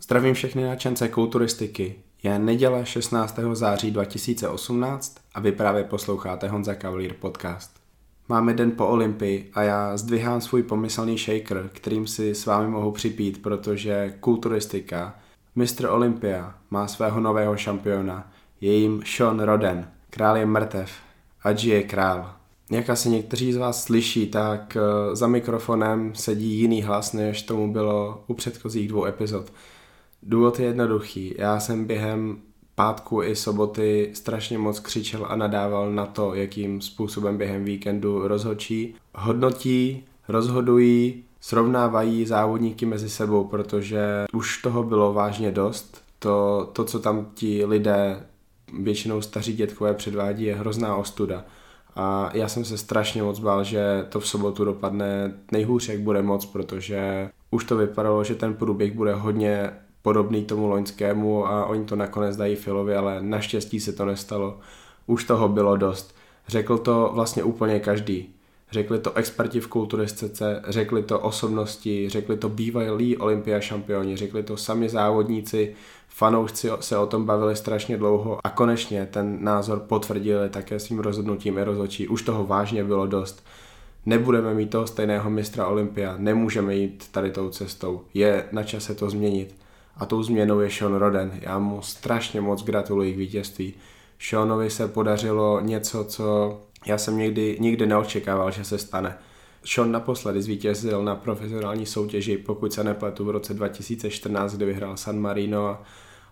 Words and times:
Zdravím 0.00 0.34
všechny 0.34 0.64
nadšence 0.64 1.08
kulturistiky. 1.08 1.94
Je 2.22 2.38
neděle 2.38 2.86
16. 2.86 3.38
září 3.52 3.90
2018 3.90 5.16
a 5.34 5.40
vy 5.40 5.52
právě 5.52 5.84
posloucháte 5.84 6.48
Honza 6.48 6.74
Cavalier 6.74 7.14
podcast. 7.20 7.70
Máme 8.28 8.54
den 8.54 8.70
po 8.70 8.86
Olympii 8.86 9.50
a 9.54 9.62
já 9.62 9.96
zdvihám 9.96 10.40
svůj 10.40 10.62
pomyslný 10.62 11.18
shaker, 11.18 11.70
kterým 11.72 12.06
si 12.06 12.34
s 12.34 12.46
vámi 12.46 12.68
mohu 12.68 12.92
připít, 12.92 13.42
protože 13.42 14.14
kulturistika, 14.20 15.14
Mr. 15.54 15.86
Olympia, 15.88 16.54
má 16.70 16.88
svého 16.88 17.20
nového 17.20 17.56
šampiona. 17.56 18.32
Je 18.60 18.72
jim 18.72 19.02
Sean 19.06 19.40
Roden. 19.40 19.88
Král 20.10 20.36
je 20.36 20.46
mrtev 20.46 20.90
a 21.42 21.50
je 21.50 21.82
král. 21.82 22.34
Jak 22.70 22.90
asi 22.90 23.10
někteří 23.10 23.52
z 23.52 23.56
vás 23.56 23.84
slyší, 23.84 24.26
tak 24.26 24.76
eh, 24.76 25.16
za 25.16 25.26
mikrofonem 25.26 26.14
sedí 26.14 26.58
jiný 26.60 26.82
hlas, 26.82 27.12
než 27.12 27.42
tomu 27.42 27.72
bylo 27.72 28.24
u 28.26 28.34
předchozích 28.34 28.88
dvou 28.88 29.04
epizod. 29.04 29.52
Důvod 30.22 30.58
je 30.58 30.66
jednoduchý. 30.66 31.34
Já 31.38 31.60
jsem 31.60 31.84
během 31.84 32.38
pátku 32.74 33.22
i 33.22 33.36
soboty 33.36 34.10
strašně 34.14 34.58
moc 34.58 34.80
křičel 34.80 35.26
a 35.28 35.36
nadával 35.36 35.92
na 35.92 36.06
to, 36.06 36.34
jakým 36.34 36.80
způsobem 36.80 37.36
během 37.36 37.64
víkendu 37.64 38.28
rozhodčí, 38.28 38.94
hodnotí, 39.14 40.04
rozhodují, 40.28 41.24
srovnávají 41.40 42.26
závodníky 42.26 42.86
mezi 42.86 43.08
sebou, 43.10 43.44
protože 43.44 44.24
už 44.32 44.62
toho 44.62 44.82
bylo 44.82 45.12
vážně 45.12 45.50
dost. 45.50 46.02
To, 46.18 46.68
to 46.72 46.84
co 46.84 46.98
tam 46.98 47.30
ti 47.34 47.64
lidé, 47.64 48.26
většinou 48.80 49.20
staří 49.20 49.52
dětkové 49.52 49.94
předvádí, 49.94 50.44
je 50.44 50.54
hrozná 50.54 50.96
ostuda. 50.96 51.44
A 51.96 52.30
já 52.34 52.48
jsem 52.48 52.64
se 52.64 52.78
strašně 52.78 53.22
moc 53.22 53.38
bál, 53.38 53.64
že 53.64 54.06
to 54.08 54.20
v 54.20 54.28
sobotu 54.28 54.64
dopadne 54.64 55.34
nejhůř, 55.52 55.88
jak 55.88 56.00
bude 56.00 56.22
moc, 56.22 56.46
protože 56.46 57.30
už 57.50 57.64
to 57.64 57.76
vypadalo, 57.76 58.24
že 58.24 58.34
ten 58.34 58.54
průběh 58.54 58.92
bude 58.92 59.14
hodně 59.14 59.70
podobný 60.08 60.44
tomu 60.44 60.68
loňskému 60.68 61.46
a 61.46 61.66
oni 61.66 61.84
to 61.84 61.96
nakonec 61.96 62.36
dají 62.36 62.56
Filovi, 62.56 62.96
ale 62.96 63.22
naštěstí 63.22 63.80
se 63.80 63.92
to 63.92 64.04
nestalo. 64.04 64.58
Už 65.06 65.24
toho 65.24 65.48
bylo 65.48 65.76
dost. 65.76 66.14
Řekl 66.48 66.78
to 66.78 67.10
vlastně 67.14 67.42
úplně 67.42 67.80
každý. 67.80 68.34
Řekli 68.70 68.98
to 68.98 69.12
experti 69.12 69.60
v 69.60 69.66
kulturistice, 69.66 70.62
řekli 70.68 71.02
to 71.02 71.20
osobnosti, 71.20 72.08
řekli 72.08 72.36
to 72.36 72.48
bývalí 72.48 73.16
olympia 73.16 73.60
šampioni, 73.60 74.16
řekli 74.16 74.42
to 74.42 74.56
sami 74.56 74.88
závodníci, 74.88 75.74
fanoušci 76.08 76.68
se 76.80 76.98
o 76.98 77.06
tom 77.06 77.24
bavili 77.24 77.56
strašně 77.56 77.96
dlouho 77.96 78.38
a 78.44 78.48
konečně 78.50 79.08
ten 79.10 79.44
názor 79.44 79.78
potvrdili 79.80 80.48
také 80.48 80.80
svým 80.80 80.98
rozhodnutím 80.98 81.58
i 81.58 81.64
rozhodčí. 81.64 82.08
Už 82.08 82.22
toho 82.22 82.46
vážně 82.46 82.84
bylo 82.84 83.06
dost. 83.06 83.44
Nebudeme 84.06 84.54
mít 84.54 84.70
toho 84.70 84.86
stejného 84.86 85.30
mistra 85.30 85.66
Olympia, 85.66 86.14
nemůžeme 86.18 86.74
jít 86.74 87.08
tady 87.10 87.30
tou 87.30 87.50
cestou. 87.50 88.00
Je 88.14 88.44
na 88.52 88.62
čase 88.62 88.94
to 88.94 89.10
změnit. 89.10 89.67
A 89.98 90.06
tou 90.06 90.22
změnou 90.22 90.60
je 90.60 90.70
Sean 90.70 90.94
Roden. 90.94 91.32
Já 91.40 91.58
mu 91.58 91.82
strašně 91.82 92.40
moc 92.40 92.64
gratuluji 92.64 93.12
k 93.12 93.16
vítězství. 93.16 93.74
Seanovi 94.18 94.70
se 94.70 94.88
podařilo 94.88 95.60
něco, 95.60 96.04
co 96.04 96.58
já 96.86 96.98
jsem 96.98 97.18
nikdy, 97.18 97.56
nikdy 97.60 97.86
neočekával, 97.86 98.50
že 98.50 98.64
se 98.64 98.78
stane. 98.78 99.18
Sean 99.64 99.92
naposledy 99.92 100.42
zvítězil 100.42 101.04
na 101.04 101.14
profesionální 101.14 101.86
soutěži, 101.86 102.38
pokud 102.38 102.72
se 102.72 102.84
nepletu, 102.84 103.24
v 103.24 103.30
roce 103.30 103.54
2014, 103.54 104.54
kdy 104.54 104.64
vyhrál 104.64 104.96
San 104.96 105.18
Marino 105.18 105.66
a 105.66 105.84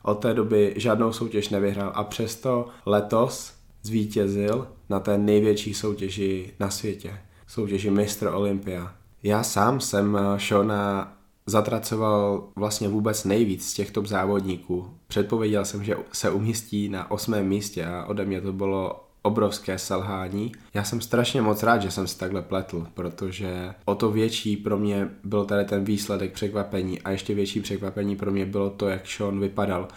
od 0.02 0.14
té 0.14 0.34
doby 0.34 0.74
žádnou 0.76 1.12
soutěž 1.12 1.48
nevyhrál 1.48 1.92
a 1.94 2.04
přesto 2.04 2.68
letos 2.86 3.54
zvítězil 3.82 4.68
na 4.88 5.00
té 5.00 5.18
největší 5.18 5.74
soutěži 5.74 6.52
na 6.60 6.70
světě, 6.70 7.18
soutěži 7.46 7.90
Mr. 7.90 8.26
Olympia. 8.32 8.94
Já 9.22 9.42
sám 9.42 9.80
jsem 9.80 10.18
Shona 10.38 11.15
zatracoval 11.46 12.48
vlastně 12.56 12.88
vůbec 12.88 13.24
nejvíc 13.24 13.68
z 13.68 13.74
těch 13.74 13.90
top 13.90 14.06
závodníků. 14.06 14.90
Předpověděl 15.06 15.64
jsem, 15.64 15.84
že 15.84 15.96
se 16.12 16.30
umístí 16.30 16.88
na 16.88 17.10
osmém 17.10 17.48
místě 17.48 17.86
a 17.86 18.04
ode 18.04 18.24
mě 18.24 18.40
to 18.40 18.52
bylo 18.52 19.06
obrovské 19.22 19.78
selhání. 19.78 20.52
Já 20.74 20.84
jsem 20.84 21.00
strašně 21.00 21.42
moc 21.42 21.62
rád, 21.62 21.82
že 21.82 21.90
jsem 21.90 22.06
se 22.06 22.18
takhle 22.18 22.42
pletl, 22.42 22.86
protože 22.94 23.74
o 23.84 23.94
to 23.94 24.10
větší 24.10 24.56
pro 24.56 24.78
mě 24.78 25.08
byl 25.24 25.44
tady 25.44 25.64
ten 25.64 25.84
výsledek 25.84 26.32
překvapení 26.32 27.02
a 27.02 27.10
ještě 27.10 27.34
větší 27.34 27.60
překvapení 27.60 28.16
pro 28.16 28.30
mě 28.30 28.46
bylo 28.46 28.70
to, 28.70 28.88
jak 28.88 29.06
Sean 29.06 29.40
vypadal. 29.40 29.88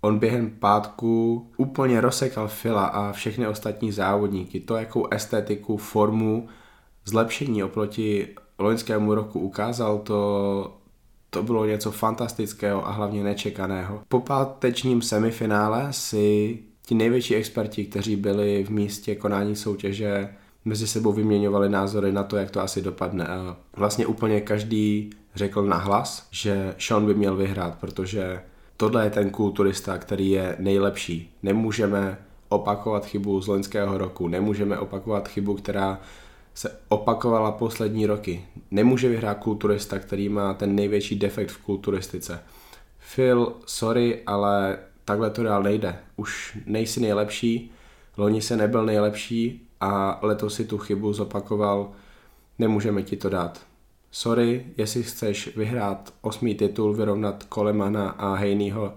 On 0.00 0.18
během 0.18 0.50
pátku 0.50 1.46
úplně 1.56 2.00
rozsekal 2.00 2.48
Fila 2.48 2.86
a 2.86 3.12
všechny 3.12 3.46
ostatní 3.46 3.92
závodníky. 3.92 4.60
To, 4.60 4.76
jakou 4.76 5.06
estetiku, 5.10 5.76
formu, 5.76 6.48
zlepšení 7.04 7.64
oproti 7.64 8.28
loňskému 8.58 9.14
roku 9.14 9.40
ukázal, 9.40 9.98
to, 9.98 10.77
to 11.30 11.42
bylo 11.42 11.66
něco 11.66 11.90
fantastického 11.90 12.88
a 12.88 12.90
hlavně 12.90 13.24
nečekaného. 13.24 14.02
Po 14.08 14.20
pátečním 14.20 15.02
semifinále 15.02 15.88
si 15.90 16.58
ti 16.86 16.94
největší 16.94 17.34
experti, 17.34 17.84
kteří 17.84 18.16
byli 18.16 18.64
v 18.64 18.70
místě 18.70 19.14
konání 19.14 19.56
soutěže, 19.56 20.28
mezi 20.64 20.86
sebou 20.86 21.12
vyměňovali 21.12 21.68
názory 21.68 22.12
na 22.12 22.22
to, 22.22 22.36
jak 22.36 22.50
to 22.50 22.60
asi 22.60 22.82
dopadne. 22.82 23.26
A 23.26 23.56
vlastně 23.76 24.06
úplně 24.06 24.40
každý 24.40 25.10
řekl 25.34 25.62
nahlas, 25.62 26.26
že 26.30 26.74
Sean 26.78 27.06
by 27.06 27.14
měl 27.14 27.36
vyhrát, 27.36 27.78
protože 27.78 28.42
tohle 28.76 29.04
je 29.04 29.10
ten 29.10 29.30
kulturista, 29.30 29.98
který 29.98 30.30
je 30.30 30.56
nejlepší. 30.58 31.34
Nemůžeme 31.42 32.18
opakovat 32.48 33.06
chybu 33.06 33.40
z 33.40 33.46
loňského 33.46 33.98
roku, 33.98 34.28
nemůžeme 34.28 34.78
opakovat 34.78 35.28
chybu, 35.28 35.54
která 35.54 36.00
se 36.58 36.78
opakovala 36.88 37.52
poslední 37.52 38.06
roky. 38.06 38.44
Nemůže 38.70 39.08
vyhrát 39.08 39.38
kulturista, 39.38 39.98
který 39.98 40.28
má 40.28 40.54
ten 40.54 40.74
největší 40.74 41.18
defekt 41.18 41.50
v 41.50 41.58
kulturistice. 41.58 42.40
Phil, 43.14 43.52
sorry, 43.66 44.22
ale 44.26 44.78
takhle 45.04 45.30
to 45.30 45.42
dál 45.42 45.62
nejde. 45.62 45.96
Už 46.16 46.58
nejsi 46.66 47.00
nejlepší, 47.00 47.72
loni 48.16 48.42
se 48.42 48.56
nebyl 48.56 48.86
nejlepší 48.86 49.68
a 49.80 50.18
letos 50.22 50.54
si 50.54 50.64
tu 50.64 50.78
chybu 50.78 51.12
zopakoval, 51.12 51.90
nemůžeme 52.58 53.02
ti 53.02 53.16
to 53.16 53.28
dát. 53.28 53.60
Sorry, 54.10 54.66
jestli 54.76 55.02
chceš 55.02 55.56
vyhrát 55.56 56.14
osmý 56.20 56.54
titul, 56.54 56.94
vyrovnat 56.94 57.44
Kolemana 57.44 58.10
a 58.10 58.34
Hejnýho, 58.34 58.94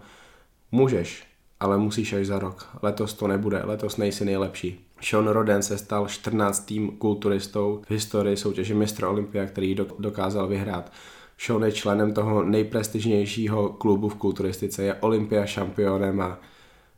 můžeš, 0.72 1.24
ale 1.62 1.78
musíš 1.78 2.14
až 2.14 2.28
za 2.28 2.40
rok. 2.40 2.68
Letos 2.82 3.14
to 3.14 3.28
nebude, 3.28 3.62
letos 3.64 3.98
nejsi 3.98 4.26
nejlepší. 4.26 4.86
Sean 5.02 5.28
Roden 5.28 5.64
se 5.64 5.78
stal 5.78 6.08
14. 6.08 6.74
kulturistou 6.98 7.82
v 7.88 7.92
historii 7.92 8.38
soutěže 8.38 8.74
Mistr 8.74 9.04
Olympia, 9.04 9.46
který 9.46 9.76
dokázal 10.00 10.48
vyhrát. 10.48 10.92
Sean 11.38 11.64
je 11.64 11.72
členem 11.72 12.14
toho 12.14 12.44
nejprestižnějšího 12.44 13.70
klubu 13.70 14.10
v 14.10 14.16
kulturistice, 14.16 14.84
je 14.84 14.94
Olympia 14.94 15.46
šampionem 15.46 16.22
a 16.22 16.40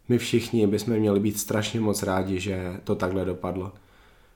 my 0.10 0.18
všichni 0.18 0.68
bychom 0.68 0.94
měli 0.94 1.20
být 1.20 1.40
strašně 1.40 1.80
moc 1.80 2.04
rádi, 2.04 2.40
že 2.40 2.74
to 2.84 2.96
takhle 2.96 3.26
dopadlo. 3.26 3.72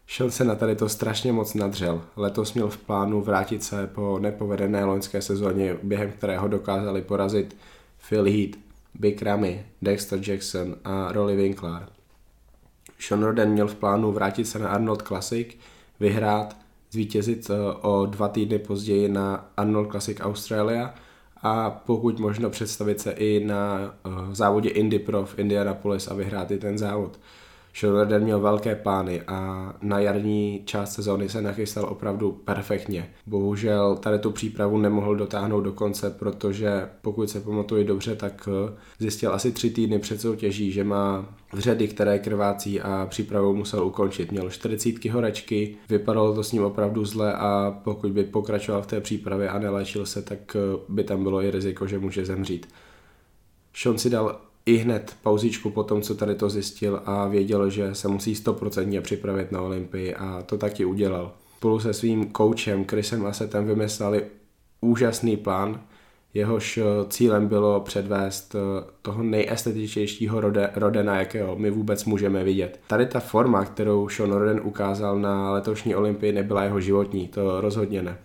Sean 0.08 0.32
se 0.32 0.44
na 0.44 0.56
tady 0.56 0.76
to 0.76 0.90
strašně 0.90 1.34
moc 1.34 1.54
nadřel. 1.54 2.02
Letos 2.16 2.54
měl 2.54 2.70
v 2.70 2.78
plánu 2.78 3.22
vrátit 3.22 3.64
se 3.64 3.88
po 3.88 4.20
nepovedené 4.20 4.86
loňské 4.86 5.22
sezóně, 5.22 5.78
během 5.84 6.12
kterého 6.12 6.48
dokázali 6.48 7.02
porazit 7.02 7.58
Phil 8.10 8.24
Heath, 8.24 8.67
Big 8.94 9.22
Ramy, 9.22 9.66
Dexter 9.82 10.20
Jackson 10.30 10.76
a 10.84 11.12
Rolly 11.12 11.36
Winkler. 11.36 11.90
Sean 13.00 13.24
Roden 13.24 13.50
měl 13.50 13.68
v 13.68 13.76
plánu 13.76 14.12
vrátit 14.12 14.46
se 14.46 14.60
na 14.60 14.70
Arnold 14.70 15.02
Classic, 15.02 15.48
vyhrát, 16.00 16.58
zvítězit 16.92 17.50
eh, 17.50 17.54
o 17.82 18.06
dva 18.06 18.28
týdny 18.28 18.60
později 18.60 19.10
na 19.10 19.50
Arnold 19.58 19.92
Classic 19.92 20.18
Australia 20.22 20.94
a 21.42 21.70
pokud 21.70 22.20
možno 22.20 22.50
představit 22.50 23.00
se 23.00 23.12
i 23.12 23.46
na 23.46 23.80
eh, 24.06 24.10
závodě 24.36 24.70
Indy 24.70 25.00
Pro 25.00 25.26
v 25.26 25.40
Indianapolis 25.40 26.08
a 26.08 26.14
vyhrát 26.14 26.52
i 26.52 26.58
ten 26.58 26.78
závod. 26.78 27.20
Schroeder 27.78 28.22
měl 28.22 28.40
velké 28.40 28.76
plány 28.76 29.22
a 29.22 29.74
na 29.82 30.00
jarní 30.00 30.62
část 30.66 30.94
sezóny 30.94 31.30
se 31.30 31.42
nachystal 31.42 31.86
opravdu 31.90 32.32
perfektně. 32.32 33.10
Bohužel 33.28 33.96
tady 33.96 34.20
tu 34.20 34.32
přípravu 34.32 34.78
nemohl 34.78 35.16
dotáhnout 35.16 35.62
do 35.62 35.72
konce, 35.72 36.10
protože 36.10 36.90
pokud 37.02 37.30
se 37.30 37.40
pamatuju 37.40 37.84
dobře, 37.84 38.16
tak 38.16 38.50
eh, 38.52 38.74
zjistil 39.00 39.34
asi 39.34 39.52
tři 39.52 39.70
týdny 39.70 40.00
před 40.00 40.22
soutěží, 40.22 40.72
že 40.72 40.84
má 40.84 41.26
vředy, 41.54 41.88
které 41.88 42.20
krvácí 42.20 42.82
a 42.82 43.08
přípravu 43.10 43.56
musel 43.56 43.86
ukončit. 43.86 44.32
Měl 44.32 44.50
40 44.50 45.06
horečky, 45.06 45.76
vypadalo 45.90 46.36
to 46.36 46.44
s 46.44 46.52
ním 46.52 46.64
opravdu 46.64 47.06
zle 47.06 47.34
a 47.34 47.80
pokud 47.84 48.12
by 48.12 48.24
pokračoval 48.24 48.82
v 48.82 48.88
té 48.88 49.02
přípravě 49.02 49.50
a 49.50 49.60
neléčil 49.60 50.06
se, 50.06 50.22
tak 50.22 50.56
eh, 50.56 50.80
by 50.90 51.04
tam 51.04 51.24
bylo 51.24 51.44
i 51.44 51.52
riziko, 51.52 51.88
že 51.88 52.00
může 52.00 52.26
zemřít. 52.26 52.68
Sean 53.74 53.98
si 53.98 54.10
dal 54.10 54.47
i 54.68 54.78
hned 54.78 55.16
pauzičku 55.24 55.70
po 55.70 55.84
tom, 55.84 56.02
co 56.02 56.16
tady 56.16 56.36
to 56.36 56.50
zjistil 56.50 57.02
a 57.06 57.28
věděl, 57.28 57.70
že 57.70 57.96
se 57.96 58.08
musí 58.08 58.36
stoprocentně 58.36 59.02
připravit 59.02 59.52
na 59.52 59.62
Olympii 59.62 60.16
a 60.16 60.44
to 60.46 60.58
taky 60.58 60.86
udělal. 60.86 61.32
Spolu 61.58 61.80
se 61.80 61.94
svým 61.94 62.26
koučem 62.26 62.86
Chrisem 62.86 63.26
Asetem 63.26 63.68
vymysleli 63.68 64.26
úžasný 64.82 65.38
plán, 65.38 65.82
jehož 66.34 66.80
cílem 67.10 67.48
bylo 67.48 67.80
předvést 67.80 68.56
toho 69.02 69.24
nejestetičtějšího 69.24 70.42
rode, 70.42 70.70
Rodena, 70.76 71.20
jakého 71.20 71.56
my 71.56 71.72
vůbec 71.72 72.06
můžeme 72.06 72.44
vidět. 72.44 72.80
Tady 72.88 73.06
ta 73.06 73.20
forma, 73.20 73.66
kterou 73.66 74.10
Sean 74.10 74.32
Roden 74.32 74.62
ukázal 74.64 75.20
na 75.20 75.52
letošní 75.52 75.96
olympii, 75.96 76.32
nebyla 76.32 76.64
jeho 76.64 76.80
životní, 76.80 77.28
to 77.28 77.62
rozhodně 77.62 78.02
ne. 78.02 78.18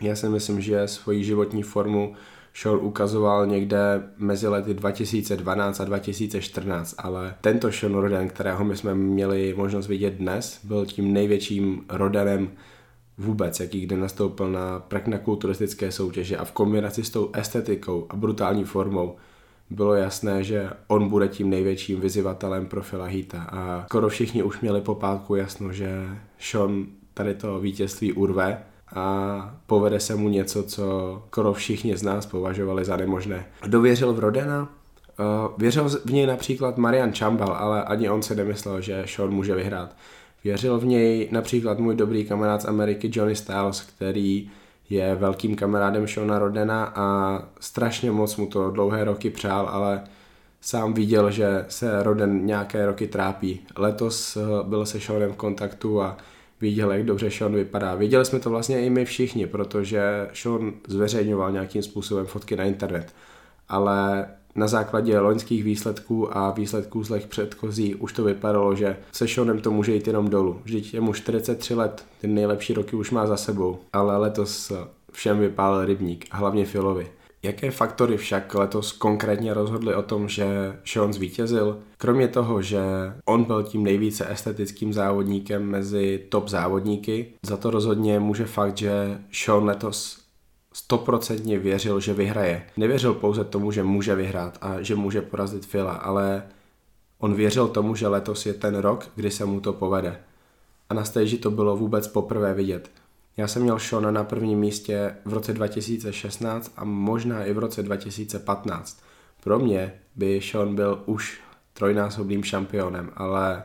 Já 0.00 0.16
si 0.16 0.28
myslím, 0.28 0.60
že 0.60 0.88
svoji 0.88 1.24
životní 1.24 1.62
formu 1.62 2.14
Sean 2.54 2.78
ukazoval 2.80 3.46
někde 3.46 4.02
mezi 4.18 4.48
lety 4.48 4.74
2012 4.74 5.80
a 5.80 5.84
2014, 5.84 6.94
ale 6.98 7.34
tento 7.40 7.72
Sean 7.72 7.94
Roden, 7.94 8.28
kterého 8.28 8.64
my 8.64 8.76
jsme 8.76 8.94
měli 8.94 9.54
možnost 9.56 9.88
vidět 9.88 10.14
dnes, 10.14 10.60
byl 10.64 10.86
tím 10.86 11.12
největším 11.12 11.84
Rodenem 11.88 12.50
vůbec, 13.18 13.60
jaký 13.60 13.80
kdy 13.80 13.96
nastoupil 13.96 14.50
na 14.50 14.80
prakna 14.80 15.18
kulturistické 15.18 15.92
soutěže 15.92 16.36
a 16.36 16.44
v 16.44 16.52
kombinaci 16.52 17.04
s 17.04 17.10
tou 17.10 17.30
estetikou 17.34 18.06
a 18.10 18.16
brutální 18.16 18.64
formou 18.64 19.16
bylo 19.70 19.94
jasné, 19.94 20.44
že 20.44 20.70
on 20.86 21.08
bude 21.08 21.28
tím 21.28 21.50
největším 21.50 22.00
vyzývatelem 22.00 22.66
pro 22.66 22.82
Filahita 22.82 23.42
a 23.42 23.84
skoro 23.86 24.08
všichni 24.08 24.42
už 24.42 24.60
měli 24.60 24.80
po 24.80 24.94
pátku 24.94 25.34
jasno, 25.34 25.72
že 25.72 26.08
Sean 26.38 26.86
tady 27.14 27.34
to 27.34 27.60
vítězství 27.60 28.12
urve 28.12 28.62
a 28.94 29.54
povede 29.66 30.00
se 30.00 30.14
mu 30.14 30.28
něco, 30.28 30.62
co 30.62 31.22
skoro 31.26 31.52
všichni 31.52 31.96
z 31.96 32.02
nás 32.02 32.26
považovali 32.26 32.84
za 32.84 32.96
nemožné. 32.96 33.46
Kdo 33.62 33.80
věřil 33.80 34.12
v 34.12 34.18
Rodena? 34.18 34.68
Uh, 35.18 35.58
věřil 35.58 35.88
v 36.04 36.12
něj 36.12 36.26
například 36.26 36.78
Marian 36.78 37.12
Chambal, 37.12 37.52
ale 37.52 37.84
ani 37.84 38.10
on 38.10 38.22
se 38.22 38.34
nemyslel, 38.34 38.80
že 38.80 39.04
Sean 39.06 39.30
může 39.30 39.54
vyhrát. 39.54 39.96
Věřil 40.44 40.78
v 40.78 40.84
něj 40.84 41.28
například 41.32 41.78
můj 41.78 41.94
dobrý 41.94 42.24
kamarád 42.24 42.62
z 42.62 42.64
Ameriky 42.64 43.10
Johnny 43.12 43.36
Styles, 43.36 43.80
který 43.80 44.50
je 44.90 45.14
velkým 45.14 45.56
kamarádem 45.56 46.06
Shona 46.06 46.38
Rodena 46.38 46.92
a 46.94 47.38
strašně 47.60 48.10
moc 48.10 48.36
mu 48.36 48.46
to 48.46 48.70
dlouhé 48.70 49.04
roky 49.04 49.30
přál, 49.30 49.68
ale 49.68 50.02
sám 50.60 50.94
viděl, 50.94 51.30
že 51.30 51.64
se 51.68 52.02
Roden 52.02 52.46
nějaké 52.46 52.86
roky 52.86 53.06
trápí. 53.06 53.60
Letos 53.76 54.36
eh, 54.36 54.40
byl 54.62 54.86
se 54.86 55.00
Seanem 55.00 55.32
v 55.32 55.36
kontaktu 55.36 56.02
a 56.02 56.16
viděl, 56.62 56.92
jak 56.92 57.04
dobře 57.04 57.30
Sean 57.30 57.54
vypadá. 57.54 57.94
Viděli 57.94 58.24
jsme 58.24 58.38
to 58.38 58.50
vlastně 58.50 58.86
i 58.86 58.90
my 58.90 59.04
všichni, 59.04 59.46
protože 59.46 60.28
Sean 60.34 60.72
zveřejňoval 60.88 61.52
nějakým 61.52 61.82
způsobem 61.82 62.26
fotky 62.26 62.56
na 62.56 62.64
internet. 62.64 63.14
Ale 63.68 64.26
na 64.54 64.66
základě 64.66 65.18
loňských 65.18 65.64
výsledků 65.64 66.36
a 66.36 66.50
výsledků 66.50 67.04
z 67.04 67.10
lech 67.10 67.26
předchozí 67.26 67.94
už 67.94 68.12
to 68.12 68.24
vypadalo, 68.24 68.74
že 68.74 68.96
se 69.12 69.28
Seanem 69.28 69.60
to 69.60 69.70
může 69.70 69.94
jít 69.94 70.06
jenom 70.06 70.28
dolů. 70.28 70.60
Vždyť 70.64 70.94
je 70.94 71.00
mu 71.00 71.12
43 71.12 71.74
let, 71.74 72.04
ty 72.20 72.26
nejlepší 72.26 72.74
roky 72.74 72.96
už 72.96 73.10
má 73.10 73.26
za 73.26 73.36
sebou, 73.36 73.78
ale 73.92 74.16
letos 74.16 74.72
všem 75.12 75.38
vypálil 75.38 75.84
rybník, 75.84 76.26
hlavně 76.32 76.64
Filovi. 76.64 77.08
Jaké 77.44 77.70
faktory 77.70 78.16
však 78.16 78.54
letos 78.54 78.92
konkrétně 78.92 79.54
rozhodly 79.54 79.94
o 79.94 80.02
tom, 80.02 80.28
že 80.28 80.78
Sean 80.84 81.12
zvítězil? 81.12 81.78
Kromě 81.98 82.28
toho, 82.28 82.62
že 82.62 82.82
on 83.24 83.44
byl 83.44 83.62
tím 83.62 83.84
nejvíce 83.84 84.32
estetickým 84.32 84.92
závodníkem 84.92 85.62
mezi 85.62 86.26
top 86.28 86.48
závodníky, 86.48 87.26
za 87.46 87.56
to 87.56 87.70
rozhodně 87.70 88.20
může 88.20 88.44
fakt, 88.44 88.78
že 88.78 89.18
Sean 89.32 89.64
letos 89.64 90.22
stoprocentně 90.72 91.58
věřil, 91.58 92.00
že 92.00 92.14
vyhraje. 92.14 92.66
Nevěřil 92.76 93.14
pouze 93.14 93.44
tomu, 93.44 93.72
že 93.72 93.82
může 93.82 94.14
vyhrát 94.14 94.58
a 94.60 94.82
že 94.82 94.94
může 94.94 95.22
porazit 95.22 95.66
Fila, 95.66 95.92
ale 95.92 96.42
on 97.18 97.34
věřil 97.34 97.68
tomu, 97.68 97.94
že 97.94 98.08
letos 98.08 98.46
je 98.46 98.54
ten 98.54 98.74
rok, 98.74 99.08
kdy 99.14 99.30
se 99.30 99.44
mu 99.44 99.60
to 99.60 99.72
povede. 99.72 100.20
A 100.88 100.94
na 100.94 101.04
stage 101.04 101.36
to 101.36 101.50
bylo 101.50 101.76
vůbec 101.76 102.08
poprvé 102.08 102.54
vidět. 102.54 102.90
Já 103.36 103.48
jsem 103.48 103.62
měl 103.62 103.78
Shona 103.78 104.10
na 104.10 104.24
prvním 104.24 104.58
místě 104.58 105.16
v 105.24 105.32
roce 105.32 105.52
2016 105.52 106.72
a 106.76 106.84
možná 106.84 107.44
i 107.44 107.52
v 107.52 107.58
roce 107.58 107.82
2015. 107.82 109.02
Pro 109.44 109.58
mě 109.58 109.92
by 110.16 110.40
Sean 110.40 110.74
byl 110.74 111.02
už 111.06 111.40
trojnásobným 111.72 112.44
šampionem, 112.44 113.10
ale 113.16 113.62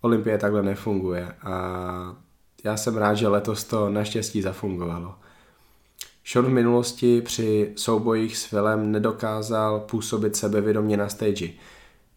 Olympie 0.00 0.38
takhle 0.38 0.62
nefunguje 0.62 1.34
a 1.42 2.16
já 2.64 2.76
jsem 2.76 2.96
rád, 2.96 3.14
že 3.14 3.28
letos 3.28 3.64
to 3.64 3.90
naštěstí 3.90 4.42
zafungovalo. 4.42 5.14
Sean 6.24 6.44
v 6.44 6.48
minulosti 6.48 7.20
při 7.20 7.72
soubojích 7.76 8.36
s 8.36 8.46
Philem 8.46 8.92
nedokázal 8.92 9.80
působit 9.80 10.36
sebevědomě 10.36 10.96
na 10.96 11.08
stage. 11.08 11.48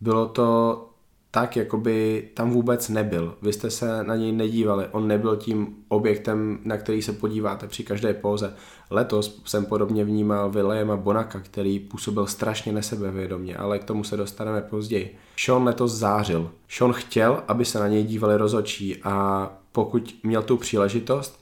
Bylo 0.01 0.27
to 0.27 0.89
tak, 1.35 1.55
jako 1.55 1.77
by 1.77 2.29
tam 2.33 2.51
vůbec 2.51 2.89
nebyl. 2.89 3.35
Vy 3.41 3.53
jste 3.53 3.69
se 3.69 4.03
na 4.03 4.15
něj 4.15 4.31
nedívali, 4.31 4.87
on 4.91 5.07
nebyl 5.07 5.35
tím 5.35 5.75
objektem, 5.87 6.59
na 6.63 6.77
který 6.77 7.01
se 7.01 7.13
podíváte 7.13 7.67
při 7.67 7.83
každé 7.83 8.13
póze. 8.13 8.53
Letos 8.89 9.41
jsem 9.45 9.65
podobně 9.65 10.05
vnímal 10.05 10.51
Williama 10.51 10.97
Bonaka, 10.97 11.39
který 11.39 11.79
působil 11.79 12.27
strašně 12.27 12.71
nesebevědomě, 12.71 13.57
ale 13.57 13.79
k 13.79 13.83
tomu 13.83 14.03
se 14.03 14.17
dostaneme 14.17 14.61
později. 14.61 15.15
Sean 15.37 15.63
letos 15.63 15.93
zářil. 15.93 16.51
Sean 16.69 16.93
chtěl, 16.93 17.43
aby 17.47 17.65
se 17.65 17.79
na 17.79 17.88
něj 17.88 18.03
dívali 18.03 18.38
rozočí 18.38 19.03
a 19.03 19.49
pokud 19.71 20.15
měl 20.23 20.41
tu 20.41 20.57
příležitost, 20.57 21.39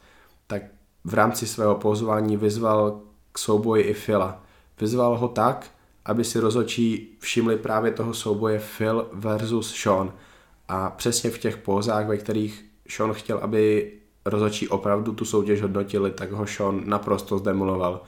tak 0.48 0.64
v 1.04 1.14
rámci 1.14 1.48
svého 1.48 1.76
pozvání 1.76 2.38
vyzval 2.38 3.00
k 3.32 3.38
souboji 3.38 3.84
i 3.84 3.94
Phila. 3.94 4.44
Vyzval 4.80 5.18
ho 5.18 5.28
tak, 5.28 5.73
aby 6.06 6.24
si 6.24 6.40
rozočí 6.40 7.16
všimli 7.20 7.58
právě 7.58 7.92
toho 7.92 8.14
souboje 8.14 8.62
Phil 8.78 9.08
versus 9.14 9.76
Sean. 9.76 10.14
A 10.68 10.90
přesně 10.90 11.30
v 11.30 11.38
těch 11.38 11.58
pózách, 11.58 12.08
ve 12.08 12.18
kterých 12.18 12.66
Sean 12.90 13.14
chtěl, 13.14 13.38
aby 13.38 13.92
rozočí 14.26 14.68
opravdu 14.68 15.14
tu 15.14 15.26
soutěž 15.26 15.62
hodnotili, 15.62 16.12
tak 16.12 16.32
ho 16.32 16.48
Sean 16.48 16.82
naprosto 16.86 17.38
zdemoloval. 17.38 18.02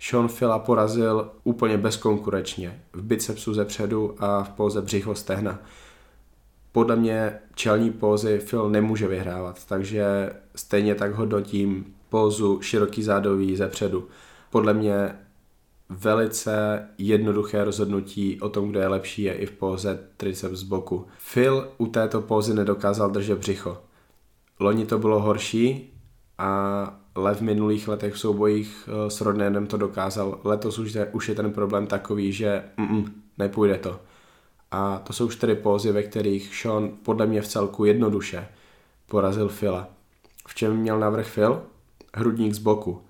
Sean 0.00 0.28
Phila 0.28 0.58
porazil 0.58 1.30
úplně 1.44 1.78
bezkonkurečně 1.78 2.82
v 2.92 3.02
bicepsu 3.02 3.54
ze 3.54 3.64
předu 3.64 4.14
a 4.18 4.42
v 4.42 4.48
póze 4.48 4.82
břicho 4.82 5.14
stehna. 5.14 5.58
Podle 6.72 6.96
mě 6.96 7.38
čelní 7.54 7.90
pózy 7.90 8.38
Phil 8.50 8.70
nemůže 8.70 9.08
vyhrávat, 9.08 9.64
takže 9.64 10.32
stejně 10.56 10.94
tak 10.94 11.14
hodnotím 11.14 11.94
pózu 12.08 12.62
široký 12.62 13.02
zádový 13.02 13.56
ze 13.56 13.68
předu. 13.68 14.08
Podle 14.50 14.74
mě 14.74 15.18
velice 15.94 16.86
jednoduché 16.98 17.64
rozhodnutí 17.64 18.40
o 18.40 18.48
tom, 18.48 18.68
kdo 18.68 18.80
je 18.80 18.88
lepší, 18.88 19.22
je 19.22 19.34
i 19.34 19.46
v 19.46 19.52
póze 19.52 19.98
triceps 20.16 20.62
boku. 20.62 21.06
Phil 21.32 21.68
u 21.78 21.86
této 21.86 22.20
pózy 22.20 22.54
nedokázal 22.54 23.10
držet 23.10 23.38
břicho. 23.38 23.78
Loni 24.60 24.86
to 24.86 24.98
bylo 24.98 25.20
horší 25.20 25.92
a 26.38 27.00
Lev 27.16 27.38
v 27.38 27.42
minulých 27.42 27.88
letech 27.88 28.14
v 28.14 28.18
soubojích 28.18 28.88
eh, 28.88 29.10
s 29.10 29.20
Rodnenem 29.20 29.66
to 29.66 29.76
dokázal. 29.76 30.40
Letos 30.44 30.78
už 30.78 30.92
je, 30.92 31.06
už 31.06 31.28
je 31.28 31.34
ten 31.34 31.52
problém 31.52 31.86
takový, 31.86 32.32
že 32.32 32.64
mm, 32.76 33.22
nepůjde 33.38 33.78
to. 33.78 34.00
A 34.70 34.98
to 34.98 35.12
jsou 35.12 35.30
čtyři 35.30 35.54
pózy, 35.54 35.92
ve 35.92 36.02
kterých 36.02 36.56
Sean 36.56 36.90
podle 37.02 37.26
mě 37.26 37.42
v 37.42 37.48
celku 37.48 37.84
jednoduše 37.84 38.48
porazil 39.06 39.48
Phila. 39.48 39.88
V 40.48 40.54
čem 40.54 40.76
měl 40.76 40.98
navrh 40.98 41.34
Phil? 41.34 41.62
Hrudník 42.14 42.54
z 42.54 42.58
boku. 42.58 43.02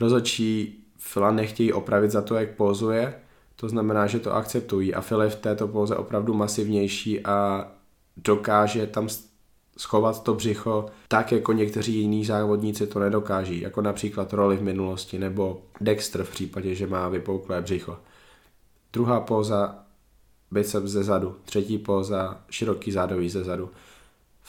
Rozočí 0.00 0.83
Fila 1.06 1.30
nechtějí 1.30 1.72
opravit 1.72 2.10
za 2.10 2.22
to, 2.22 2.34
jak 2.34 2.50
pozuje, 2.50 3.14
to 3.56 3.68
znamená, 3.68 4.06
že 4.06 4.18
to 4.18 4.34
akceptují 4.34 4.94
a 4.94 5.00
Phil 5.00 5.22
je 5.22 5.30
v 5.30 5.36
této 5.36 5.68
póze 5.68 5.96
opravdu 5.96 6.34
masivnější 6.34 7.20
a 7.20 7.68
dokáže 8.16 8.86
tam 8.86 9.08
schovat 9.78 10.22
to 10.22 10.34
břicho 10.34 10.86
tak, 11.08 11.32
jako 11.32 11.52
někteří 11.52 11.94
jiní 11.94 12.24
závodníci 12.24 12.86
to 12.86 12.98
nedokáží, 12.98 13.60
jako 13.60 13.82
například 13.82 14.32
Rolly 14.32 14.56
v 14.56 14.62
minulosti 14.62 15.18
nebo 15.18 15.62
Dexter 15.80 16.24
v 16.24 16.30
případě, 16.30 16.74
že 16.74 16.86
má 16.86 17.08
vypouklé 17.08 17.60
břicho. 17.60 17.98
Druhá 18.92 19.20
póza 19.20 19.78
biceps 20.50 20.90
ze 20.90 21.04
zadu, 21.04 21.36
třetí 21.44 21.78
póza 21.78 22.40
široký 22.50 22.92
zádový 22.92 23.30
ze 23.30 23.44
zadu. 23.44 23.70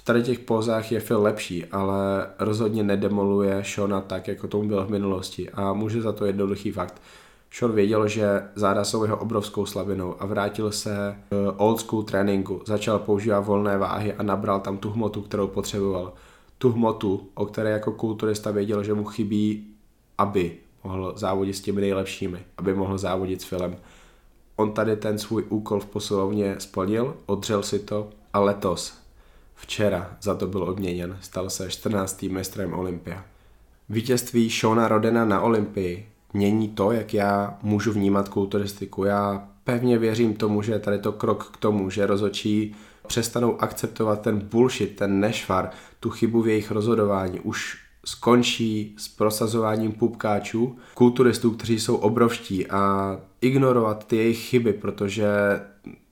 V 0.05 0.07
tady 0.07 0.23
těch 0.23 0.39
pózách 0.39 0.91
je 0.91 0.99
Phil 0.99 1.21
lepší, 1.21 1.65
ale 1.65 2.27
rozhodně 2.39 2.83
nedemoluje 2.83 3.63
Shona 3.63 4.01
tak, 4.01 4.27
jako 4.27 4.47
tomu 4.47 4.67
byl 4.67 4.85
v 4.85 4.89
minulosti 4.89 5.49
a 5.49 5.73
může 5.73 6.01
za 6.01 6.11
to 6.11 6.25
jednoduchý 6.25 6.71
fakt. 6.71 7.01
Sean 7.51 7.71
věděl, 7.71 8.07
že 8.07 8.43
záda 8.55 8.83
jsou 8.83 9.03
jeho 9.03 9.17
obrovskou 9.17 9.65
slabinou 9.65 10.15
a 10.19 10.25
vrátil 10.25 10.71
se 10.71 11.15
k 11.29 11.53
old 11.57 11.79
school 11.79 12.03
tréninku. 12.03 12.61
Začal 12.65 12.99
používat 12.99 13.39
volné 13.39 13.77
váhy 13.77 14.13
a 14.13 14.23
nabral 14.23 14.59
tam 14.59 14.77
tu 14.77 14.89
hmotu, 14.89 15.21
kterou 15.21 15.47
potřeboval. 15.47 16.13
Tu 16.57 16.71
hmotu, 16.71 17.29
o 17.33 17.45
které 17.45 17.69
jako 17.69 17.91
kulturista 17.91 18.51
věděl, 18.51 18.83
že 18.83 18.93
mu 18.93 19.03
chybí, 19.03 19.67
aby 20.17 20.57
mohl 20.83 21.13
závodit 21.15 21.55
s 21.55 21.61
těmi 21.61 21.81
nejlepšími, 21.81 22.39
aby 22.57 22.73
mohl 22.73 22.97
závodit 22.97 23.41
s 23.41 23.45
filmem. 23.45 23.77
On 24.55 24.71
tady 24.71 24.95
ten 24.97 25.17
svůj 25.17 25.45
úkol 25.49 25.79
v 25.79 25.85
posilovně 25.85 26.55
splnil, 26.59 27.15
odřel 27.25 27.63
si 27.63 27.79
to 27.79 28.09
a 28.33 28.39
letos 28.39 29.04
Včera 29.55 30.17
za 30.21 30.35
to 30.35 30.47
byl 30.47 30.63
odměněn, 30.63 31.17
stal 31.21 31.49
se 31.49 31.69
14. 31.69 32.23
mistrem 32.23 32.73
Olympia. 32.73 33.25
Vítězství 33.89 34.49
Shona 34.49 34.87
Rodena 34.87 35.25
na 35.25 35.41
Olympii 35.41 36.09
mění 36.33 36.69
to, 36.69 36.91
jak 36.91 37.13
já 37.13 37.57
můžu 37.61 37.91
vnímat 37.91 38.29
kulturistiku. 38.29 39.03
Já 39.03 39.47
pevně 39.63 39.97
věřím 39.97 40.33
tomu, 40.33 40.61
že 40.61 40.79
tady 40.79 40.99
to 40.99 41.11
krok 41.11 41.51
k 41.53 41.57
tomu, 41.57 41.89
že 41.89 42.05
rozočí 42.05 42.75
přestanou 43.07 43.61
akceptovat 43.61 44.21
ten 44.21 44.39
bullshit, 44.39 44.95
ten 44.95 45.19
nešvar, 45.19 45.69
tu 45.99 46.09
chybu 46.09 46.41
v 46.41 46.47
jejich 46.47 46.71
rozhodování. 46.71 47.39
Už 47.39 47.77
skončí 48.05 48.95
s 48.97 49.07
prosazováním 49.07 49.91
pupkáčů, 49.91 50.77
kulturistů, 50.93 51.51
kteří 51.51 51.79
jsou 51.79 51.95
obrovští 51.95 52.67
a 52.67 53.17
ignorovat 53.41 54.07
ty 54.07 54.15
jejich 54.15 54.39
chyby, 54.39 54.73
protože 54.73 55.27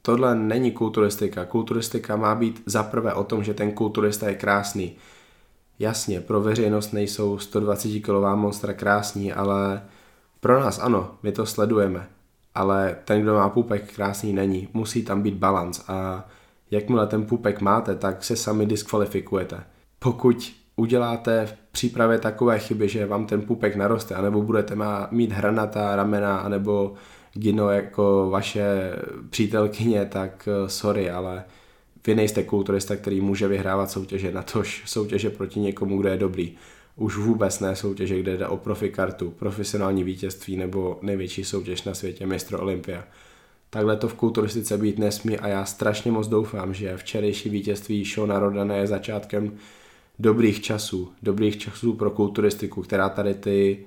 tohle 0.05 0.35
není 0.35 0.71
kulturistika. 0.71 1.45
Kulturistika 1.45 2.15
má 2.15 2.35
být 2.35 2.63
zaprvé 2.65 3.13
o 3.13 3.23
tom, 3.23 3.43
že 3.43 3.53
ten 3.53 3.71
kulturista 3.71 4.29
je 4.29 4.35
krásný. 4.35 4.95
Jasně, 5.79 6.21
pro 6.21 6.41
veřejnost 6.41 6.91
nejsou 6.91 7.37
120 7.37 7.99
kilová 7.99 8.35
monstra 8.35 8.73
krásní, 8.73 9.33
ale 9.33 9.81
Pro 10.43 10.59
nás 10.59 10.79
ano, 10.79 11.11
my 11.23 11.31
to 11.31 11.45
sledujeme, 11.45 12.07
ale 12.55 12.95
ten, 13.05 13.21
kdo 13.21 13.33
má 13.33 13.49
pupek, 13.49 13.93
krásný 13.95 14.33
není. 14.33 14.67
Musí 14.73 15.03
tam 15.03 15.21
být 15.21 15.33
balans 15.33 15.83
a 15.87 16.27
jakmile 16.71 17.07
ten 17.07 17.25
pupek 17.25 17.61
máte, 17.61 17.95
tak 17.95 18.23
se 18.23 18.35
sami 18.35 18.65
diskvalifikujete. 18.65 19.63
Pokud 19.99 20.53
uděláte 20.75 21.45
v 21.45 21.53
přípravě 21.71 22.19
takové 22.19 22.59
chyby, 22.59 22.89
že 22.89 23.05
vám 23.05 23.25
ten 23.25 23.41
pupek 23.41 23.75
naroste, 23.75 24.15
anebo 24.15 24.41
budete 24.41 24.75
mít 25.11 25.31
hranatá 25.31 25.95
ramena, 25.95 26.37
anebo 26.37 26.93
gino 27.33 27.69
jako 27.69 28.29
vaše 28.29 28.95
přítelkyně, 29.29 30.05
tak 30.05 30.47
eh, 30.51 30.69
sorry, 30.69 31.09
ale 31.09 31.43
vy 32.07 32.15
nejste 32.15 32.43
kulturista, 32.43 32.95
který 32.95 33.21
může 33.21 33.47
vyhrávat 33.47 33.91
soutěže, 33.91 34.31
na 34.31 34.43
tož 34.43 34.83
soutěže 34.85 35.29
proti 35.29 35.59
někomu, 35.59 35.97
kdo 35.97 36.09
je 36.09 36.17
dobrý. 36.17 36.55
Už 36.95 37.17
vůbec 37.17 37.59
ne 37.59 37.75
soutěže, 37.75 38.19
kde 38.19 38.37
jde 38.37 38.47
o 38.47 38.57
profi 38.57 38.89
kartu, 38.89 39.31
profesionální 39.31 40.03
vítězství 40.03 40.57
nebo 40.57 40.99
největší 41.01 41.43
soutěž 41.43 41.83
na 41.83 41.93
světě, 41.93 42.25
mistro 42.25 42.59
Olympia. 42.59 43.03
Takhle 43.69 43.97
to 43.97 44.07
v 44.07 44.13
kulturistice 44.13 44.77
být 44.77 44.99
nesmí 44.99 45.39
a 45.39 45.47
já 45.47 45.65
strašně 45.65 46.11
moc 46.11 46.27
doufám, 46.27 46.73
že 46.73 46.97
včerejší 46.97 47.49
vítězství 47.49 48.05
Shona 48.05 48.39
Rodana 48.39 48.75
je 48.75 48.87
začátkem 48.87 49.57
dobrých 50.19 50.61
časů, 50.61 51.11
dobrých 51.23 51.57
časů 51.57 51.93
pro 51.93 52.11
kulturistiku, 52.11 52.81
která 52.81 53.09
tady 53.09 53.33
ty 53.33 53.85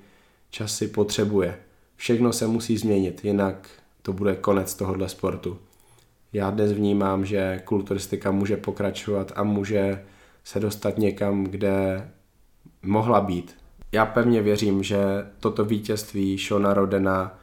časy 0.49 0.87
potřebuje. 0.87 1.57
Všechno 1.97 2.33
se 2.33 2.47
musí 2.47 2.77
změnit, 2.77 3.25
jinak 3.25 3.69
to 4.01 4.13
bude 4.13 4.35
konec 4.35 4.75
tohohle 4.75 5.09
sportu. 5.09 5.59
Já 6.33 6.49
dnes 6.49 6.71
vnímám, 6.71 7.25
že 7.25 7.61
kulturistika 7.65 8.31
může 8.31 8.57
pokračovat 8.57 9.31
a 9.35 9.43
může 9.43 10.05
se 10.43 10.59
dostat 10.59 10.97
někam, 10.97 11.43
kde 11.43 12.09
mohla 12.81 13.21
být. 13.21 13.55
Já 13.91 14.05
pevně 14.05 14.41
věřím, 14.41 14.83
že 14.83 14.97
toto 15.39 15.65
vítězství 15.65 16.37
Shona 16.37 16.73
Rodena 16.73 17.39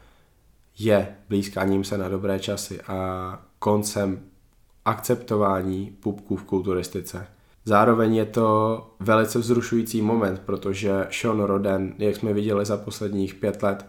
je 0.78 1.16
blízkáním 1.28 1.84
se 1.84 1.99
na 1.99 2.08
dobré 2.08 2.40
časy 2.40 2.80
a 2.80 3.42
koncem 3.58 4.20
akceptování 4.84 5.96
pupků 6.00 6.37
v 6.37 6.44
kulturistice. 6.44 7.26
Zároveň 7.64 8.14
je 8.14 8.25
to 8.25 8.87
velice 9.00 9.38
vzrušující 9.38 10.02
moment, 10.02 10.40
protože 10.46 11.06
Sean 11.11 11.40
Roden, 11.40 11.94
jak 11.99 12.16
jsme 12.16 12.32
viděli 12.32 12.64
za 12.64 12.76
posledních 12.76 13.34
pět 13.34 13.62
let, 13.62 13.87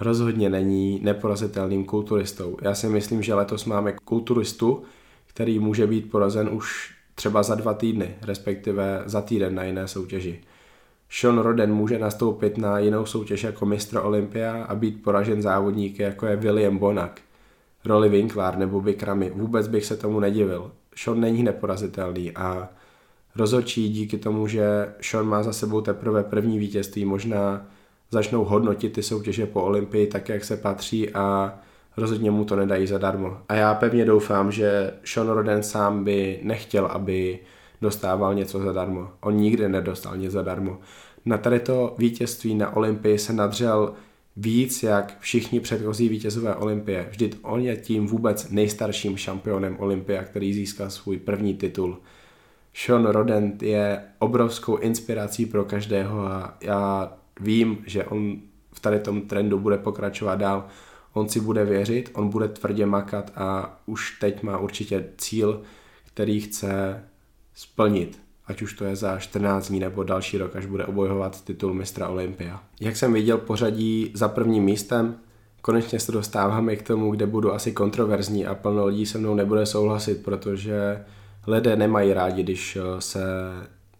rozhodně 0.00 0.50
není 0.50 1.00
neporazitelným 1.02 1.84
kulturistou. 1.84 2.56
Já 2.62 2.74
si 2.74 2.88
myslím, 2.88 3.22
že 3.22 3.34
letos 3.34 3.64
máme 3.64 3.92
kulturistu, 4.04 4.82
který 5.26 5.58
může 5.58 5.86
být 5.86 6.10
porazen 6.10 6.48
už 6.52 6.94
třeba 7.14 7.42
za 7.42 7.54
dva 7.54 7.74
týdny, 7.74 8.14
respektive 8.22 9.02
za 9.06 9.20
týden 9.20 9.54
na 9.54 9.64
jiné 9.64 9.88
soutěži. 9.88 10.40
Sean 11.10 11.38
Roden 11.38 11.74
může 11.74 11.98
nastoupit 11.98 12.58
na 12.58 12.78
jinou 12.78 13.06
soutěž 13.06 13.44
jako 13.44 13.66
mistr 13.66 14.00
Olympia 14.02 14.64
a 14.64 14.74
být 14.74 15.02
poražen 15.02 15.42
závodníky 15.42 16.02
jako 16.02 16.26
je 16.26 16.36
William 16.36 16.78
Bonak, 16.78 17.20
Rolly 17.84 18.08
Winkler 18.08 18.56
nebo 18.56 18.80
Bikrami. 18.80 19.30
Vůbec 19.34 19.68
bych 19.68 19.84
se 19.84 19.96
tomu 19.96 20.20
nedivil. 20.20 20.70
Sean 20.96 21.20
není 21.20 21.42
neporazitelný 21.42 22.32
a 22.32 22.68
rozhodčí 23.36 23.88
díky 23.88 24.18
tomu, 24.18 24.46
že 24.46 24.94
Sean 25.00 25.26
má 25.26 25.42
za 25.42 25.52
sebou 25.52 25.80
teprve 25.80 26.24
první 26.24 26.58
vítězství, 26.58 27.04
možná 27.04 27.66
začnou 28.10 28.44
hodnotit 28.44 28.92
ty 28.92 29.02
soutěže 29.02 29.46
po 29.46 29.62
Olympii 29.62 30.06
tak, 30.06 30.28
jak 30.28 30.44
se 30.44 30.56
patří 30.56 31.10
a 31.10 31.54
rozhodně 31.96 32.30
mu 32.30 32.44
to 32.44 32.56
nedají 32.56 32.86
zadarmo. 32.86 33.36
A 33.48 33.54
já 33.54 33.74
pevně 33.74 34.04
doufám, 34.04 34.52
že 34.52 34.90
Sean 35.04 35.28
Roden 35.28 35.62
sám 35.62 36.04
by 36.04 36.40
nechtěl, 36.42 36.86
aby 36.86 37.38
dostával 37.82 38.34
něco 38.34 38.58
zadarmo. 38.58 39.08
On 39.20 39.36
nikdy 39.36 39.68
nedostal 39.68 40.16
nic 40.16 40.32
zadarmo. 40.32 40.78
Na 41.24 41.38
tady 41.38 41.60
to 41.60 41.94
vítězství 41.98 42.54
na 42.54 42.76
Olympii 42.76 43.18
se 43.18 43.32
nadřel 43.32 43.92
víc 44.36 44.82
jak 44.82 45.20
všichni 45.20 45.60
předchozí 45.60 46.08
vítězové 46.08 46.54
Olympie. 46.54 47.06
Vždyť 47.10 47.38
on 47.42 47.60
je 47.60 47.76
tím 47.76 48.06
vůbec 48.06 48.50
nejstarším 48.50 49.16
šampionem 49.16 49.76
Olympia, 49.78 50.24
který 50.24 50.54
získal 50.54 50.90
svůj 50.90 51.18
první 51.18 51.54
titul. 51.54 51.98
Sean 52.74 53.06
Rodent 53.06 53.62
je 53.62 54.02
obrovskou 54.18 54.76
inspirací 54.76 55.46
pro 55.46 55.64
každého 55.64 56.20
a 56.20 56.56
já 56.60 57.12
vím, 57.40 57.78
že 57.86 58.04
on 58.04 58.36
v 58.72 58.80
tady 58.80 58.98
tom 58.98 59.20
trendu 59.20 59.58
bude 59.58 59.78
pokračovat 59.78 60.34
dál. 60.34 60.66
On 61.12 61.28
si 61.28 61.40
bude 61.40 61.64
věřit, 61.64 62.10
on 62.12 62.28
bude 62.28 62.48
tvrdě 62.48 62.86
makat 62.86 63.32
a 63.36 63.78
už 63.86 64.18
teď 64.20 64.42
má 64.42 64.58
určitě 64.58 65.04
cíl, 65.18 65.62
který 66.06 66.40
chce 66.40 67.02
splnit, 67.54 68.18
ať 68.46 68.62
už 68.62 68.72
to 68.72 68.84
je 68.84 68.96
za 68.96 69.18
14 69.18 69.68
dní 69.68 69.80
nebo 69.80 70.02
další 70.02 70.38
rok, 70.38 70.56
až 70.56 70.66
bude 70.66 70.86
obojovat 70.86 71.44
titul 71.44 71.74
mistra 71.74 72.08
Olympia. 72.08 72.62
Jak 72.80 72.96
jsem 72.96 73.12
viděl 73.12 73.38
pořadí 73.38 74.10
za 74.14 74.28
prvním 74.28 74.64
místem, 74.64 75.16
konečně 75.60 76.00
se 76.00 76.12
dostáváme 76.12 76.76
k 76.76 76.82
tomu, 76.82 77.10
kde 77.10 77.26
budu 77.26 77.52
asi 77.52 77.72
kontroverzní 77.72 78.46
a 78.46 78.54
plno 78.54 78.86
lidí 78.86 79.06
se 79.06 79.18
mnou 79.18 79.34
nebude 79.34 79.66
souhlasit, 79.66 80.24
protože 80.24 81.04
lidé 81.46 81.76
nemají 81.76 82.12
rádi, 82.12 82.42
když 82.42 82.76
eh, 82.76 83.00
se 83.00 83.22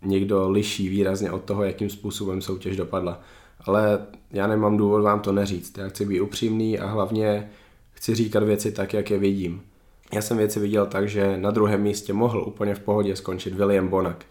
někdo 0.02 0.50
liší 0.50 0.88
výrazně 0.88 1.30
od 1.30 1.44
toho, 1.44 1.64
jakým 1.64 1.90
způsobem 1.90 2.42
soutěž 2.42 2.76
dopadla. 2.76 3.20
Ale 3.60 4.06
já 4.30 4.46
nemám 4.46 4.76
důvod 4.76 5.02
vám 5.02 5.20
to 5.20 5.32
neříct. 5.32 5.78
Já 5.78 5.88
chci 5.88 6.04
být 6.04 6.20
upřímný 6.20 6.78
a 6.78 6.86
hlavně 6.86 7.50
chci 7.92 8.14
říkat 8.14 8.42
věci 8.42 8.72
tak, 8.72 8.94
jak 8.94 9.10
je 9.10 9.18
vidím. 9.18 9.62
Já 10.12 10.22
jsem 10.22 10.36
věci 10.36 10.60
viděl 10.60 10.86
tak, 10.86 11.08
že 11.08 11.38
na 11.38 11.50
druhém 11.50 11.82
místě 11.82 12.12
mohl 12.12 12.44
úplně 12.46 12.74
v 12.74 12.80
pohodě 12.80 13.16
skončit 13.16 13.54
William 13.54 13.88
Bonak. 13.88 14.24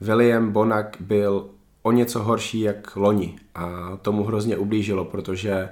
William 0.00 0.52
Bonak 0.52 0.96
byl 1.00 1.46
o 1.82 1.92
něco 1.92 2.22
horší 2.22 2.60
jak 2.60 2.96
loni 2.96 3.36
a 3.54 3.96
tomu 4.02 4.24
hrozně 4.24 4.56
ublížilo, 4.56 5.04
protože 5.04 5.68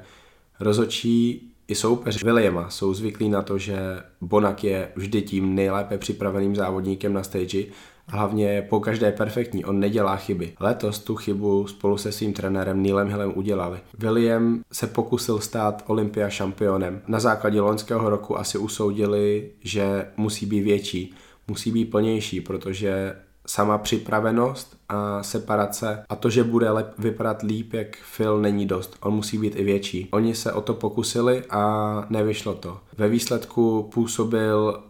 rozočí 0.60 1.50
i 1.68 1.74
soupeři 1.74 2.24
Williama 2.24 2.70
jsou 2.70 2.94
zvyklí 2.94 3.28
na 3.28 3.42
to, 3.42 3.58
že 3.58 3.78
Bonak 4.20 4.64
je 4.64 4.92
vždy 4.96 5.22
tím 5.22 5.54
nejlépe 5.54 5.98
připraveným 5.98 6.56
závodníkem 6.56 7.12
na 7.12 7.22
stage 7.22 7.64
hlavně 8.06 8.48
je 8.48 8.62
po 8.62 8.80
každé 8.80 9.12
perfektní, 9.12 9.64
on 9.64 9.80
nedělá 9.80 10.16
chyby. 10.16 10.52
Letos 10.60 10.98
tu 10.98 11.16
chybu 11.16 11.66
spolu 11.66 11.98
se 11.98 12.12
svým 12.12 12.32
trenérem 12.32 12.82
Neilem 12.82 13.08
Hillem 13.08 13.32
udělali. 13.34 13.78
William 13.98 14.60
se 14.72 14.86
pokusil 14.86 15.40
stát 15.40 15.84
Olympia 15.86 16.30
šampionem. 16.30 17.02
Na 17.08 17.20
základě 17.20 17.60
loňského 17.60 18.10
roku 18.10 18.38
asi 18.38 18.58
usoudili, 18.58 19.50
že 19.60 20.06
musí 20.16 20.46
být 20.46 20.60
větší, 20.60 21.14
musí 21.48 21.72
být 21.72 21.84
plnější, 21.84 22.40
protože 22.40 23.16
sama 23.46 23.78
připravenost 23.78 24.76
a 24.88 25.22
separace 25.22 26.04
a 26.08 26.16
to, 26.16 26.30
že 26.30 26.44
bude 26.44 26.70
lep, 26.70 26.94
vypadat 26.98 27.42
líp 27.42 27.72
jak 27.72 27.96
Phil, 28.16 28.40
není 28.40 28.66
dost. 28.66 28.96
On 29.00 29.14
musí 29.14 29.38
být 29.38 29.56
i 29.56 29.64
větší. 29.64 30.08
Oni 30.10 30.34
se 30.34 30.52
o 30.52 30.60
to 30.60 30.74
pokusili 30.74 31.42
a 31.50 32.06
nevyšlo 32.10 32.54
to. 32.54 32.78
Ve 32.98 33.08
výsledku 33.08 33.90
působil 33.94 34.82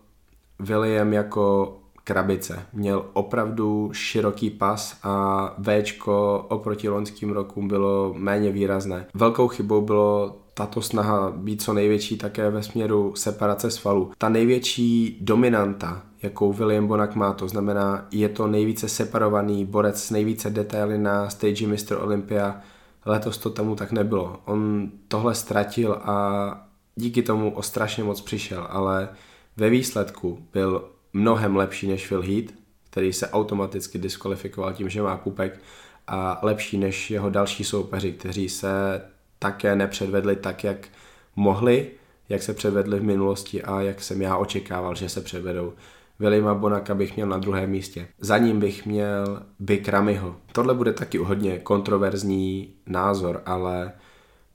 William 0.59 1.12
jako 1.12 1.76
krabice. 2.04 2.62
Měl 2.73 3.07
opravdu 3.12 3.90
široký 3.92 4.50
pas 4.50 4.97
a 5.02 5.54
Včko 5.62 6.47
oproti 6.49 6.88
loňským 6.88 7.30
rokům 7.30 7.69
bylo 7.69 8.14
méně 8.16 8.52
výrazné. 8.52 9.07
Velkou 9.14 9.49
chybou 9.49 9.80
bylo 9.80 10.37
tato 10.54 10.83
snaha 10.83 11.30
být 11.30 11.62
co 11.62 11.73
největší 11.73 12.19
také 12.19 12.50
ve 12.50 12.62
směru 12.62 13.12
separace 13.16 13.71
svalů. 13.71 14.12
Ta 14.19 14.28
největší 14.28 15.19
dominanta, 15.21 16.02
jakou 16.23 16.52
William 16.52 16.87
Bonak 16.87 17.14
má, 17.14 17.33
to 17.33 17.49
znamená, 17.49 18.07
je 18.11 18.28
to 18.28 18.47
nejvíce 18.47 18.88
separovaný 18.88 19.64
borec 19.64 20.02
s 20.02 20.11
nejvíce 20.11 20.50
detaily 20.50 20.99
na 20.99 21.30
stage 21.30 21.66
Mr. 21.66 21.97
Olympia. 22.00 22.61
Letos 23.07 23.38
to 23.38 23.50
tomu 23.50 23.76
tak 23.76 23.92
nebylo. 23.92 24.40
On 24.45 24.90
tohle 25.09 25.35
ztratil 25.35 25.92
a 25.92 26.66
díky 26.97 27.23
tomu 27.23 27.54
o 27.54 27.62
strašně 27.62 28.04
moc 28.04 28.21
přišel, 28.21 28.66
ale 28.71 29.09
ve 29.57 29.71
výsledku 29.71 30.38
byl 30.52 30.85
mnohem 31.12 31.57
lepší 31.57 31.88
než 31.88 32.07
Phil 32.07 32.23
Heath, 32.23 32.55
který 32.90 33.12
se 33.12 33.29
automaticky 33.29 33.99
diskvalifikoval 33.99 34.73
tím, 34.73 34.88
že 34.88 35.02
má 35.02 35.17
pupek 35.17 35.61
a 36.07 36.40
lepší 36.43 36.79
než 36.79 37.11
jeho 37.11 37.31
další 37.31 37.64
soupeři, 37.64 38.12
kteří 38.12 38.49
se 38.49 39.02
také 39.38 39.76
nepředvedli 39.76 40.37
tak, 40.37 40.64
jak 40.64 40.88
mohli, 41.37 41.90
jak 42.29 42.43
se 42.43 42.55
předvedli 42.55 43.00
v 43.00 43.05
minulosti 43.05 43.62
a 43.62 43.81
jak 43.81 44.02
jsem 44.02 44.23
já 44.23 44.37
očekával, 44.37 44.95
že 44.95 45.09
se 45.09 45.21
předvedou. 45.21 45.73
Williama 46.19 46.55
Bonaka 46.55 46.95
bych 46.95 47.17
měl 47.17 47.29
na 47.29 47.38
druhém 47.38 47.71
místě. 47.71 48.09
Za 48.19 48.38
ním 48.38 48.61
bych 48.61 48.87
měl 48.87 49.43
Big 49.59 49.88
Ramyho. 49.88 50.37
Tohle 50.52 50.75
bude 50.75 50.93
taky 50.93 51.19
hodně 51.19 51.59
kontroverzní 51.59 52.75
názor, 52.87 53.43
ale 53.47 53.93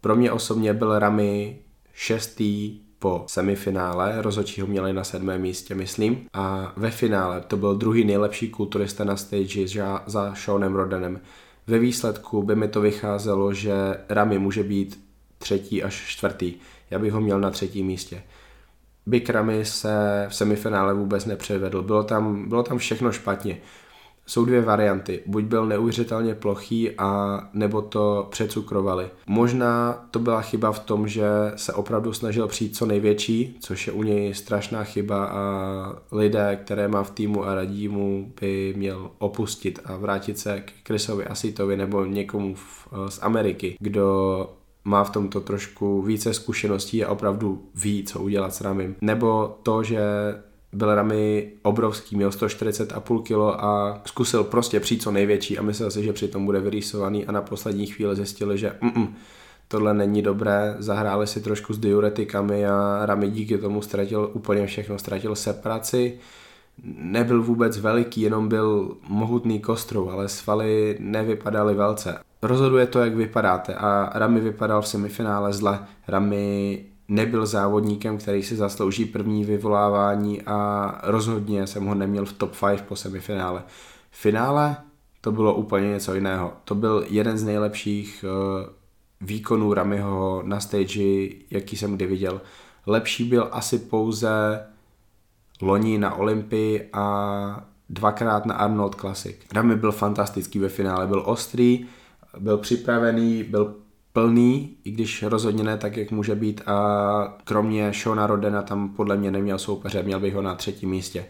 pro 0.02 0.16
mě 0.16 0.32
osobně 0.32 0.74
byl 0.74 1.00
Ramy 1.00 1.60
šestý 1.94 2.82
po 3.06 3.24
semifinále, 3.28 4.22
rozhodčí 4.22 4.62
ho 4.62 4.68
měli 4.68 4.94
na 4.94 5.04
sedmém 5.04 5.42
místě, 5.42 5.76
myslím, 5.76 6.26
a 6.34 6.74
ve 6.78 6.92
finále 6.92 7.42
to 7.42 7.58
byl 7.58 7.76
druhý 7.76 8.06
nejlepší 8.06 8.50
kulturista 8.50 9.04
na 9.04 9.18
stage 9.18 9.68
za, 9.68 10.04
za 10.06 10.36
Seanem 10.36 10.76
Rodenem. 10.76 11.20
Ve 11.68 11.80
výsledku 11.80 12.44
by 12.44 12.56
mi 12.56 12.68
to 12.68 12.82
vycházelo, 12.82 13.54
že 13.54 13.74
Rami 14.10 14.40
může 14.40 14.64
být 14.64 15.00
třetí 15.38 15.84
až 15.84 16.04
čtvrtý. 16.08 16.54
Já 16.90 17.00
bych 17.00 17.14
ho 17.14 17.22
měl 17.22 17.40
na 17.40 17.52
třetím 17.52 17.86
místě. 17.86 18.24
Big 19.06 19.30
Rami 19.30 19.66
se 19.66 20.26
v 20.30 20.36
semifinále 20.36 20.94
vůbec 20.94 21.26
nepředvedl. 21.26 21.82
Bylo 21.82 22.04
tam, 22.04 22.50
bylo 22.50 22.64
tam 22.64 22.78
všechno 22.78 23.12
špatně. 23.12 23.58
Jsou 24.26 24.46
dvě 24.46 24.62
varianty. 24.62 25.22
Buď 25.26 25.44
byl 25.44 25.66
neuvěřitelně 25.66 26.36
plochý 26.36 26.92
a 26.92 27.40
nebo 27.54 27.82
to 27.82 28.28
přecukrovali. 28.32 29.10
Možná 29.28 30.06
to 30.12 30.20
byla 30.20 30.42
chyba 30.42 30.72
v 30.72 30.80
tom, 30.80 31.08
že 31.08 31.28
se 31.56 31.74
opravdu 31.74 32.14
snažil 32.14 32.48
přijít 32.48 32.76
co 32.76 32.86
největší, 32.86 33.58
což 33.60 33.88
je 33.88 33.94
u 33.94 34.04
něj 34.04 34.34
strašná 34.34 34.84
chyba 34.84 35.26
a 35.26 35.96
lidé, 36.12 36.60
které 36.64 36.88
má 36.88 37.04
v 37.04 37.12
týmu 37.12 37.46
a 37.46 37.56
radí 37.56 37.88
mu, 37.88 38.34
by 38.42 38.74
měl 38.78 39.12
opustit 39.18 39.80
a 39.86 39.98
vrátit 39.98 40.40
se 40.40 40.60
k 40.60 40.72
Chrisovi 40.88 41.26
Asitovi 41.26 41.78
nebo 41.78 42.06
někomu 42.06 42.56
v, 42.56 42.88
z 43.10 43.20
Ameriky, 43.22 43.76
kdo 43.80 44.50
má 44.84 45.04
v 45.04 45.10
tomto 45.10 45.42
trošku 45.42 46.02
více 46.02 46.34
zkušeností 46.34 47.04
a 47.04 47.12
opravdu 47.12 47.62
ví, 47.76 48.04
co 48.04 48.20
udělat 48.20 48.54
s 48.54 48.62
Ramim. 48.62 48.96
Nebo 49.02 49.58
to, 49.64 49.84
že 49.84 50.00
byl 50.76 50.96
Rami 50.96 51.52
obrovský, 51.62 52.16
měl 52.16 52.30
140,5 52.30 53.22
kg 53.24 53.60
a 53.64 54.02
zkusil 54.06 54.44
prostě 54.44 54.80
přijít 54.80 55.02
co 55.02 55.12
největší 55.12 55.58
a 55.58 55.62
myslel 55.62 55.92
si, 55.92 56.04
že 56.04 56.14
přitom 56.14 56.46
bude 56.46 56.60
vyrýsovaný 56.60 57.26
a 57.26 57.32
na 57.32 57.42
poslední 57.42 57.88
chvíli 57.88 58.16
zjistili, 58.16 58.58
že 58.58 58.76
mm, 58.82 59.16
tohle 59.68 59.94
není 59.94 60.22
dobré, 60.22 60.76
zahráli 60.80 61.28
si 61.28 61.42
trošku 61.42 61.74
s 61.74 61.78
diuretikami 61.78 62.68
a 62.68 63.06
Rami 63.06 63.30
díky 63.30 63.58
tomu 63.58 63.82
ztratil 63.82 64.32
úplně 64.34 64.68
všechno, 64.68 65.00
ztratil 65.00 65.36
separaci, 65.36 66.20
nebyl 66.84 67.44
vůbec 67.44 67.78
veliký, 67.78 68.22
jenom 68.22 68.48
byl 68.48 68.96
mohutný 69.08 69.60
kostrou, 69.60 70.10
ale 70.10 70.30
svaly 70.30 70.98
nevypadaly 71.00 71.74
velce. 71.76 72.20
Rozhoduje 72.42 72.88
to, 72.88 73.00
jak 73.00 73.16
vypadáte 73.16 73.76
a 73.76 74.12
Rami 74.14 74.40
vypadal 74.40 74.82
v 74.82 74.88
semifinále 74.88 75.54
zle. 75.54 75.80
Rami 76.08 76.86
nebyl 77.08 77.46
závodníkem, 77.46 78.18
který 78.18 78.44
si 78.44 78.56
zaslouží 78.56 79.06
první 79.06 79.46
vyvolávání 79.46 80.42
a 80.42 80.92
rozhodně 81.04 81.68
jsem 81.68 81.86
ho 81.86 81.96
neměl 81.96 82.26
v 82.26 82.34
top 82.34 82.56
5 82.70 82.82
po 82.82 82.96
semifinále. 82.96 83.64
V 84.12 84.18
finále 84.18 84.78
to 85.22 85.32
bylo 85.32 85.54
úplně 85.54 85.90
něco 85.90 86.16
jiného. 86.16 86.54
To 86.66 86.76
byl 86.76 87.06
jeden 87.10 87.38
z 87.38 87.44
nejlepších 87.44 88.26
uh, 88.28 88.70
výkonů 89.22 89.74
Ramiho 89.74 90.42
na 90.46 90.60
stage, 90.60 91.30
jaký 91.52 91.78
jsem 91.78 91.96
kdy 91.96 92.06
viděl. 92.06 92.42
Lepší 92.86 93.24
byl 93.24 93.50
asi 93.52 93.80
pouze 93.80 94.64
loni 95.62 95.98
na 95.98 96.16
Olympii 96.16 96.90
a 96.94 97.66
dvakrát 97.90 98.46
na 98.46 98.56
Arnold 98.56 98.96
Classic. 98.96 99.36
Rami 99.54 99.76
byl 99.76 99.92
fantastický 99.92 100.60
ve 100.60 100.70
finále, 100.70 101.08
byl 101.08 101.24
ostrý, 101.26 101.86
byl 102.40 102.58
připravený, 102.58 103.44
byl 103.44 103.76
plný, 104.16 104.78
i 104.84 104.92
když 104.92 105.24
rozhodně 105.24 105.64
ne 105.64 105.78
tak, 105.78 105.98
jak 105.98 106.12
může 106.12 106.36
být 106.36 106.62
a 106.66 107.38
kromě 107.44 107.92
Shona 107.94 108.28
Rodena 108.28 108.62
tam 108.62 108.90
podle 108.90 109.18
mě 109.18 109.32
neměl 109.32 109.58
soupeře, 109.58 110.04
měl 110.04 110.20
bych 110.20 110.36
ho 110.36 110.42
na 110.42 110.56
třetím 110.56 110.90
místě. 110.90 111.26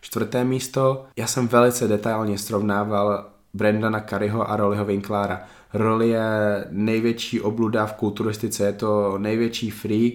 Čtvrté 0.00 0.44
místo, 0.44 1.04
já 1.16 1.26
jsem 1.26 1.48
velice 1.48 1.88
detailně 1.88 2.38
srovnával 2.38 3.26
Brendana 3.54 4.00
Curryho 4.00 4.50
a 4.50 4.56
Rollyho 4.56 4.84
Winklára. 4.84 5.42
Rolly 5.74 6.08
je 6.08 6.64
největší 6.70 7.40
obluda 7.40 7.86
v 7.86 7.92
kulturistice, 7.92 8.66
je 8.66 8.72
to 8.72 9.18
největší 9.18 9.70
freak, 9.70 10.14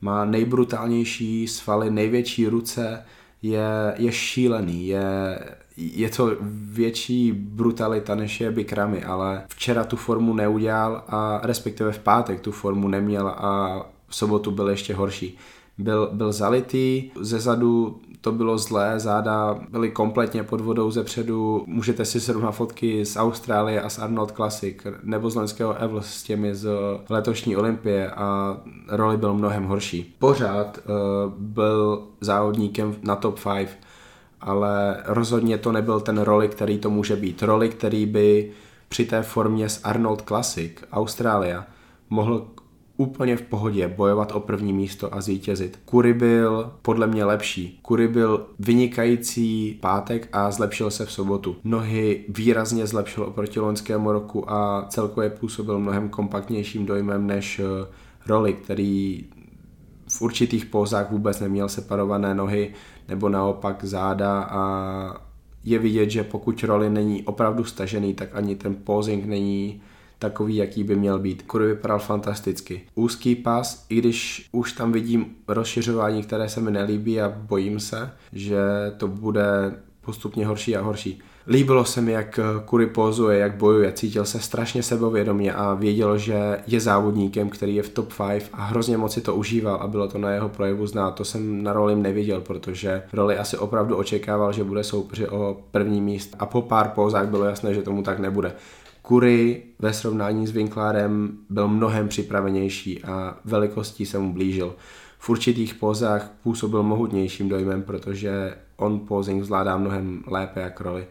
má 0.00 0.24
nejbrutálnější 0.24 1.48
svaly, 1.48 1.90
největší 1.90 2.48
ruce, 2.48 3.04
je, 3.42 3.94
je 3.96 4.12
šílený, 4.12 4.86
je, 4.86 5.38
je 5.76 6.08
to 6.08 6.36
větší 6.72 7.32
brutalita 7.32 8.14
než 8.14 8.40
je 8.40 8.50
Bikrami, 8.50 9.04
ale 9.04 9.42
včera 9.48 9.84
tu 9.84 9.96
formu 9.96 10.34
neudělal 10.34 11.02
a 11.08 11.40
respektive 11.42 11.92
v 11.92 11.98
pátek 11.98 12.40
tu 12.40 12.52
formu 12.52 12.88
neměl 12.88 13.28
a 13.28 13.82
v 14.08 14.16
sobotu 14.16 14.50
byl 14.50 14.68
ještě 14.68 14.94
horší. 14.94 15.38
Byl, 15.78 16.10
byl 16.12 16.32
zalitý, 16.32 17.10
ze 17.20 17.40
zadu 17.40 18.00
to 18.24 18.32
bylo 18.32 18.58
zlé, 18.58 19.00
záda 19.00 19.58
byly 19.70 19.90
kompletně 19.90 20.42
pod 20.42 20.60
vodou 20.60 20.90
ze 20.90 21.04
předu. 21.04 21.64
Můžete 21.66 22.04
si 22.04 22.20
srovnat 22.20 22.52
fotky 22.52 23.04
z 23.04 23.16
Austrálie 23.16 23.80
a 23.80 23.88
z 23.88 23.98
Arnold 23.98 24.32
Classic, 24.32 24.76
nebo 25.02 25.30
z 25.30 25.34
loňského 25.34 25.74
Evel 25.74 26.02
s 26.02 26.22
těmi 26.22 26.54
z 26.54 26.68
letošní 27.08 27.56
olympie 27.56 28.10
a 28.10 28.56
roli 28.88 29.16
byl 29.16 29.34
mnohem 29.34 29.64
horší. 29.64 30.14
Pořád 30.18 30.78
uh, 30.78 31.32
byl 31.36 32.02
závodníkem 32.20 32.96
na 33.02 33.16
top 33.16 33.40
5, 33.54 33.78
ale 34.44 35.02
rozhodně 35.06 35.58
to 35.58 35.72
nebyl 35.72 36.00
ten 36.00 36.18
roli, 36.18 36.48
který 36.48 36.78
to 36.78 36.90
může 36.90 37.16
být. 37.16 37.42
Roli, 37.42 37.68
který 37.68 38.06
by 38.06 38.50
při 38.88 39.04
té 39.04 39.22
formě 39.22 39.68
z 39.68 39.80
Arnold 39.84 40.22
Classic 40.22 40.72
Austrálie 40.92 41.62
mohl 42.10 42.46
úplně 42.96 43.36
v 43.36 43.42
pohodě 43.42 43.88
bojovat 43.88 44.32
o 44.32 44.40
první 44.40 44.72
místo 44.72 45.14
a 45.14 45.20
zvítězit. 45.20 45.78
Kury 45.84 46.14
byl 46.14 46.72
podle 46.82 47.06
mě 47.06 47.24
lepší. 47.24 47.78
Kury 47.82 48.08
byl 48.08 48.46
vynikající 48.58 49.78
pátek 49.80 50.28
a 50.32 50.50
zlepšil 50.50 50.90
se 50.90 51.06
v 51.06 51.12
sobotu. 51.12 51.56
Nohy 51.64 52.24
výrazně 52.28 52.86
zlepšil 52.86 53.24
oproti 53.24 53.60
loňskému 53.60 54.12
roku 54.12 54.50
a 54.50 54.86
celkově 54.88 55.30
působil 55.30 55.78
mnohem 55.78 56.08
kompaktnějším 56.08 56.86
dojmem 56.86 57.26
než 57.26 57.58
eh, 57.58 57.86
roli, 58.26 58.52
který 58.52 59.24
v 60.08 60.22
určitých 60.22 60.66
pózách 60.66 61.10
vůbec 61.10 61.40
neměl 61.40 61.68
separované 61.68 62.34
nohy 62.34 62.74
nebo 63.08 63.28
naopak 63.28 63.84
záda 63.84 64.42
a 64.42 65.24
je 65.64 65.78
vidět, 65.78 66.10
že 66.10 66.24
pokud 66.24 66.64
roli 66.64 66.90
není 66.90 67.22
opravdu 67.22 67.64
stažený, 67.64 68.14
tak 68.14 68.28
ani 68.32 68.56
ten 68.56 68.74
posing 68.74 69.24
není 69.24 69.82
takový, 70.18 70.56
jaký 70.56 70.84
by 70.84 70.96
měl 70.96 71.18
být. 71.18 71.42
Kury 71.42 71.66
vypadal 71.66 71.98
fantasticky. 71.98 72.82
Úzký 72.94 73.34
pas, 73.34 73.86
i 73.88 73.98
když 73.98 74.48
už 74.52 74.72
tam 74.72 74.92
vidím 74.92 75.26
rozšiřování, 75.48 76.22
které 76.22 76.48
se 76.48 76.60
mi 76.60 76.70
nelíbí 76.70 77.20
a 77.20 77.28
bojím 77.28 77.80
se, 77.80 78.10
že 78.32 78.58
to 78.96 79.08
bude 79.08 79.74
postupně 80.00 80.46
horší 80.46 80.76
a 80.76 80.82
horší. 80.82 81.22
Líbilo 81.48 81.84
se 81.84 82.00
mi, 82.00 82.12
jak 82.12 82.40
Kury 82.64 82.86
pozuje, 82.86 83.38
jak 83.38 83.56
bojuje, 83.56 83.92
cítil 83.92 84.24
se 84.24 84.40
strašně 84.40 84.82
sebovědomě 84.82 85.52
a 85.52 85.74
věděl, 85.74 86.18
že 86.18 86.58
je 86.66 86.80
závodníkem, 86.80 87.50
který 87.50 87.74
je 87.74 87.82
v 87.82 87.88
top 87.88 88.12
5 88.28 88.50
a 88.52 88.64
hrozně 88.64 88.96
moc 88.96 89.12
si 89.12 89.20
to 89.20 89.34
užíval 89.34 89.76
a 89.76 89.86
bylo 89.86 90.08
to 90.08 90.18
na 90.18 90.30
jeho 90.30 90.48
projevu 90.48 90.86
znát. 90.86 91.10
To 91.10 91.24
jsem 91.24 91.62
na 91.62 91.72
roli 91.72 91.96
neviděl, 91.96 92.40
protože 92.40 93.02
roli 93.12 93.38
asi 93.38 93.56
opravdu 93.58 93.96
očekával, 93.96 94.52
že 94.52 94.64
bude 94.64 94.84
soupeři 94.84 95.28
o 95.28 95.60
první 95.70 96.00
míst 96.00 96.36
a 96.38 96.46
po 96.46 96.62
pár 96.62 96.88
pózách 96.88 97.28
bylo 97.28 97.44
jasné, 97.44 97.74
že 97.74 97.82
tomu 97.82 98.02
tak 98.02 98.18
nebude. 98.18 98.52
Kury 99.02 99.62
ve 99.78 99.92
srovnání 99.92 100.46
s 100.46 100.50
Winklárem 100.50 101.38
byl 101.50 101.68
mnohem 101.68 102.08
připravenější 102.08 103.04
a 103.04 103.36
velikostí 103.44 104.06
se 104.06 104.18
mu 104.18 104.32
blížil. 104.32 104.74
V 105.18 105.30
určitých 105.30 105.74
pozách 105.74 106.30
působil 106.42 106.82
mohutnějším 106.82 107.48
dojmem, 107.48 107.82
protože 107.82 108.54
on 108.76 109.00
posing 109.00 109.44
zvládá 109.44 109.76
mnohem 109.76 110.22
lépe 110.26 110.60
jak 110.60 110.80
roli. 110.80 111.06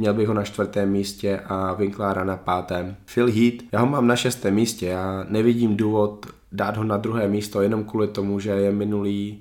Měl 0.00 0.14
bych 0.14 0.28
ho 0.28 0.34
na 0.34 0.44
čtvrtém 0.44 0.90
místě 0.90 1.40
a 1.46 1.72
Winklára 1.72 2.24
na 2.24 2.36
pátém. 2.36 2.96
Phil 3.14 3.26
Heath, 3.26 3.64
já 3.72 3.80
ho 3.80 3.86
mám 3.86 4.06
na 4.06 4.16
šestém 4.16 4.54
místě, 4.54 4.86
já 4.86 5.26
nevidím 5.28 5.76
důvod 5.76 6.26
dát 6.52 6.76
ho 6.76 6.84
na 6.84 6.96
druhé 6.96 7.28
místo 7.28 7.62
jenom 7.62 7.84
kvůli 7.84 8.08
tomu, 8.08 8.40
že 8.40 8.50
je 8.50 8.72
minulý 8.72 9.38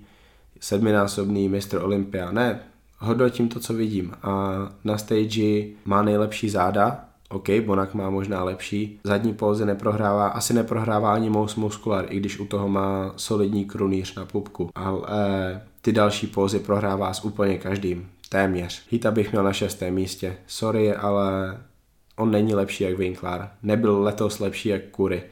sedminásobný 0.60 1.50
mistr 1.50 1.82
Olympia. 1.82 2.32
Ne, 2.32 2.60
hodnotím 2.98 3.50
to, 3.50 3.60
co 3.60 3.74
vidím 3.74 4.14
a 4.24 4.54
na 4.84 4.98
stage 4.98 5.66
má 5.86 6.02
nejlepší 6.02 6.50
záda, 6.50 7.06
OK, 7.30 7.50
Bonak 7.66 7.94
má 7.94 8.10
možná 8.10 8.44
lepší. 8.44 9.00
Zadní 9.04 9.34
pózy 9.34 9.66
neprohrává, 9.66 10.28
asi 10.28 10.54
neprohrává 10.54 11.14
ani 11.14 11.30
Mous 11.30 11.56
Muscular, 11.56 12.06
i 12.10 12.20
když 12.20 12.40
u 12.40 12.46
toho 12.46 12.70
má 12.70 13.14
solidní 13.16 13.66
krunýř 13.66 14.16
na 14.16 14.26
pupku. 14.26 14.70
Ale 14.76 15.62
ty 15.82 15.92
další 15.92 16.28
pózy 16.28 16.60
prohrává 16.60 17.14
s 17.14 17.26
úplně 17.26 17.58
každým. 17.58 18.08
Téměř. 18.30 18.86
Hita 18.90 19.12
bych 19.12 19.32
měl 19.32 19.44
na 19.44 19.54
šestém 19.54 19.94
místě. 19.94 20.38
Sorry, 20.48 20.96
ale 20.96 21.58
on 22.16 22.32
není 22.32 22.54
lepší 22.54 22.84
jak 22.84 22.98
Winklar. 22.98 23.52
Nebyl 23.64 24.02
letos 24.02 24.40
lepší 24.40 24.70
jak 24.70 24.84
Kury. 24.92 25.24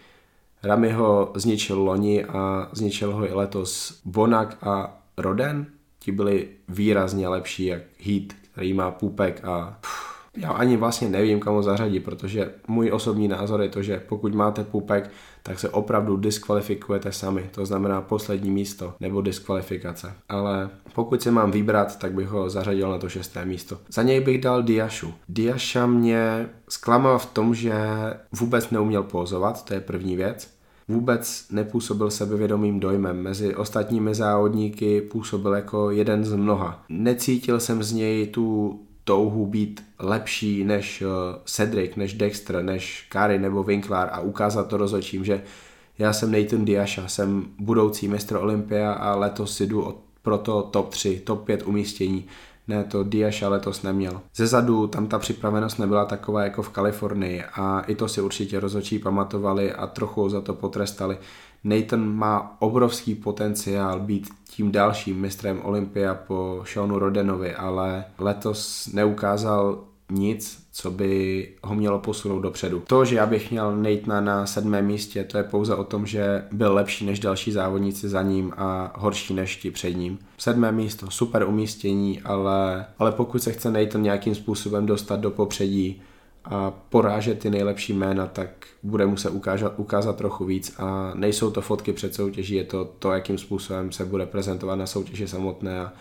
Rami 0.63 0.91
ho 0.91 1.31
zničil 1.35 1.81
loni 1.81 2.25
a 2.25 2.69
zničil 2.71 3.13
ho 3.13 3.29
i 3.29 3.33
letos 3.33 4.01
Bonak 4.05 4.57
a 4.61 5.01
Roden. 5.17 5.65
Ti 5.99 6.11
byli 6.11 6.49
výrazně 6.67 7.27
lepší 7.27 7.65
jak 7.65 7.81
Heat, 8.05 8.33
který 8.51 8.73
má 8.73 8.91
půpek 8.91 9.45
a... 9.45 9.77
Pff, 9.81 10.16
já 10.37 10.51
ani 10.51 10.77
vlastně 10.77 11.09
nevím, 11.09 11.39
kam 11.39 11.53
ho 11.53 11.63
zařadit, 11.63 11.99
protože 11.99 12.51
můj 12.67 12.91
osobní 12.91 13.27
názor 13.27 13.61
je 13.61 13.69
to, 13.69 13.81
že 13.81 14.03
pokud 14.07 14.35
máte 14.35 14.63
pupek, 14.63 15.11
tak 15.43 15.59
se 15.59 15.69
opravdu 15.69 16.17
diskvalifikujete 16.17 17.11
sami, 17.11 17.49
to 17.51 17.65
znamená 17.65 18.01
poslední 18.01 18.51
místo 18.51 18.93
nebo 18.99 19.21
diskvalifikace. 19.21 20.13
Ale 20.29 20.69
pokud 20.93 21.21
si 21.21 21.31
mám 21.31 21.51
vybrat, 21.51 21.99
tak 21.99 22.13
bych 22.13 22.27
ho 22.27 22.49
zařadil 22.49 22.91
na 22.91 22.97
to 22.97 23.09
šesté 23.09 23.45
místo. 23.45 23.77
Za 23.89 24.03
něj 24.03 24.19
bych 24.19 24.41
dal 24.41 24.63
Diašu. 24.63 25.13
Diaša 25.29 25.85
mě 25.85 26.49
zklamal 26.69 27.19
v 27.19 27.25
tom, 27.25 27.55
že 27.55 27.73
vůbec 28.31 28.69
neuměl 28.69 29.03
pózovat, 29.03 29.65
to 29.65 29.73
je 29.73 29.79
první 29.79 30.15
věc 30.15 30.57
vůbec 30.87 31.45
nepůsobil 31.51 32.11
sebevědomým 32.11 32.79
dojmem. 32.79 33.21
Mezi 33.21 33.55
ostatními 33.55 34.15
závodníky 34.15 35.01
působil 35.01 35.53
jako 35.53 35.91
jeden 35.91 36.25
z 36.25 36.35
mnoha. 36.35 36.83
Necítil 36.89 37.59
jsem 37.59 37.83
z 37.83 37.93
něj 37.93 38.27
tu 38.27 38.79
touhu 39.07 39.45
být 39.45 39.83
lepší 39.99 40.63
než 40.63 41.01
uh, 41.01 41.07
Cedric, 41.45 41.95
než 41.95 42.13
Dexter, 42.13 42.63
než 42.63 43.05
Kari 43.09 43.39
nebo 43.39 43.63
Winkler 43.63 44.09
a 44.11 44.19
ukázat 44.19 44.67
to 44.67 44.77
rozhodčím, 44.77 45.25
že 45.25 45.41
já 45.99 46.13
jsem 46.13 46.31
Nathan 46.31 46.65
Diasha, 46.65 47.07
jsem 47.07 47.45
budoucí 47.59 48.07
mistr 48.07 48.35
Olympia 48.35 48.93
a 48.93 49.15
letos 49.15 49.61
jdu 49.61 49.97
pro 50.21 50.37
to 50.37 50.61
top 50.61 50.89
3, 50.89 51.21
top 51.25 51.45
5 51.45 51.63
umístění. 51.67 52.25
Ne, 52.67 52.83
to 52.83 53.03
Diasha 53.03 53.49
letos 53.49 53.83
neměl. 53.83 54.21
Ze 54.35 54.47
zadu 54.47 54.87
tam 54.87 55.07
ta 55.07 55.19
připravenost 55.19 55.79
nebyla 55.79 56.05
taková 56.05 56.43
jako 56.43 56.61
v 56.61 56.69
Kalifornii 56.69 57.43
a 57.53 57.79
i 57.79 57.95
to 57.95 58.07
si 58.07 58.21
určitě 58.21 58.59
rozhodčí 58.59 58.99
pamatovali 58.99 59.73
a 59.73 59.87
trochu 59.87 60.29
za 60.29 60.41
to 60.41 60.53
potrestali. 60.53 61.17
Nathan 61.67 62.15
má 62.15 62.57
obrovský 62.59 63.15
potenciál 63.15 63.99
být 63.99 64.29
tím 64.49 64.71
dalším 64.71 65.19
mistrem 65.19 65.61
Olympia 65.63 66.15
po 66.15 66.63
Seanu 66.65 66.99
Rodenovi, 66.99 67.55
ale 67.55 68.05
letos 68.19 68.89
neukázal 68.93 69.83
nic, 70.11 70.67
co 70.71 70.91
by 70.91 71.47
ho 71.63 71.75
mělo 71.75 71.99
posunout 71.99 72.39
dopředu. 72.39 72.83
To, 72.87 73.05
že 73.05 73.15
já 73.15 73.25
bych 73.25 73.51
měl 73.51 73.77
Natana 73.77 74.21
na 74.21 74.45
sedmém 74.45 74.85
místě, 74.85 75.23
to 75.23 75.37
je 75.37 75.43
pouze 75.43 75.75
o 75.75 75.83
tom, 75.83 76.05
že 76.05 76.43
byl 76.51 76.73
lepší 76.73 77.05
než 77.05 77.19
další 77.19 77.51
závodníci 77.51 78.09
za 78.09 78.21
ním 78.21 78.53
a 78.57 78.93
horší 78.95 79.33
než 79.33 79.55
ti 79.57 79.71
před 79.71 79.91
ním. 79.91 80.19
Sedmé 80.37 80.71
místo, 80.71 81.11
super 81.11 81.43
umístění, 81.43 82.21
ale, 82.21 82.85
ale 82.99 83.11
pokud 83.11 83.43
se 83.43 83.51
chce 83.51 83.71
Nathan 83.71 84.03
nějakým 84.03 84.35
způsobem 84.35 84.85
dostat 84.85 85.19
do 85.19 85.31
popředí, 85.31 86.01
a 86.49 86.71
porážet 86.89 87.39
ty 87.39 87.49
nejlepší 87.49 87.93
jména, 87.93 88.27
tak 88.27 88.49
bude 88.83 89.05
muset 89.05 89.29
ukázat, 89.29 89.73
ukázat 89.77 90.15
trochu 90.15 90.45
víc 90.45 90.75
a 90.79 91.11
nejsou 91.15 91.51
to 91.51 91.61
fotky 91.61 91.93
před 91.93 92.15
soutěží, 92.15 92.55
je 92.55 92.63
to 92.63 92.85
to, 92.85 93.11
jakým 93.11 93.37
způsobem 93.37 93.91
se 93.91 94.05
bude 94.05 94.25
prezentovat 94.25 94.75
na 94.75 94.85
soutěži 94.85 95.27
samotné 95.27 95.79
a 95.79 95.93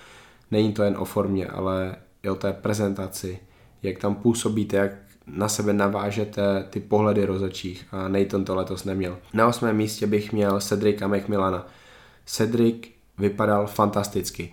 není 0.51 0.73
to 0.73 0.83
jen 0.83 0.97
o 0.99 1.05
formě, 1.05 1.47
ale 1.47 1.97
i 2.23 2.29
o 2.29 2.35
té 2.35 2.53
prezentaci, 2.53 3.39
jak 3.83 3.99
tam 3.99 4.15
působíte, 4.15 4.77
jak 4.77 4.93
na 5.27 5.49
sebe 5.49 5.73
navážete 5.73 6.67
ty 6.71 6.81
pohledy 6.81 7.25
rozhodčích 7.25 7.87
a 7.93 8.09
Nathan 8.09 8.45
to 8.45 8.55
letos 8.55 8.85
neměl. 8.85 9.19
Na 9.35 9.47
osmém 9.47 9.77
místě 9.77 10.07
bych 10.07 10.33
měl 10.33 10.61
Cedrika 10.61 11.09
McMillana. 11.09 11.67
Cedric 12.27 12.77
vypadal 13.19 13.67
fantasticky. 13.67 14.53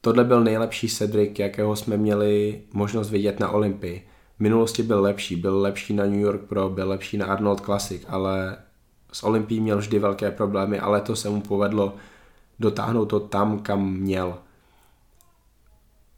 Tohle 0.00 0.24
byl 0.24 0.44
nejlepší 0.44 0.88
Cedric, 0.88 1.38
jakého 1.38 1.76
jsme 1.76 1.96
měli 1.96 2.60
možnost 2.72 3.10
vidět 3.10 3.40
na 3.40 3.50
Olympii 3.50 4.06
minulosti 4.40 4.82
byl 4.82 5.00
lepší, 5.00 5.36
byl 5.36 5.60
lepší 5.60 5.94
na 5.94 6.04
New 6.04 6.20
York 6.20 6.40
Pro, 6.40 6.68
byl 6.68 6.88
lepší 6.88 7.16
na 7.16 7.26
Arnold 7.26 7.60
Classic, 7.60 8.04
ale 8.08 8.56
s 9.12 9.22
Olympií 9.22 9.60
měl 9.60 9.78
vždy 9.78 9.98
velké 9.98 10.30
problémy, 10.30 10.80
ale 10.80 11.00
to 11.00 11.16
se 11.16 11.30
mu 11.30 11.40
povedlo 11.40 11.94
dotáhnout 12.60 13.06
to 13.06 13.20
tam, 13.20 13.58
kam 13.58 13.92
měl. 13.92 14.38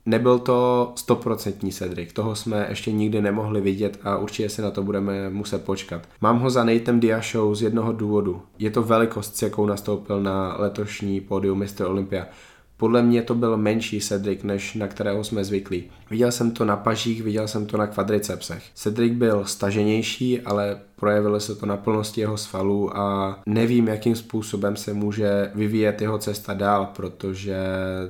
Nebyl 0.07 0.39
to 0.39 0.93
stoprocentní 0.97 1.73
Cedric, 1.73 2.13
toho 2.13 2.37
jsme 2.37 2.67
ještě 2.69 2.93
nikdy 2.93 3.23
nemohli 3.23 3.61
vidět 3.61 3.99
a 4.03 4.17
určitě 4.19 4.49
se 4.49 4.63
na 4.63 4.71
to 4.71 4.83
budeme 4.83 5.31
muset 5.31 5.65
počkat. 5.65 6.09
Mám 6.21 6.39
ho 6.39 6.51
za 6.51 6.65
Nathan 6.65 7.01
Diashou 7.01 7.55
z 7.55 7.63
jednoho 7.63 7.93
důvodu. 7.93 8.43
Je 8.59 8.71
to 8.71 8.83
velikost, 8.83 9.37
s 9.37 9.43
jakou 9.43 9.67
nastoupil 9.67 10.23
na 10.23 10.57
letošní 10.59 11.21
pódium 11.21 11.59
Mr. 11.59 11.87
Olympia. 11.87 12.27
Podle 12.83 13.03
mě 13.03 13.23
to 13.23 13.35
byl 13.35 13.57
menší 13.57 14.01
Cedric, 14.01 14.43
než 14.43 14.75
na 14.75 14.89
kterého 14.89 15.25
jsme 15.25 15.45
zvyklí. 15.45 15.85
Viděl 16.11 16.33
jsem 16.33 16.51
to 16.51 16.65
na 16.65 16.77
pažích, 16.77 17.23
viděl 17.23 17.49
jsem 17.49 17.67
to 17.67 17.77
na 17.77 17.87
kvadricepsech. 17.87 18.63
Cedric 18.75 19.13
byl 19.13 19.45
staženější, 19.45 20.41
ale 20.41 20.79
projevilo 20.97 21.41
se 21.41 21.55
to 21.55 21.67
na 21.67 21.77
plnosti 21.77 22.21
jeho 22.21 22.37
svalů 22.37 22.97
a 22.97 23.39
nevím, 23.47 23.89
jakým 23.89 24.17
způsobem 24.17 24.77
se 24.77 24.95
může 24.95 25.51
vyvíjet 25.55 26.03
jeho 26.03 26.19
cesta 26.19 26.55
dál, 26.55 26.89
protože 26.97 27.57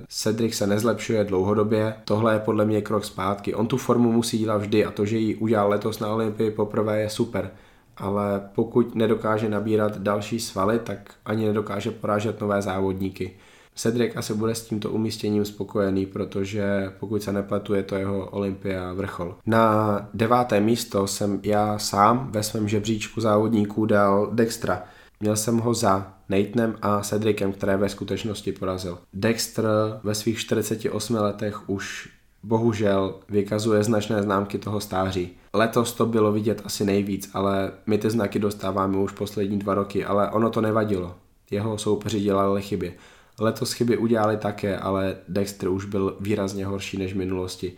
Cedric 0.09 0.55
se 0.55 0.67
nezlepšuje 0.67 1.25
dlouhodobě. 1.25 1.95
Tohle 2.05 2.35
je 2.35 2.39
podle 2.39 2.65
mě 2.65 2.83
krok 2.83 3.05
zpátky. 3.05 3.55
On 3.55 3.67
tu 3.67 3.77
formu 3.77 4.13
musí 4.13 4.39
dělat 4.39 4.59
vždy 4.59 4.85
a 4.85 4.91
to, 4.91 5.07
že 5.07 5.19
ji 5.19 5.35
udělal 5.35 5.71
letos 5.71 5.99
na 5.99 6.09
Olympii 6.09 6.51
poprvé 6.51 7.01
je 7.01 7.11
super 7.11 7.51
ale 7.97 8.43
pokud 8.55 8.95
nedokáže 8.95 9.49
nabírat 9.49 9.99
další 9.99 10.41
svaly, 10.41 10.79
tak 10.79 11.15
ani 11.25 11.47
nedokáže 11.47 11.91
porážet 11.91 12.41
nové 12.41 12.63
závodníky. 12.63 13.33
Cedric 13.75 14.17
asi 14.17 14.35
bude 14.35 14.55
s 14.55 14.63
tímto 14.67 14.91
umístěním 14.91 15.45
spokojený, 15.45 16.07
protože 16.07 16.93
pokud 17.01 17.23
se 17.23 17.33
nepletu, 17.33 17.75
je 17.75 17.83
to 17.83 17.95
jeho 17.95 18.27
Olympia 18.27 18.93
vrchol. 18.93 19.37
Na 19.47 20.09
deváté 20.15 20.61
místo 20.61 21.07
jsem 21.07 21.41
já 21.43 21.79
sám 21.79 22.29
ve 22.33 22.43
svém 22.43 22.69
žebříčku 22.69 23.21
závodníků 23.21 23.87
dal 23.87 24.29
Dextra. 24.33 24.83
Měl 25.21 25.37
jsem 25.37 25.59
ho 25.59 25.75
za 25.75 26.15
Nathanem 26.29 26.77
a 26.83 27.01
Cedricem, 27.01 27.53
které 27.53 27.77
ve 27.77 27.89
skutečnosti 27.89 28.53
porazil. 28.53 28.99
Dexter 29.15 29.67
ve 30.03 30.15
svých 30.15 30.39
48 30.39 31.15
letech 31.15 31.69
už 31.69 32.09
bohužel 32.43 33.15
vykazuje 33.29 33.85
značné 33.85 34.23
známky 34.23 34.59
toho 34.59 34.81
stáří. 34.81 35.31
Letos 35.55 35.93
to 35.93 36.07
bylo 36.07 36.33
vidět 36.33 36.63
asi 36.65 36.85
nejvíc, 36.85 37.31
ale 37.35 37.71
my 37.87 37.99
ty 37.99 38.11
znaky 38.11 38.39
dostáváme 38.39 38.99
už 38.99 39.13
poslední 39.13 39.59
dva 39.59 39.75
roky, 39.75 40.05
ale 40.05 40.31
ono 40.31 40.51
to 40.51 40.61
nevadilo. 40.61 41.15
Jeho 41.51 41.79
soupeři 41.79 42.21
dělali 42.21 42.63
chyby. 42.63 42.95
Letos 43.39 43.73
chyby 43.73 43.97
udělali 43.97 44.37
také, 44.37 44.79
ale 44.79 45.17
Dexter 45.29 45.69
už 45.69 45.85
byl 45.85 46.17
výrazně 46.21 46.67
horší 46.67 46.99
než 46.99 47.13
v 47.13 47.17
minulosti. 47.17 47.73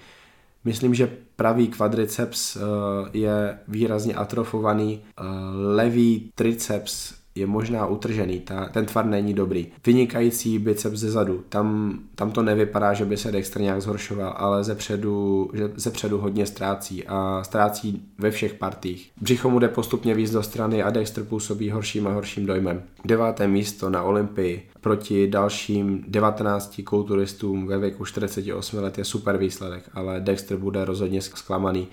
Myslím, 0.64 0.94
že 0.94 1.16
pravý 1.36 1.68
kvadriceps 1.68 2.56
eh, 2.56 2.60
je 3.12 3.58
výrazně 3.68 4.14
atrofovaný, 4.14 5.02
eh, 5.04 5.22
levý 5.54 6.30
triceps 6.34 7.14
je 7.34 7.46
možná 7.46 7.86
utržený, 7.86 8.40
ta, 8.40 8.68
ten 8.68 8.86
tvar 8.86 9.06
není 9.06 9.34
dobrý. 9.34 9.66
Vynikající 9.86 10.58
biceps 10.58 10.98
ze 10.98 11.10
zadu, 11.10 11.44
tam, 11.48 11.98
tam 12.14 12.30
to 12.30 12.42
nevypadá, 12.42 12.92
že 12.92 13.04
by 13.04 13.16
se 13.16 13.32
Dexter 13.32 13.62
nějak 13.62 13.82
zhoršoval, 13.82 14.34
ale 14.36 14.64
ze 14.64 14.74
předu, 14.74 15.50
že 15.54 15.70
ze 15.76 15.90
předu 15.90 16.18
hodně 16.18 16.46
ztrácí 16.46 17.04
a 17.06 17.42
ztrácí 17.44 18.02
ve 18.18 18.30
všech 18.30 18.54
partích. 18.54 19.10
Břicho 19.20 19.50
mu 19.50 19.58
jde 19.58 19.68
postupně 19.68 20.14
víc 20.14 20.30
do 20.30 20.42
strany 20.42 20.82
a 20.82 20.90
Dexter 20.90 21.24
působí 21.24 21.70
horším 21.70 22.06
a 22.06 22.12
horším 22.12 22.46
dojmem. 22.46 22.82
Deváté 23.04 23.48
místo 23.48 23.90
na 23.90 24.02
Olympii 24.02 24.68
proti 24.80 25.26
dalším 25.26 26.04
19 26.08 26.80
kulturistům 26.84 27.66
ve 27.66 27.78
věku 27.78 28.04
48 28.04 28.78
let 28.78 28.98
je 28.98 29.04
super 29.04 29.36
výsledek, 29.36 29.90
ale 29.94 30.20
Dexter 30.20 30.56
bude 30.56 30.84
rozhodně 30.84 31.22
zklamaný. 31.22 31.88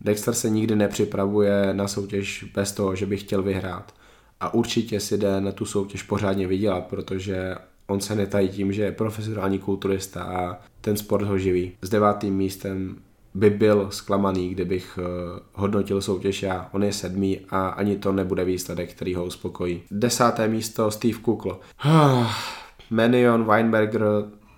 Dexter 0.00 0.34
se 0.34 0.50
nikdy 0.50 0.76
nepřipravuje 0.76 1.68
na 1.72 1.88
soutěž 1.88 2.44
bez 2.54 2.72
toho, 2.72 2.96
že 2.96 3.06
by 3.06 3.16
chtěl 3.16 3.42
vyhrát 3.42 3.92
a 4.40 4.54
určitě 4.54 5.00
si 5.00 5.18
jde 5.18 5.40
na 5.40 5.52
tu 5.52 5.64
soutěž 5.64 6.02
pořádně 6.02 6.46
vydělat, 6.46 6.86
protože 6.86 7.54
on 7.86 8.00
se 8.00 8.14
netají 8.14 8.48
tím, 8.48 8.72
že 8.72 8.82
je 8.82 8.92
profesionální 8.92 9.58
kulturista 9.58 10.22
a 10.22 10.56
ten 10.80 10.96
sport 10.96 11.24
ho 11.24 11.38
živí. 11.38 11.72
S 11.82 11.88
devátým 11.88 12.36
místem 12.36 12.96
by 13.34 13.50
byl 13.50 13.88
zklamaný, 13.90 14.48
kdybych 14.50 14.98
eh, 15.02 15.40
hodnotil 15.52 16.02
soutěž 16.02 16.42
já. 16.42 16.68
On 16.72 16.84
je 16.84 16.92
sedmý 16.92 17.40
a 17.50 17.68
ani 17.68 17.96
to 17.96 18.12
nebude 18.12 18.44
výsledek, 18.44 18.94
který 18.94 19.14
ho 19.14 19.24
uspokojí. 19.24 19.82
Desáté 19.90 20.48
místo 20.48 20.90
Steve 20.90 21.18
Kuklo. 21.18 21.60
Menion, 22.90 23.44
Weinberger, 23.44 24.02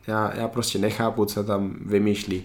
já, 0.06 0.32
já 0.36 0.48
prostě 0.48 0.78
nechápu, 0.78 1.24
co 1.24 1.44
tam 1.44 1.76
vymýšlí. 1.86 2.44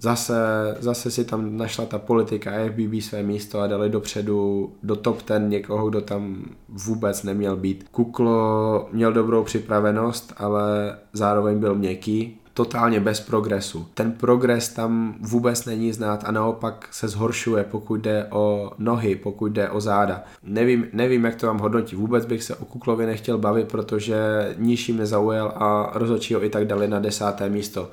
Zase, 0.00 0.34
zase 0.80 1.10
si 1.10 1.24
tam 1.24 1.56
našla 1.56 1.86
ta 1.86 1.98
politika 1.98 2.50
FBB 2.66 3.02
své 3.02 3.22
místo 3.22 3.60
a 3.60 3.66
dali 3.66 3.90
dopředu 3.90 4.70
do 4.82 4.96
top 4.96 5.22
ten 5.22 5.48
někoho, 5.48 5.88
kdo 5.88 6.00
tam 6.00 6.44
vůbec 6.68 7.22
neměl 7.22 7.56
být. 7.56 7.86
Kuklo 7.90 8.88
měl 8.92 9.12
dobrou 9.12 9.44
připravenost, 9.44 10.32
ale 10.36 10.96
zároveň 11.12 11.58
byl 11.58 11.74
měkký, 11.74 12.38
totálně 12.58 13.00
bez 13.00 13.20
progresu. 13.20 13.86
Ten 13.94 14.12
progres 14.12 14.68
tam 14.68 15.14
vůbec 15.20 15.64
není 15.64 15.92
znát 15.92 16.24
a 16.26 16.32
naopak 16.32 16.88
se 16.90 17.08
zhoršuje, 17.08 17.64
pokud 17.64 18.00
jde 18.00 18.26
o 18.30 18.72
nohy, 18.78 19.16
pokud 19.16 19.52
jde 19.52 19.70
o 19.70 19.80
záda. 19.80 20.22
Nevím, 20.42 20.86
nevím 20.92 21.24
jak 21.24 21.34
to 21.34 21.46
vám 21.46 21.58
hodnotí. 21.58 21.96
Vůbec 21.96 22.26
bych 22.26 22.42
se 22.42 22.56
o 22.56 22.64
Kuklovi 22.64 23.06
nechtěl 23.06 23.38
bavit, 23.38 23.68
protože 23.68 24.16
ničím 24.56 24.96
nezaujal 24.96 25.52
a 25.56 25.90
rozhodčí 25.94 26.34
ho 26.34 26.44
i 26.44 26.50
tak 26.50 26.66
dali 26.66 26.88
na 26.88 27.00
desáté 27.00 27.48
místo. 27.48 27.90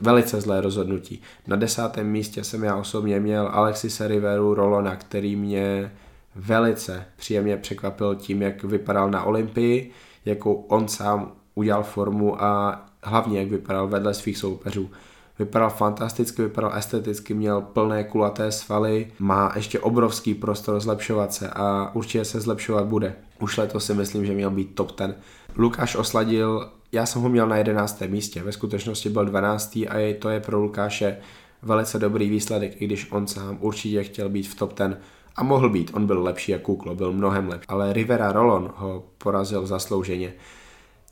Velice 0.00 0.40
zlé 0.40 0.60
rozhodnutí. 0.60 1.22
Na 1.46 1.56
desátém 1.56 2.06
místě 2.06 2.44
jsem 2.44 2.64
já 2.64 2.76
osobně 2.76 3.20
měl 3.20 3.50
Alexise 3.52 4.08
Riveru 4.08 4.54
Rolona, 4.54 4.96
který 4.96 5.36
mě 5.36 5.92
velice 6.34 7.06
příjemně 7.16 7.56
překvapil 7.56 8.14
tím, 8.14 8.42
jak 8.42 8.64
vypadal 8.64 9.10
na 9.10 9.22
Olympii, 9.22 9.90
jakou 10.24 10.54
on 10.54 10.88
sám 10.88 11.32
udělal 11.54 11.82
formu 11.82 12.42
a 12.42 12.82
hlavně 13.02 13.38
jak 13.38 13.48
vypadal 13.48 13.88
vedle 13.88 14.14
svých 14.14 14.38
soupeřů. 14.38 14.90
Vypadal 15.38 15.70
fantasticky, 15.70 16.42
vypadal 16.42 16.76
esteticky, 16.76 17.34
měl 17.34 17.60
plné 17.60 18.04
kulaté 18.04 18.52
svaly, 18.52 19.12
má 19.18 19.52
ještě 19.54 19.80
obrovský 19.80 20.34
prostor 20.34 20.80
zlepšovat 20.80 21.34
se 21.34 21.50
a 21.50 21.90
určitě 21.94 22.24
se 22.24 22.40
zlepšovat 22.40 22.84
bude. 22.84 23.14
Už 23.40 23.56
letos 23.56 23.86
si 23.86 23.94
myslím, 23.94 24.26
že 24.26 24.32
měl 24.32 24.50
být 24.50 24.74
top 24.74 24.92
ten. 24.92 25.14
Lukáš 25.56 25.96
osladil 25.96 26.70
já 26.94 27.06
jsem 27.06 27.22
ho 27.22 27.28
měl 27.28 27.46
na 27.48 27.56
11. 27.56 28.02
místě, 28.08 28.42
ve 28.42 28.52
skutečnosti 28.52 29.08
byl 29.08 29.24
12. 29.24 29.78
a 29.88 29.98
je, 29.98 30.14
to 30.14 30.28
je 30.28 30.40
pro 30.40 30.60
Lukáše 30.60 31.16
velice 31.62 31.98
dobrý 31.98 32.30
výsledek, 32.30 32.82
i 32.82 32.84
když 32.84 33.12
on 33.12 33.26
sám 33.26 33.58
určitě 33.60 34.04
chtěl 34.04 34.28
být 34.28 34.48
v 34.48 34.54
top 34.54 34.78
10 34.78 35.00
a 35.36 35.42
mohl 35.42 35.68
být, 35.68 35.90
on 35.94 36.06
byl 36.06 36.22
lepší 36.22 36.52
jak 36.52 36.62
Kuklo, 36.62 36.94
byl 36.94 37.12
mnohem 37.12 37.48
lepší, 37.48 37.68
ale 37.68 37.92
Rivera 37.92 38.32
Rolon 38.32 38.72
ho 38.76 39.04
porazil 39.18 39.66
zaslouženě. 39.66 40.32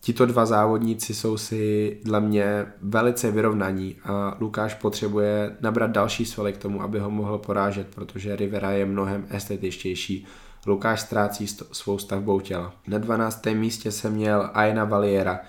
Tito 0.01 0.27
dva 0.27 0.47
závodníci 0.47 1.14
jsou 1.14 1.37
si 1.37 1.97
dle 2.05 2.21
mě 2.21 2.66
velice 2.83 3.31
vyrovnaní 3.31 3.97
a 4.05 4.37
Lukáš 4.40 4.75
potřebuje 4.75 5.57
nabrat 5.61 5.90
další 5.90 6.25
svaly 6.25 6.53
k 6.53 6.59
tomu, 6.59 6.83
aby 6.83 6.99
ho 6.99 7.11
mohl 7.11 7.38
porážet, 7.38 7.87
protože 7.95 8.37
Rivera 8.37 8.71
je 8.71 8.87
mnohem 8.87 9.27
estetičtější, 9.31 10.27
Lukáš 10.66 11.01
ztrácí 11.01 11.47
svou 11.73 11.99
stavbou 11.99 12.40
těla. 12.40 12.75
Na 12.87 12.99
12. 12.99 13.47
místě 13.47 13.92
jsem 13.92 14.12
měl 14.12 14.51
Aina 14.55 14.85
Valiera, 14.85 15.40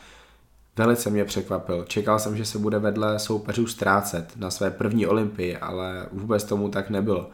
Velice 0.78 1.10
mě 1.10 1.26
překvapil. 1.26 1.86
Čekal 1.88 2.20
jsem, 2.20 2.38
že 2.38 2.46
se 2.46 2.60
bude 2.60 2.80
vedle 2.80 3.20
soupeřů 3.20 3.68
ztrácet 3.68 4.34
na 4.36 4.52
své 4.52 4.72
první 4.72 5.08
olympii, 5.08 5.58
ale 5.58 6.08
vůbec 6.12 6.44
tomu 6.44 6.70
tak 6.70 6.90
nebylo. 6.90 7.30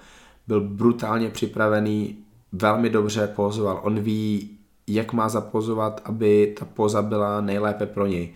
Byl 0.48 0.62
brutálně 0.62 1.30
připravený, 1.30 2.18
velmi 2.52 2.90
dobře 2.90 3.28
pozoval. 3.28 3.80
On 3.84 4.00
ví, 4.00 4.58
jak 4.88 5.14
má 5.14 5.30
zapozovat, 5.30 6.02
aby 6.06 6.56
ta 6.60 6.66
poza 6.66 7.02
byla 7.02 7.42
nejlépe 7.42 7.86
pro 7.86 8.06
něj. 8.06 8.34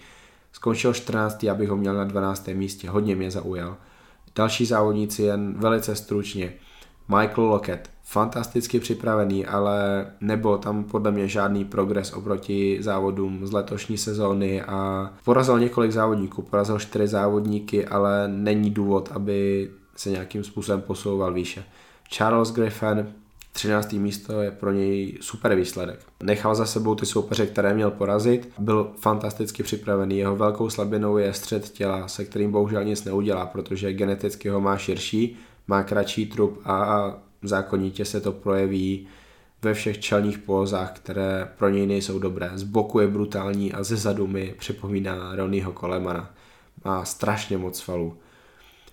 Skončil 0.52 0.94
14. 0.94 1.44
abych 1.44 1.70
ho 1.70 1.78
měl 1.78 1.94
na 1.94 2.04
12. 2.04 2.48
místě. 2.48 2.90
Hodně 2.90 3.16
mě 3.16 3.32
zaujal. 3.32 3.78
Další 4.36 4.66
závodníci 4.66 5.24
jen 5.24 5.54
velice 5.58 5.96
stručně. 5.96 6.54
Michael 7.18 7.48
Lockett, 7.48 7.90
fantasticky 8.04 8.80
připravený, 8.80 9.46
ale 9.46 10.06
nebyl 10.22 10.58
tam 10.58 10.84
podle 10.84 11.12
mě 11.12 11.28
žádný 11.28 11.66
progres 11.66 12.14
oproti 12.14 12.78
závodům 12.82 13.48
z 13.48 13.52
letošní 13.52 13.98
sezóny 13.98 14.62
a 14.62 15.10
porazil 15.26 15.60
několik 15.60 15.92
závodníků, 15.92 16.42
porazil 16.42 16.80
čtyři 16.80 17.08
závodníky, 17.08 17.86
ale 17.86 18.28
není 18.28 18.70
důvod, 18.70 19.10
aby 19.14 19.70
se 19.96 20.10
nějakým 20.10 20.44
způsobem 20.44 20.82
posouval 20.82 21.34
výše. 21.34 21.64
Charles 22.10 22.52
Griffin, 22.52 23.08
13. 23.54 23.94
místo 23.94 24.42
je 24.42 24.52
pro 24.52 24.72
něj 24.72 25.18
super 25.22 25.56
výsledek. 25.56 26.00
Nechal 26.24 26.56
za 26.56 26.66
sebou 26.66 26.96
ty 26.96 27.06
soupeře, 27.06 27.46
které 27.46 27.74
měl 27.74 27.92
porazit, 27.92 28.54
byl 28.60 28.92
fantasticky 29.00 29.64
připravený. 29.64 30.18
Jeho 30.18 30.36
velkou 30.36 30.70
slabinou 30.70 31.18
je 31.18 31.34
střed 31.34 31.70
těla, 31.70 32.08
se 32.08 32.26
kterým 32.26 32.52
bohužel 32.52 32.84
nic 32.84 33.04
neudělá, 33.04 33.46
protože 33.46 33.94
geneticky 33.94 34.50
ho 34.50 34.62
má 34.62 34.78
širší, 34.78 35.38
má 35.68 35.84
kratší 35.84 36.26
trup 36.26 36.62
a 36.66 37.08
zákonitě 37.42 38.06
se 38.06 38.22
to 38.22 38.32
projeví 38.32 39.08
ve 39.62 39.74
všech 39.74 40.00
čelních 40.00 40.38
pózách, 40.38 40.92
které 40.92 41.52
pro 41.58 41.70
něj 41.70 41.88
nejsou 41.88 42.20
dobré. 42.20 42.52
Z 42.56 42.64
boku 42.64 43.00
je 43.00 43.08
brutální 43.08 43.74
a 43.74 43.84
ze 43.84 43.98
zadu 43.98 44.28
mi 44.28 44.56
připomíná 44.58 45.36
Ronnieho 45.36 45.72
Kolemana. 45.72 46.30
Má 46.86 47.06
strašně 47.06 47.58
moc 47.58 47.80
svalů. 47.80 48.18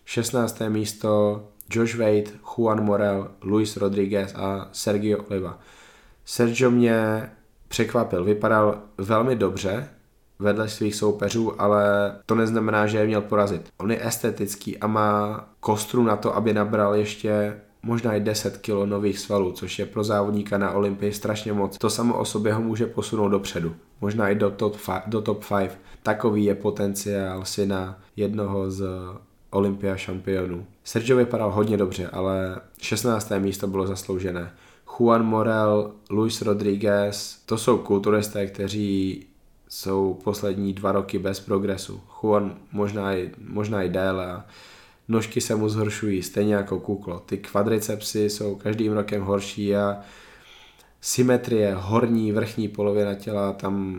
16. 0.04 0.62
místo 0.68 1.42
Josh 1.70 1.94
Wade, 1.94 2.30
Juan 2.42 2.85
Morel, 2.85 3.30
Luis 3.42 3.76
Rodriguez 3.76 4.35
a 4.35 4.68
Sergio 4.72 5.24
Oliva. 5.30 5.59
Sergio 6.24 6.70
mě 6.70 7.30
překvapil, 7.68 8.24
vypadal 8.24 8.83
velmi 8.98 9.37
dobře 9.37 9.88
vedle 10.40 10.68
svých 10.68 10.94
soupeřů, 10.94 11.62
ale 11.62 12.12
to 12.26 12.35
neznamená, 12.35 12.87
že 12.87 12.98
je 12.98 13.07
měl 13.07 13.20
porazit. 13.20 13.68
On 13.79 13.90
je 13.90 14.07
estetický 14.07 14.79
a 14.79 14.87
má 14.87 15.44
kostru 15.61 16.03
na 16.03 16.16
to, 16.16 16.37
aby 16.37 16.55
nabral 16.55 16.94
ještě 16.94 17.61
možná 17.83 18.14
i 18.14 18.20
10 18.20 18.57
kg 18.57 18.85
nových 18.85 19.18
svalů, 19.18 19.53
což 19.53 19.79
je 19.79 19.87
pro 19.87 20.05
závodníka 20.05 20.59
na 20.59 20.70
Olympii 20.70 21.12
strašně 21.12 21.53
moc. 21.53 21.79
To 21.79 21.90
samo 21.90 22.18
o 22.18 22.24
sobě 22.24 22.53
ho 22.53 22.62
může 22.62 22.87
posunout 22.87 23.29
dopředu, 23.29 23.74
možná 24.00 24.29
i 24.29 24.35
do 24.35 24.50
top, 24.50 24.76
do 25.07 25.20
top 25.20 25.44
5. 25.59 25.79
Takový 26.03 26.44
je 26.44 26.55
potenciál 26.55 27.44
syna 27.44 27.98
jednoho 28.16 28.70
z 28.70 28.85
Olympia 29.50 29.96
šampionů. 29.96 30.66
Sergio 30.85 31.16
vypadal 31.16 31.53
hodně 31.53 31.76
dobře, 31.76 32.09
ale 32.09 32.61
16. 32.81 33.33
místo 33.38 33.66
bylo 33.66 33.87
zasloužené. 33.87 34.53
Juan 34.98 35.22
Morel, 35.22 35.92
Luis 36.11 36.42
Rodriguez, 36.42 37.42
to 37.46 37.59
jsou 37.59 37.79
kulturisté, 37.79 38.46
kteří 38.46 39.26
jsou 39.70 40.18
poslední 40.24 40.72
dva 40.72 40.92
roky 40.92 41.18
bez 41.18 41.40
progresu. 41.40 42.00
Juan 42.09 42.56
možná 42.72 43.16
i, 43.16 43.30
možná 43.48 43.83
i 43.83 43.88
déle 43.88 44.33
a 44.33 44.44
nožky 45.09 45.40
se 45.40 45.54
mu 45.54 45.68
zhoršují, 45.68 46.22
stejně 46.22 46.54
jako 46.54 46.80
kuklo. 46.80 47.18
Ty 47.20 47.38
kvadricepsy 47.38 48.30
jsou 48.30 48.54
každým 48.54 48.92
rokem 48.92 49.22
horší 49.22 49.76
a 49.76 49.98
symetrie 51.00 51.74
horní, 51.74 52.33
vrchní 52.33 52.68
polovina 52.68 53.14
těla 53.14 53.52
tam 53.52 53.96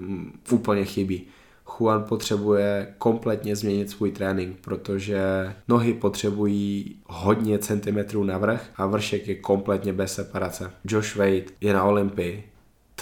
úplně 0.52 0.86
chybí. 0.86 1.28
Juan 1.66 2.04
potřebuje 2.04 2.94
kompletně 2.98 3.56
změnit 3.56 3.90
svůj 3.90 4.12
trénink, 4.12 4.58
protože 4.62 5.54
nohy 5.68 5.94
potřebují 5.94 6.96
hodně 7.06 7.60
centimetrů 7.60 8.24
na 8.24 8.38
vrch 8.38 8.70
a 8.76 8.86
vršek 8.86 9.28
je 9.28 9.36
kompletně 9.36 9.94
bez 9.94 10.14
separace. 10.14 10.72
Josh 10.84 11.16
Wade 11.16 11.46
je 11.62 11.74
na 11.74 11.84
Olympii. 11.84 12.51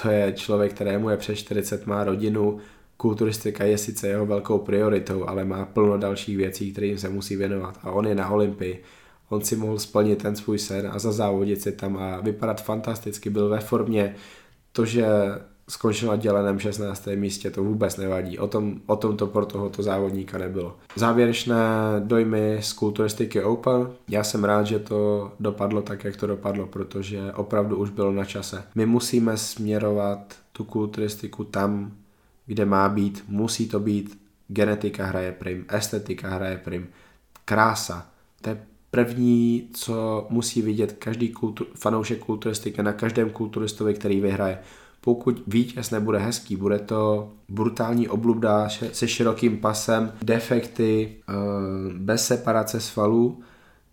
To 0.01 0.09
je 0.09 0.33
člověk, 0.33 0.73
kterému 0.73 1.09
je 1.09 1.17
přes 1.17 1.39
40, 1.39 1.87
má 1.87 2.03
rodinu, 2.03 2.59
kulturistika 2.97 3.63
je 3.63 3.77
sice 3.77 4.07
jeho 4.07 4.25
velkou 4.25 4.57
prioritou, 4.57 5.27
ale 5.27 5.45
má 5.45 5.65
plno 5.65 5.97
dalších 5.97 6.37
věcí, 6.37 6.71
kterým 6.71 6.97
se 6.97 7.09
musí 7.09 7.35
věnovat. 7.35 7.79
A 7.83 7.91
on 7.91 8.07
je 8.07 8.15
na 8.15 8.29
Olympii. 8.29 8.83
On 9.29 9.41
si 9.41 9.55
mohl 9.55 9.79
splnit 9.79 10.21
ten 10.21 10.35
svůj 10.35 10.59
sen 10.59 10.89
a 10.93 10.99
zazávodit 10.99 11.61
si 11.61 11.71
tam 11.71 11.97
a 11.97 12.21
vypadat 12.21 12.63
fantasticky. 12.63 13.29
Byl 13.29 13.49
ve 13.49 13.59
formě. 13.59 14.15
To, 14.71 14.85
že 14.85 15.05
skončil 15.69 16.09
na 16.09 16.15
děleném 16.15 16.59
16. 16.59 17.07
místě, 17.15 17.51
to 17.51 17.63
vůbec 17.63 17.97
nevadí. 17.97 18.39
O 18.39 18.47
tom, 18.47 18.81
o 18.85 18.95
tom 18.95 19.17
to 19.17 19.27
pro 19.27 19.45
tohoto 19.45 19.83
závodníka 19.83 20.37
nebylo. 20.37 20.77
Závěrečné 20.95 21.55
dojmy 21.99 22.57
z 22.61 22.73
kulturistiky 22.73 23.43
Open. 23.43 23.89
Já 24.07 24.23
jsem 24.23 24.43
rád, 24.43 24.65
že 24.65 24.79
to 24.79 25.31
dopadlo 25.39 25.81
tak, 25.81 26.03
jak 26.03 26.15
to 26.15 26.27
dopadlo, 26.27 26.65
protože 26.67 27.31
opravdu 27.35 27.77
už 27.77 27.89
bylo 27.89 28.11
na 28.11 28.25
čase. 28.25 28.63
My 28.75 28.85
musíme 28.85 29.37
směrovat 29.37 30.35
tu 30.51 30.63
kulturistiku 30.63 31.43
tam, 31.43 31.91
kde 32.45 32.65
má 32.65 32.89
být, 32.89 33.23
musí 33.27 33.67
to 33.67 33.79
být, 33.79 34.19
genetika 34.47 35.05
hraje 35.05 35.31
prim, 35.31 35.65
estetika 35.69 36.29
hraje 36.29 36.57
prim, 36.57 36.87
krása. 37.45 38.07
To 38.41 38.49
je 38.49 38.61
první, 38.91 39.69
co 39.73 40.27
musí 40.29 40.61
vidět 40.61 40.93
každý 40.93 41.29
kultur, 41.29 41.67
fanoušek 41.75 42.19
kulturistiky 42.19 42.83
na 42.83 42.93
každém 42.93 43.29
kulturistovi, 43.29 43.93
který 43.93 44.21
vyhraje. 44.21 44.59
Pokud 45.01 45.43
vítěz 45.47 45.91
nebude 45.91 46.19
hezký, 46.19 46.55
bude 46.55 46.79
to 46.79 47.29
brutální 47.49 48.07
oblubda 48.07 48.69
se 48.91 49.07
širokým 49.07 49.57
pasem, 49.57 50.11
defekty, 50.21 51.15
eh, 51.29 51.33
bez 51.93 52.27
separace 52.27 52.79
svalů, 52.79 53.39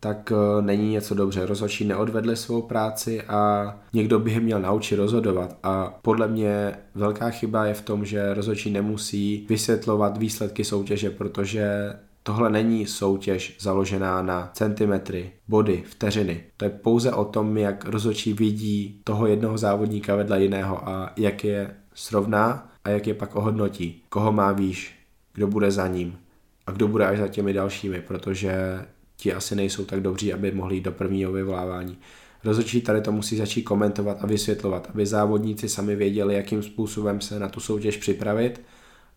tak 0.01 0.33
eh, 0.33 0.63
není 0.63 0.91
něco 0.91 1.15
dobře. 1.15 1.47
Rozhodčí 1.47 1.85
neodvedli 1.85 2.37
svou 2.37 2.63
práci 2.63 3.23
a 3.23 3.75
někdo 3.93 4.19
by 4.19 4.33
je 4.33 4.41
měl 4.41 4.61
naučit 4.61 4.97
rozhodovat. 4.97 5.57
A 5.63 5.99
podle 6.03 6.29
mě 6.29 6.75
velká 6.95 7.31
chyba 7.31 7.67
je 7.67 7.75
v 7.75 7.83
tom, 7.83 8.05
že 8.05 8.35
rozhodčí 8.35 8.71
nemusí 8.71 9.47
vysvětlovat 9.49 10.19
výsledky 10.19 10.65
soutěže, 10.65 11.11
protože 11.11 11.93
Tohle 12.27 12.51
není 12.51 12.87
soutěž 12.87 13.57
založená 13.61 14.23
na 14.23 14.51
centimetry, 14.53 15.33
body, 15.49 15.83
vteřiny. 15.87 16.45
To 16.57 16.65
je 16.65 16.71
pouze 16.71 17.13
o 17.13 17.25
tom, 17.25 17.57
jak 17.57 17.85
rozhodčí 17.85 18.33
vidí 18.33 19.01
toho 19.05 19.27
jednoho 19.27 19.59
závodníka 19.59 20.17
vedle 20.17 20.43
jiného 20.43 20.89
a 20.89 21.13
jak 21.17 21.45
je 21.45 21.75
srovná 21.95 22.73
a 22.85 22.91
jak 22.91 23.07
je 23.07 23.15
pak 23.15 23.37
ohodnotí. 23.37 24.03
Koho 24.09 24.33
má 24.33 24.53
výš, 24.53 24.95
kdo 25.33 25.47
bude 25.47 25.71
za 25.71 25.87
ním 25.87 26.19
a 26.67 26.73
kdo 26.73 26.89
bude 26.89 27.07
až 27.07 27.19
za 27.19 27.29
těmi 27.29 27.53
dalšími, 27.53 28.01
protože 28.01 28.87
ti 29.17 29.33
asi 29.33 29.55
nejsou 29.57 29.85
tak 29.85 30.01
dobří, 30.01 30.33
aby 30.33 30.53
mohli 30.53 30.75
jít 30.75 30.85
do 30.85 30.93
prvního 30.93 31.33
vyvolávání. 31.33 31.99
Rozhodčí 32.45 32.81
tady 32.81 33.01
to 33.01 33.13
musí 33.13 33.37
začít 33.37 33.63
komentovat 33.63 34.19
a 34.21 34.27
vysvětlovat, 34.27 34.91
aby 34.95 35.07
závodníci 35.07 35.69
sami 35.69 35.97
věděli, 35.97 36.35
jakým 36.35 36.63
způsobem 36.63 37.21
se 37.21 37.39
na 37.39 37.49
tu 37.49 37.61
soutěž 37.61 37.97
připravit 37.97 38.61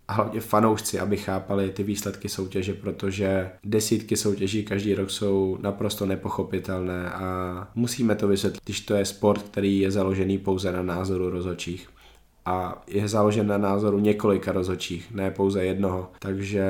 a 0.09 0.13
hlavně 0.13 0.41
fanoušci, 0.41 0.99
aby 0.99 1.17
chápali 1.17 1.69
ty 1.69 1.83
výsledky 1.83 2.29
soutěže, 2.29 2.73
protože 2.73 3.51
desítky 3.63 4.17
soutěží 4.17 4.63
každý 4.65 4.95
rok 4.95 5.11
jsou 5.11 5.57
naprosto 5.61 6.05
nepochopitelné 6.05 7.11
a 7.11 7.67
musíme 7.75 8.15
to 8.15 8.27
vysvětlit, 8.27 8.61
když 8.65 8.81
to 8.81 8.95
je 8.95 9.05
sport, 9.05 9.41
který 9.41 9.79
je 9.79 9.91
založený 9.91 10.37
pouze 10.37 10.71
na 10.71 10.81
názoru 10.81 11.29
rozhodčích 11.29 11.89
a 12.45 12.83
je 12.87 13.07
založen 13.07 13.47
na 13.47 13.57
názoru 13.57 13.99
několika 13.99 14.51
rozhodčích, 14.51 15.11
ne 15.11 15.31
pouze 15.31 15.65
jednoho. 15.65 16.11
Takže 16.19 16.65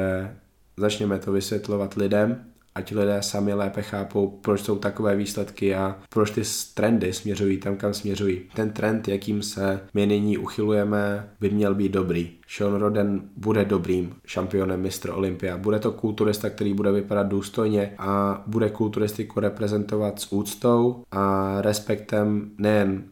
začněme 0.78 1.20
to 1.20 1.32
vysvětlovat 1.32 1.94
lidem 1.94 2.46
ať 2.80 2.92
lidé 2.92 3.22
sami 3.22 3.54
lépe 3.54 3.82
chápou, 3.82 4.28
proč 4.28 4.62
jsou 4.62 4.76
takové 4.76 5.16
výsledky 5.16 5.76
a 5.76 6.00
proč 6.10 6.32
ty 6.32 6.42
trendy 6.74 7.14
směřují 7.14 7.58
tam, 7.58 7.76
kam 7.76 7.94
směřují. 7.94 8.42
Ten 8.56 8.72
trend, 8.72 9.08
jakým 9.08 9.42
se 9.42 9.80
my 9.94 10.06
nyní 10.06 10.38
uchylujeme, 10.38 11.30
by 11.40 11.50
měl 11.50 11.76
být 11.76 11.92
dobrý. 11.92 12.32
Sean 12.48 12.76
Roden 12.76 13.22
bude 13.38 13.66
dobrým 13.66 14.16
šampionem 14.26 14.82
mistr 14.82 15.10
Olympia. 15.10 15.58
Bude 15.58 15.80
to 15.80 15.92
kulturista, 15.92 16.50
který 16.50 16.74
bude 16.74 16.92
vypadat 16.92 17.28
důstojně 17.28 17.94
a 17.98 18.44
bude 18.48 18.70
kulturistiku 18.70 19.40
reprezentovat 19.40 20.20
s 20.20 20.32
úctou 20.32 21.04
a 21.12 21.56
respektem 21.62 22.52
nejen 22.58 23.04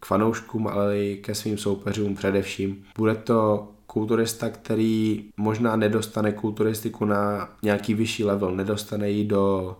k 0.00 0.06
fanouškům, 0.06 0.66
ale 0.66 0.98
i 0.98 1.16
ke 1.16 1.34
svým 1.34 1.58
soupeřům 1.58 2.14
především. 2.14 2.84
Bude 2.98 3.14
to 3.14 3.68
kulturista, 3.92 4.50
který 4.50 5.24
možná 5.36 5.76
nedostane 5.76 6.32
kulturistiku 6.32 7.04
na 7.04 7.48
nějaký 7.62 7.94
vyšší 7.94 8.24
level, 8.24 8.56
nedostane 8.56 9.10
ji 9.10 9.24
do 9.24 9.76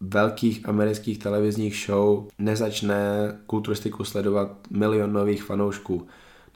velkých 0.00 0.68
amerických 0.68 1.18
televizních 1.18 1.84
show, 1.86 2.26
nezačne 2.38 2.98
kulturistiku 3.46 4.04
sledovat 4.04 4.50
milion 4.70 5.12
nových 5.12 5.42
fanoušků, 5.42 6.06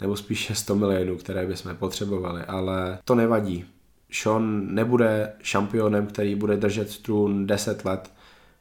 nebo 0.01 0.17
spíše 0.17 0.55
100 0.55 0.75
milionů, 0.75 1.17
které 1.17 1.47
bychom 1.47 1.77
potřebovali, 1.77 2.43
ale 2.43 2.99
to 3.05 3.15
nevadí. 3.15 3.65
Sean 4.13 4.75
nebude 4.75 5.33
šampionem, 5.43 6.07
který 6.07 6.35
bude 6.35 6.57
držet 6.57 6.91
strun 6.91 7.47
10 7.47 7.85
let, 7.85 8.13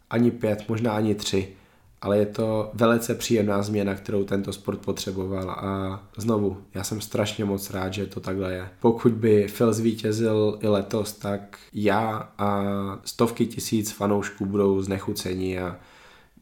ani 0.10 0.32
5, 0.32 0.70
možná 0.70 0.92
ani 0.92 1.16
3, 1.16 1.56
ale 2.02 2.18
je 2.18 2.26
to 2.26 2.72
velice 2.74 3.16
příjemná 3.16 3.62
změna, 3.62 3.96
kterou 3.96 4.24
tento 4.24 4.54
sport 4.54 4.78
potřeboval 4.78 5.50
a 5.52 6.04
znovu, 6.18 6.58
já 6.74 6.84
jsem 6.84 7.02
strašně 7.02 7.46
moc 7.46 7.70
rád, 7.70 7.94
že 7.94 8.06
to 8.06 8.20
takhle 8.20 8.54
je. 8.54 8.70
Pokud 8.80 9.12
by 9.12 9.48
Phil 9.48 9.74
zvítězil 9.74 10.60
i 10.62 10.68
letos, 10.68 11.14
tak 11.14 11.58
já 11.74 12.30
a 12.38 12.64
stovky 13.06 13.46
tisíc 13.46 13.92
fanoušků 13.92 14.46
budou 14.46 14.82
znechuceni 14.82 15.60
a 15.60 15.76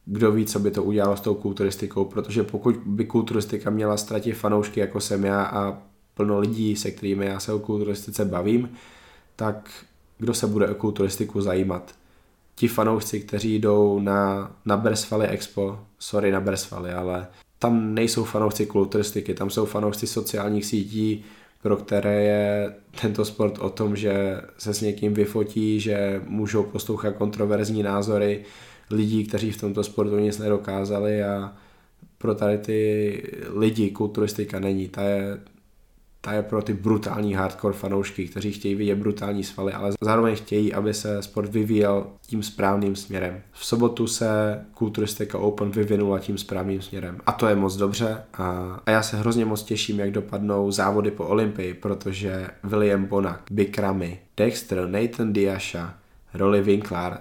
kdo 0.04 0.32
ví, 0.32 0.46
co 0.46 0.58
by 0.58 0.70
to 0.70 0.82
udělalo 0.82 1.16
s 1.16 1.20
tou 1.20 1.34
kulturistikou, 1.34 2.04
protože 2.04 2.42
pokud 2.42 2.76
by 2.86 3.04
kulturistika 3.04 3.70
měla 3.70 3.96
ztratit 3.96 4.36
fanoušky, 4.36 4.80
jako 4.80 5.00
jsem 5.00 5.24
já 5.24 5.44
a 5.44 5.78
plno 6.14 6.38
lidí, 6.38 6.76
se 6.76 6.90
kterými 6.90 7.26
já 7.26 7.40
se 7.40 7.52
o 7.52 7.58
kulturistice 7.58 8.24
bavím, 8.24 8.70
tak 9.36 9.70
kdo 10.18 10.34
se 10.34 10.46
bude 10.46 10.68
o 10.68 10.74
kulturistiku 10.74 11.40
zajímat? 11.40 11.94
Ti 12.58 12.68
fanoušci, 12.68 13.20
kteří 13.20 13.58
jdou 13.58 14.00
na, 14.00 14.50
na 14.64 14.76
Bersvali 14.76 15.26
Expo, 15.26 15.78
sorry 15.98 16.32
na 16.32 16.40
Bersvali, 16.40 16.92
ale 16.92 17.26
tam 17.58 17.94
nejsou 17.94 18.24
fanoušci 18.24 18.66
kulturistiky, 18.66 19.34
tam 19.34 19.50
jsou 19.50 19.64
fanoušci 19.64 20.06
sociálních 20.06 20.64
sítí, 20.64 21.24
pro 21.62 21.76
které 21.76 22.22
je 22.22 22.74
tento 23.00 23.24
sport 23.24 23.58
o 23.58 23.70
tom, 23.70 23.96
že 23.96 24.40
se 24.58 24.74
s 24.74 24.80
někým 24.80 25.14
vyfotí, 25.14 25.80
že 25.80 26.20
můžou 26.26 26.62
poslouchat 26.62 27.16
kontroverzní 27.16 27.82
názory 27.82 28.44
lidí, 28.90 29.24
kteří 29.24 29.50
v 29.50 29.60
tomto 29.60 29.84
sportu 29.84 30.18
nic 30.18 30.38
nedokázali 30.38 31.22
a 31.22 31.52
pro 32.18 32.34
tady 32.34 32.58
ty 32.58 33.22
lidi 33.54 33.90
kulturistika 33.90 34.60
není. 34.60 34.88
Ta 34.88 35.02
je, 35.02 35.40
ta 36.26 36.32
je 36.32 36.42
pro 36.42 36.62
ty 36.62 36.72
brutální 36.74 37.34
hardcore 37.34 37.74
fanoušky, 37.74 38.28
kteří 38.28 38.52
chtějí 38.52 38.74
vidět 38.74 38.94
brutální 38.94 39.44
svaly, 39.44 39.72
ale 39.72 39.92
zároveň 40.00 40.36
chtějí, 40.36 40.74
aby 40.74 40.94
se 40.94 41.22
sport 41.22 41.50
vyvíjel 41.50 42.06
tím 42.26 42.42
správným 42.42 42.96
směrem. 42.96 43.40
V 43.52 43.66
sobotu 43.66 44.06
se 44.06 44.60
Kulturistika 44.74 45.38
Open 45.38 45.70
vyvinula 45.70 46.18
tím 46.18 46.38
správným 46.38 46.82
směrem 46.82 47.18
a 47.26 47.32
to 47.32 47.46
je 47.46 47.56
moc 47.56 47.76
dobře 47.76 48.24
a, 48.34 48.44
a 48.86 48.90
já 48.90 49.02
se 49.02 49.16
hrozně 49.16 49.44
moc 49.44 49.62
těším, 49.62 49.98
jak 49.98 50.10
dopadnou 50.10 50.70
závody 50.70 51.10
po 51.10 51.26
Olympii, 51.26 51.74
protože 51.74 52.48
William 52.64 53.04
Bonak, 53.04 53.42
Bikrami, 53.50 54.20
Dexter, 54.36 54.88
Nathan 54.88 55.32
Diasha, 55.32 55.94
Rolly 56.34 56.62
Winkler 56.62 57.18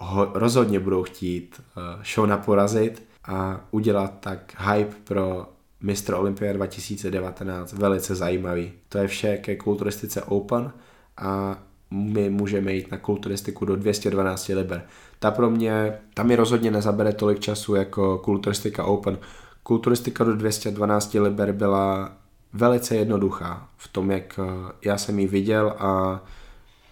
ho 0.00 0.30
rozhodně 0.34 0.80
budou 0.80 1.02
chtít 1.02 1.60
uh, 1.76 2.02
Shona 2.02 2.36
porazit 2.36 3.02
a 3.24 3.60
udělat 3.70 4.14
tak 4.20 4.54
hype 4.58 4.94
pro 5.04 5.46
Mr. 5.80 6.14
Olympia 6.14 6.52
2019 6.52 7.72
velice 7.72 8.14
zajímavý. 8.14 8.72
To 8.88 8.98
je 8.98 9.08
vše 9.08 9.36
ke 9.36 9.56
kulturistice 9.56 10.22
Open 10.22 10.72
a 11.16 11.58
my 11.90 12.30
můžeme 12.30 12.72
jít 12.72 12.90
na 12.90 12.98
kulturistiku 12.98 13.64
do 13.64 13.76
212 13.76 14.48
liber. 14.48 14.86
Ta 15.18 15.30
pro 15.30 15.50
mě, 15.50 15.98
tam 16.14 16.26
mi 16.26 16.36
rozhodně 16.36 16.70
nezabere 16.70 17.12
tolik 17.12 17.40
času 17.40 17.74
jako 17.74 18.18
kulturistika 18.18 18.84
Open. 18.84 19.18
Kulturistika 19.62 20.24
do 20.24 20.36
212 20.36 21.14
liber 21.14 21.52
byla 21.52 22.12
velice 22.52 22.96
jednoduchá 22.96 23.68
v 23.76 23.88
tom, 23.88 24.10
jak 24.10 24.40
eh, 24.42 24.72
já 24.84 24.98
jsem 24.98 25.18
ji 25.18 25.26
viděl 25.26 25.74
a 25.78 26.20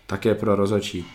také 0.07 0.35
pro 0.35 0.57
rozočí. 0.57 1.07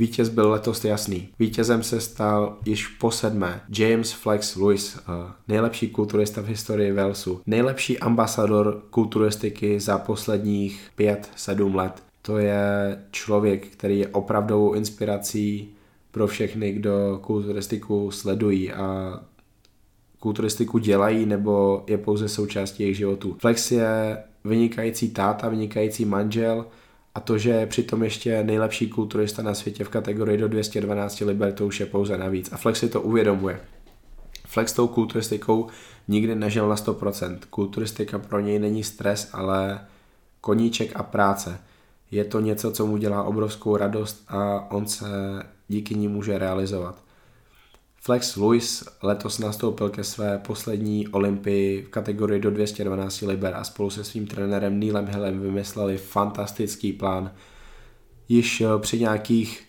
Vítěz 0.00 0.28
byl 0.28 0.50
letos 0.50 0.84
jasný. 0.84 1.28
Vítězem 1.38 1.82
se 1.82 2.00
stal 2.00 2.56
již 2.66 2.86
po 2.86 3.10
sedmé 3.10 3.60
James 3.78 4.12
Flex 4.12 4.56
Lewis, 4.56 4.98
eh, 4.98 5.32
nejlepší 5.48 5.88
kulturista 5.88 6.40
v 6.40 6.46
historii 6.46 6.92
Walesu, 6.92 7.40
nejlepší 7.46 7.98
ambasador 7.98 8.82
kulturistiky 8.90 9.80
za 9.80 9.98
posledních 9.98 10.90
5-7 10.96 11.74
let. 11.74 12.02
To 12.22 12.38
je 12.38 12.98
člověk, 13.10 13.66
který 13.66 13.98
je 13.98 14.08
opravdovou 14.08 14.72
inspirací 14.72 15.74
pro 16.10 16.26
všechny, 16.26 16.72
kdo 16.72 17.18
kulturistiku 17.22 18.10
sledují 18.10 18.72
a 18.72 19.20
kulturistiku 20.18 20.78
dělají 20.78 21.26
nebo 21.26 21.84
je 21.86 21.98
pouze 21.98 22.28
součástí 22.28 22.82
jejich 22.82 22.96
životů. 22.96 23.36
Flex 23.40 23.70
je 23.70 24.18
vynikající 24.44 25.10
táta, 25.10 25.48
vynikající 25.48 26.04
manžel, 26.04 26.66
a 27.14 27.20
to, 27.20 27.38
že 27.38 27.66
přitom 27.66 28.02
ještě 28.02 28.44
nejlepší 28.44 28.88
kulturista 28.88 29.42
na 29.42 29.54
světě 29.54 29.84
v 29.84 29.88
kategorii 29.88 30.38
do 30.38 30.48
212 30.48 31.20
liber, 31.20 31.52
to 31.52 31.66
už 31.66 31.80
je 31.80 31.86
pouze 31.86 32.18
navíc. 32.18 32.52
A 32.52 32.56
Flex 32.56 32.78
si 32.78 32.88
to 32.88 33.00
uvědomuje. 33.00 33.60
Flex 34.46 34.72
tou 34.72 34.88
kulturistikou 34.88 35.66
nikdy 36.08 36.34
nežil 36.34 36.68
na 36.68 36.74
100%. 36.74 37.38
Kulturistika 37.50 38.18
pro 38.18 38.40
něj 38.40 38.58
není 38.58 38.84
stres, 38.84 39.28
ale 39.32 39.80
koníček 40.40 40.96
a 40.96 41.02
práce. 41.02 41.58
Je 42.10 42.24
to 42.24 42.40
něco, 42.40 42.72
co 42.72 42.86
mu 42.86 42.96
dělá 42.96 43.22
obrovskou 43.22 43.76
radost 43.76 44.24
a 44.28 44.70
on 44.70 44.86
se 44.86 45.06
díky 45.68 45.94
ní 45.94 46.08
může 46.08 46.38
realizovat. 46.38 47.02
Flex 48.02 48.36
Lewis 48.36 48.84
letos 49.02 49.38
nastoupil 49.38 49.88
ke 49.88 50.04
své 50.04 50.38
poslední 50.38 51.08
olympii 51.08 51.82
v 51.82 51.88
kategorii 51.88 52.40
do 52.40 52.50
212 52.50 53.20
liber 53.20 53.54
a 53.54 53.64
spolu 53.64 53.90
se 53.90 54.04
svým 54.04 54.26
trenérem 54.26 54.80
Neilem 54.80 55.06
Hillem 55.06 55.40
vymysleli 55.40 55.96
fantastický 55.96 56.92
plán. 56.92 57.32
Již 58.28 58.60
eh, 58.60 58.66
při 58.78 59.00
nějakých 59.00 59.64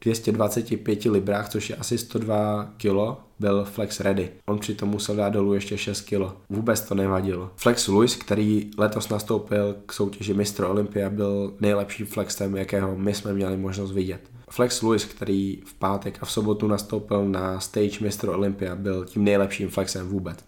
225 0.00 1.04
librách, 1.04 1.48
což 1.48 1.70
je 1.70 1.76
asi 1.76 1.98
102 1.98 2.70
kg, 2.76 3.18
byl 3.38 3.64
Flex 3.64 4.00
ready. 4.00 4.30
On 4.46 4.58
přitom 4.58 4.88
musel 4.88 5.16
dát 5.16 5.28
dolů 5.28 5.54
ještě 5.54 5.78
6 5.78 6.00
kg. 6.00 6.22
Vůbec 6.48 6.80
to 6.80 6.94
nevadilo. 6.94 7.50
Flex 7.56 7.88
Lewis, 7.88 8.16
který 8.16 8.70
letos 8.78 9.08
nastoupil 9.08 9.76
k 9.86 9.92
soutěži 9.92 10.34
Mistr 10.34 10.64
Olympia, 10.64 11.10
byl 11.10 11.54
nejlepším 11.60 12.06
flexem, 12.06 12.56
jakého 12.56 12.96
my 12.96 13.14
jsme 13.14 13.32
měli 13.32 13.56
možnost 13.56 13.92
vidět. 13.92 14.37
Flex 14.58 14.82
Lewis, 14.82 15.04
který 15.04 15.62
v 15.64 15.74
pátek 15.74 16.18
a 16.20 16.24
v 16.24 16.30
sobotu 16.30 16.66
nastoupil 16.66 17.28
na 17.28 17.60
stage 17.60 17.98
Mr. 18.00 18.28
Olympia, 18.28 18.76
byl 18.76 19.04
tím 19.04 19.24
nejlepším 19.24 19.68
flexem 19.68 20.08
vůbec. 20.08 20.38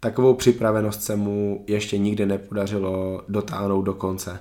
Takovou 0.00 0.34
připravenost 0.34 1.02
se 1.02 1.16
mu 1.16 1.64
ještě 1.66 1.98
nikdy 1.98 2.26
nepodařilo 2.26 3.22
dotáhnout 3.28 3.82
do 3.82 3.94
konce. 3.94 4.40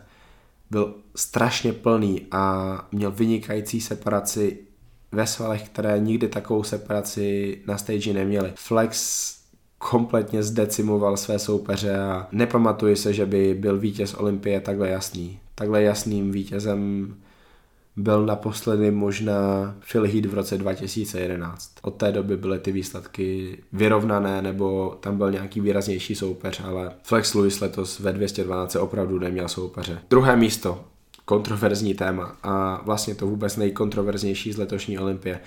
Byl 0.72 0.96
strašně 1.16 1.74
plný 1.74 2.22
a 2.32 2.88
měl 2.92 3.12
vynikající 3.12 3.82
separaci 3.82 4.60
ve 5.12 5.28
svalech, 5.28 5.64
které 5.64 6.00
nikdy 6.00 6.28
takovou 6.28 6.64
separaci 6.64 7.58
na 7.68 7.78
stage 7.78 8.14
neměly. 8.14 8.52
Flex 8.56 9.38
kompletně 9.78 10.44
zdecimoval 10.44 11.18
své 11.18 11.40
soupeře 11.40 11.98
a 11.98 12.28
nepamatuji 12.32 12.96
se, 12.96 13.14
že 13.14 13.26
by 13.26 13.54
byl 13.54 13.80
vítěz 13.80 14.14
Olympie 14.14 14.62
takhle 14.62 14.90
jasný. 14.90 15.40
Takhle 15.56 15.84
jasným 15.84 16.32
vítězem 16.32 17.14
byl 17.96 18.26
naposledy 18.26 18.92
možná 18.92 19.76
Phil 19.92 20.04
Heath 20.04 20.26
v 20.26 20.34
roce 20.34 20.58
2011. 20.58 21.72
Od 21.82 21.92
té 21.96 22.12
doby 22.12 22.38
byly 22.38 22.60
ty 22.60 22.72
výsledky 22.72 23.58
vyrovnané, 23.74 24.42
nebo 24.42 24.98
tam 25.00 25.18
byl 25.18 25.32
nějaký 25.32 25.62
výraznější 25.62 26.16
soupeř, 26.16 26.62
ale 26.64 26.92
Flex 27.04 27.34
Lewis 27.34 27.62
letos 27.62 28.00
ve 28.00 28.14
212 28.14 28.76
opravdu 28.76 29.20
neměl 29.20 29.48
soupeře. 29.48 30.00
Druhé 30.10 30.36
místo, 30.36 30.86
kontroverzní 31.26 31.94
téma 31.94 32.38
a 32.44 32.82
vlastně 32.86 33.16
to 33.16 33.28
vůbec 33.28 33.58
nejkontroverznější 33.58 34.54
z 34.54 34.58
letošní 34.58 35.00
olympie. 35.00 35.40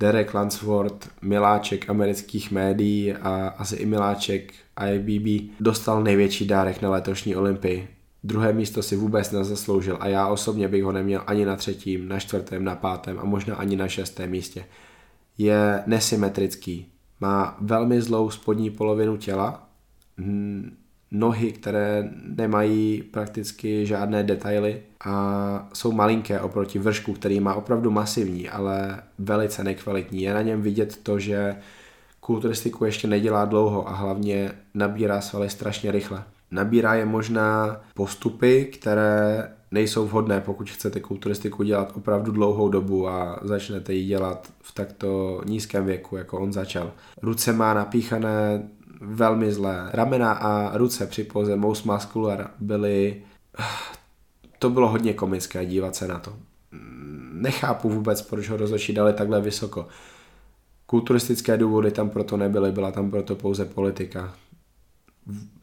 Derek 0.00 0.34
Lansford, 0.34 1.08
miláček 1.22 1.90
amerických 1.90 2.50
médií 2.50 3.12
a 3.12 3.54
asi 3.58 3.76
i 3.76 3.86
miláček 3.86 4.52
IBB, 4.92 5.50
dostal 5.60 6.02
největší 6.02 6.46
dárek 6.46 6.82
na 6.82 6.90
letošní 6.90 7.36
olympii. 7.36 7.88
Druhé 8.24 8.52
místo 8.52 8.82
si 8.82 8.96
vůbec 8.96 9.30
nezasloužil 9.30 9.96
a 10.00 10.08
já 10.08 10.28
osobně 10.28 10.68
bych 10.68 10.84
ho 10.84 10.92
neměl 10.92 11.22
ani 11.26 11.44
na 11.44 11.56
třetím, 11.56 12.08
na 12.08 12.20
čtvrtém, 12.20 12.64
na 12.64 12.76
pátém 12.76 13.18
a 13.18 13.24
možná 13.24 13.56
ani 13.56 13.76
na 13.76 13.88
šestém 13.88 14.30
místě. 14.30 14.64
Je 15.38 15.82
nesymetrický, 15.86 16.92
má 17.20 17.56
velmi 17.60 18.02
zlou 18.02 18.30
spodní 18.30 18.70
polovinu 18.70 19.16
těla, 19.16 19.68
nohy, 21.10 21.52
které 21.52 22.10
nemají 22.36 23.02
prakticky 23.02 23.86
žádné 23.86 24.22
detaily 24.22 24.82
a 25.04 25.68
jsou 25.72 25.92
malinké 25.92 26.40
oproti 26.40 26.78
vršku, 26.78 27.12
který 27.12 27.40
má 27.40 27.54
opravdu 27.54 27.90
masivní, 27.90 28.48
ale 28.48 29.02
velice 29.18 29.64
nekvalitní. 29.64 30.22
Je 30.22 30.34
na 30.34 30.42
něm 30.42 30.62
vidět 30.62 30.96
to, 31.02 31.18
že 31.18 31.56
kulturistiku 32.20 32.84
ještě 32.84 33.08
nedělá 33.08 33.44
dlouho 33.44 33.88
a 33.88 33.94
hlavně 33.94 34.52
nabírá 34.74 35.20
svaly 35.20 35.50
strašně 35.50 35.92
rychle 35.92 36.24
nabírá 36.50 36.94
je 36.94 37.06
možná 37.06 37.80
postupy, 37.94 38.64
které 38.64 39.48
nejsou 39.70 40.06
vhodné, 40.06 40.40
pokud 40.40 40.70
chcete 40.70 41.00
kulturistiku 41.00 41.62
dělat 41.62 41.92
opravdu 41.96 42.32
dlouhou 42.32 42.68
dobu 42.68 43.08
a 43.08 43.40
začnete 43.42 43.92
ji 43.92 44.06
dělat 44.06 44.48
v 44.62 44.74
takto 44.74 45.40
nízkém 45.44 45.86
věku, 45.86 46.16
jako 46.16 46.38
on 46.38 46.52
začal. 46.52 46.92
Ruce 47.22 47.52
má 47.52 47.74
napíchané 47.74 48.68
velmi 49.00 49.52
zlé. 49.52 49.90
Ramena 49.92 50.32
a 50.32 50.76
ruce 50.76 51.06
při 51.06 51.24
poze 51.24 51.56
most 51.56 51.84
muscular 51.84 52.50
byly... 52.60 53.22
To 54.58 54.70
bylo 54.70 54.88
hodně 54.88 55.14
komické 55.14 55.66
dívat 55.66 55.96
se 55.96 56.08
na 56.08 56.18
to. 56.18 56.32
Nechápu 57.32 57.88
vůbec, 57.88 58.22
proč 58.22 58.48
ho 58.48 58.56
rozhodčí 58.56 58.92
dali 58.92 59.12
takhle 59.12 59.40
vysoko. 59.40 59.86
Kulturistické 60.86 61.56
důvody 61.56 61.90
tam 61.90 62.10
proto 62.10 62.36
nebyly, 62.36 62.72
byla 62.72 62.90
tam 62.90 63.10
proto 63.10 63.34
pouze 63.34 63.64
politika 63.64 64.34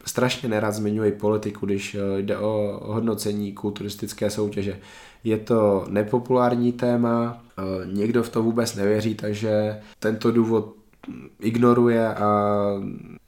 strašně 0.05 0.49
nerad 0.49 0.71
zmiňuji 0.71 1.11
politiku, 1.11 1.65
když 1.65 1.95
eh, 1.95 2.21
jde 2.21 2.37
o 2.37 2.79
hodnocení 2.83 3.53
kulturistické 3.53 4.29
soutěže. 4.29 4.79
Je 5.23 5.37
to 5.37 5.85
nepopulární 5.89 6.71
téma, 6.71 7.43
eh, 7.57 7.61
někdo 7.85 8.23
v 8.23 8.29
to 8.29 8.43
vůbec 8.43 8.75
nevěří, 8.75 9.15
takže 9.15 9.81
tento 9.99 10.31
důvod 10.31 10.73
ignoruje 11.39 12.15
a 12.15 12.51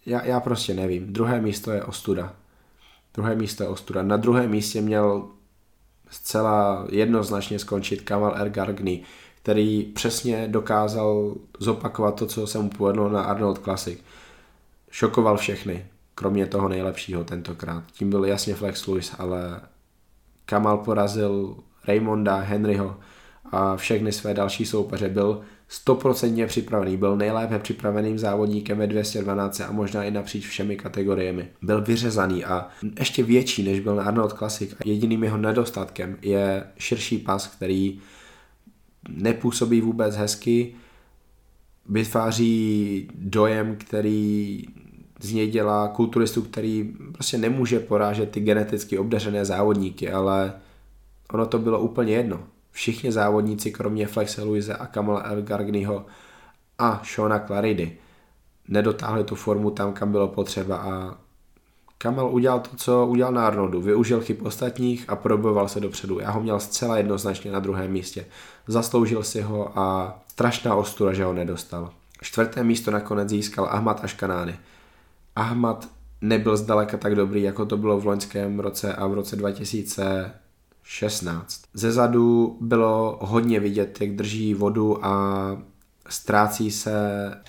já, 0.06 0.26
já 0.26 0.40
prostě 0.40 0.74
nevím. 0.74 1.14
Druhé 1.14 1.42
místo 1.42 1.72
je 1.72 1.84
ostuda. 1.84 2.34
Druhé 3.14 3.36
místo 3.36 3.64
je 3.64 3.70
ostuda. 3.70 4.04
Na 4.04 4.18
druhém 4.18 4.50
místě 4.52 4.82
měl 4.82 5.28
zcela 6.10 6.88
jednoznačně 6.92 7.60
skončit 7.60 8.02
Kamal 8.02 8.36
Ergargny, 8.38 9.04
který 9.42 9.84
přesně 9.84 10.48
dokázal 10.48 11.36
zopakovat 11.60 12.16
to, 12.16 12.26
co 12.26 12.48
se 12.48 12.60
mu 12.60 12.70
povedlo 12.70 13.10
na 13.10 13.24
Arnold 13.24 13.60
Classic. 13.60 14.00
Šokoval 14.92 15.38
všechny, 15.38 15.86
kromě 16.20 16.46
toho 16.46 16.70
nejlepšího 16.70 17.24
tentokrát. 17.24 17.84
Tím 17.92 18.10
byl 18.10 18.26
jasně 18.26 18.56
Flex 18.56 18.88
Lewis, 18.88 19.12
ale 19.18 19.62
Kamal 20.46 20.78
porazil 20.78 21.58
Raymonda, 21.88 22.36
Henryho 22.38 22.98
a 23.52 23.76
všechny 23.76 24.12
své 24.12 24.34
další 24.34 24.66
soupeře. 24.66 25.10
Byl 25.10 25.42
stoprocentně 25.68 26.46
připravený, 26.46 26.98
byl 26.98 27.18
nejlépe 27.18 27.60
připraveným 27.60 28.20
závodníkem 28.20 28.78
ve 28.78 28.88
212 28.88 29.62
a 29.62 29.72
možná 29.72 30.04
i 30.04 30.12
napříč 30.12 30.48
všemi 30.48 30.76
kategoriemi. 30.76 31.48
Byl 31.62 31.82
vyřezaný 31.82 32.46
a 32.46 32.68
ještě 33.00 33.24
větší, 33.24 33.64
než 33.64 33.80
byl 33.80 33.96
na 33.96 34.04
Arnold 34.04 34.34
Classic. 34.34 34.76
Jediným 34.86 35.24
jeho 35.24 35.38
nedostatkem 35.38 36.18
je 36.22 36.64
širší 36.78 37.18
pas, 37.18 37.48
který 37.48 38.00
nepůsobí 39.10 39.82
vůbec 39.82 40.16
hezky, 40.16 40.76
vytváří 41.90 43.08
dojem, 43.16 43.76
který 43.76 44.66
z 45.22 45.34
něj 45.34 45.52
dělá 45.52 45.88
kulturistu, 45.88 46.42
který 46.42 46.94
prostě 47.12 47.38
nemůže 47.38 47.80
porážet 47.80 48.32
ty 48.32 48.40
geneticky 48.40 48.98
obdařené 48.98 49.46
závodníky, 49.46 50.12
ale 50.12 50.54
ono 51.34 51.46
to 51.46 51.60
bylo 51.60 51.80
úplně 51.80 52.14
jedno. 52.14 52.40
Všichni 52.72 53.12
závodníci, 53.12 53.72
kromě 53.72 54.08
Flexe 54.08 54.44
Luise 54.44 54.76
a 54.76 54.86
Kamala 54.86 55.22
El 55.22 55.42
Gargnyho 55.42 56.06
a 56.80 57.02
Shona 57.06 57.40
Claridy, 57.40 57.98
nedotáhli 58.68 59.24
tu 59.24 59.36
formu 59.36 59.72
tam, 59.72 59.94
kam 59.94 60.12
bylo 60.12 60.28
potřeba 60.28 60.78
a 60.78 61.18
Kamal 62.02 62.30
udělal 62.32 62.60
to, 62.60 62.70
co 62.76 63.08
udělal 63.08 63.34
na 63.34 63.48
Arnoldu. 63.48 63.82
Využil 63.82 64.22
chyb 64.22 64.38
ostatních 64.44 65.10
a 65.10 65.16
proboval 65.16 65.68
se 65.68 65.80
dopředu. 65.80 66.20
Já 66.20 66.32
ho 66.32 66.42
měl 66.42 66.60
zcela 66.60 66.98
jednoznačně 66.98 67.52
na 67.52 67.60
druhém 67.60 67.92
místě. 67.92 68.26
Zasloužil 68.68 69.24
si 69.24 69.42
ho 69.42 69.80
a 69.80 70.20
strašná 70.28 70.76
ostura, 70.76 71.14
že 71.14 71.24
ho 71.24 71.34
nedostal. 71.34 71.92
Čtvrté 72.22 72.64
místo 72.64 72.92
nakonec 72.92 73.30
získal 73.30 73.68
Ahmad 73.72 74.04
Aškanány. 74.04 74.60
Ahmad 75.40 75.90
nebyl 76.22 76.58
zdaleka 76.58 76.98
tak 76.98 77.16
dobrý, 77.16 77.42
jako 77.42 77.66
to 77.66 77.78
bylo 77.78 78.00
v 78.00 78.06
loňském 78.06 78.60
roce 78.60 78.96
a 78.96 79.08
v 79.08 79.14
roce 79.14 79.36
2016. 79.36 81.62
Ze 81.74 81.92
zadu 81.92 82.58
bylo 82.62 83.20
hodně 83.22 83.60
vidět, 83.60 84.02
jak 84.02 84.16
drží 84.16 84.54
vodu 84.54 85.06
a 85.06 85.58
ztrácí 86.10 86.72
se 86.72 86.94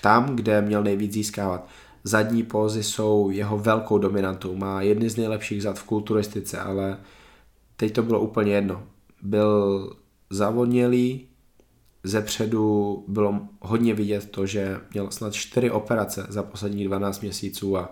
tam, 0.02 0.36
kde 0.36 0.62
měl 0.62 0.82
nejvíc 0.82 1.12
získávat. 1.12 1.66
Zadní 2.04 2.42
pózy 2.42 2.82
jsou 2.82 3.30
jeho 3.30 3.58
velkou 3.58 3.98
dominantou. 3.98 4.56
Má 4.56 4.82
jedny 4.82 5.10
z 5.10 5.16
nejlepších 5.16 5.62
zad 5.62 5.78
v 5.78 5.84
kulturistice, 5.84 6.60
ale 6.60 6.98
teď 7.76 7.92
to 7.92 8.02
bylo 8.02 8.20
úplně 8.20 8.52
jedno. 8.52 8.82
Byl 9.22 9.92
zavodnělý, 10.30 11.29
ze 12.04 12.22
předu 12.22 13.04
bylo 13.08 13.40
hodně 13.60 13.94
vidět 13.94 14.30
to, 14.30 14.46
že 14.46 14.80
měl 14.92 15.10
snad 15.10 15.32
čtyři 15.32 15.70
operace 15.70 16.26
za 16.28 16.42
posledních 16.42 16.86
12 16.86 17.20
měsíců 17.20 17.76
a 17.76 17.90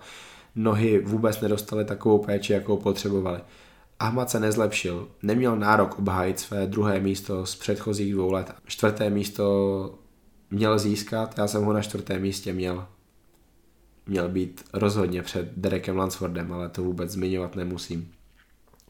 nohy 0.54 0.98
vůbec 0.98 1.40
nedostaly 1.40 1.84
takovou 1.84 2.18
péči, 2.18 2.52
jakou 2.52 2.76
potřebovali. 2.76 3.40
Ahmad 3.98 4.30
se 4.30 4.40
nezlepšil, 4.40 5.08
neměl 5.22 5.56
nárok 5.56 5.98
obhájit 5.98 6.40
své 6.40 6.66
druhé 6.66 7.00
místo 7.00 7.46
z 7.46 7.56
předchozích 7.56 8.12
dvou 8.12 8.32
let. 8.32 8.54
Čtvrté 8.66 9.10
místo 9.10 9.98
měl 10.50 10.78
získat, 10.78 11.38
já 11.38 11.46
jsem 11.46 11.64
ho 11.64 11.72
na 11.72 11.82
čtvrtém 11.82 12.22
místě 12.22 12.52
měl. 12.52 12.86
Měl 14.06 14.28
být 14.28 14.64
rozhodně 14.72 15.22
před 15.22 15.52
Derekem 15.56 15.96
Lansfordem, 15.96 16.52
ale 16.52 16.68
to 16.68 16.82
vůbec 16.82 17.10
zmiňovat 17.10 17.56
nemusím. 17.56 18.10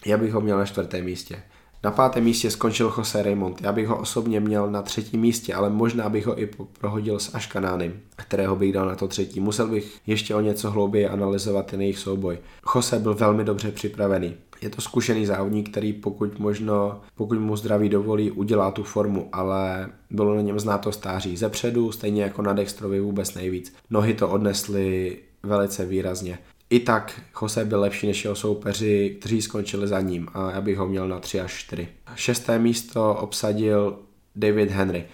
Já 0.06 0.18
bych 0.18 0.32
ho 0.32 0.40
měl 0.40 0.58
na 0.58 0.66
čtvrtém 0.66 1.04
místě. 1.04 1.42
Na 1.84 1.90
pátém 1.90 2.24
místě 2.24 2.50
skončil 2.50 2.94
Jose 2.98 3.22
Raymond. 3.22 3.60
Já 3.60 3.72
bych 3.72 3.88
ho 3.88 3.98
osobně 3.98 4.40
měl 4.40 4.70
na 4.70 4.82
třetím 4.82 5.20
místě, 5.20 5.54
ale 5.54 5.70
možná 5.70 6.08
bych 6.08 6.26
ho 6.26 6.40
i 6.40 6.50
prohodil 6.80 7.18
s 7.18 7.34
Aškanánem, 7.34 7.92
kterého 8.16 8.56
bych 8.56 8.72
dal 8.72 8.86
na 8.86 8.94
to 8.94 9.08
třetí. 9.08 9.40
Musel 9.40 9.68
bych 9.68 9.98
ještě 10.06 10.34
o 10.34 10.40
něco 10.40 10.70
hlouběji 10.70 11.08
analyzovat 11.08 11.66
ten 11.66 11.80
jejich 11.80 11.98
souboj. 11.98 12.38
Jose 12.74 12.98
byl 12.98 13.14
velmi 13.14 13.44
dobře 13.44 13.72
připravený. 13.72 14.34
Je 14.60 14.70
to 14.70 14.80
zkušený 14.80 15.26
závodník, 15.26 15.70
který 15.70 15.92
pokud 15.92 16.38
možno, 16.38 17.00
pokud 17.14 17.38
mu 17.38 17.56
zdraví 17.56 17.88
dovolí, 17.88 18.30
udělá 18.30 18.70
tu 18.70 18.82
formu, 18.82 19.28
ale 19.32 19.88
bylo 20.10 20.34
na 20.34 20.40
něm 20.40 20.60
znát 20.60 20.78
to 20.78 20.92
stáří. 20.92 21.36
Zepředu, 21.36 21.92
stejně 21.92 22.22
jako 22.22 22.42
na 22.42 22.52
Dextrovi 22.52 23.00
vůbec 23.00 23.34
nejvíc. 23.34 23.74
Nohy 23.90 24.14
to 24.14 24.28
odnesly 24.28 25.16
velice 25.42 25.86
výrazně. 25.86 26.38
I 26.70 26.80
tak 26.80 27.20
Jose 27.42 27.64
byl 27.64 27.80
lepší 27.80 28.06
než 28.06 28.24
jeho 28.24 28.36
soupeři, 28.36 29.16
kteří 29.20 29.42
skončili 29.42 29.88
za 29.88 30.00
ním 30.00 30.28
a 30.34 30.50
já 30.50 30.60
bych 30.60 30.78
ho 30.78 30.86
měl 30.86 31.08
na 31.08 31.18
3 31.18 31.40
až 31.40 31.52
4. 31.52 31.88
Šesté 32.14 32.58
místo 32.58 33.14
obsadil 33.14 33.98
David 34.36 34.70
Henry. 34.70 35.04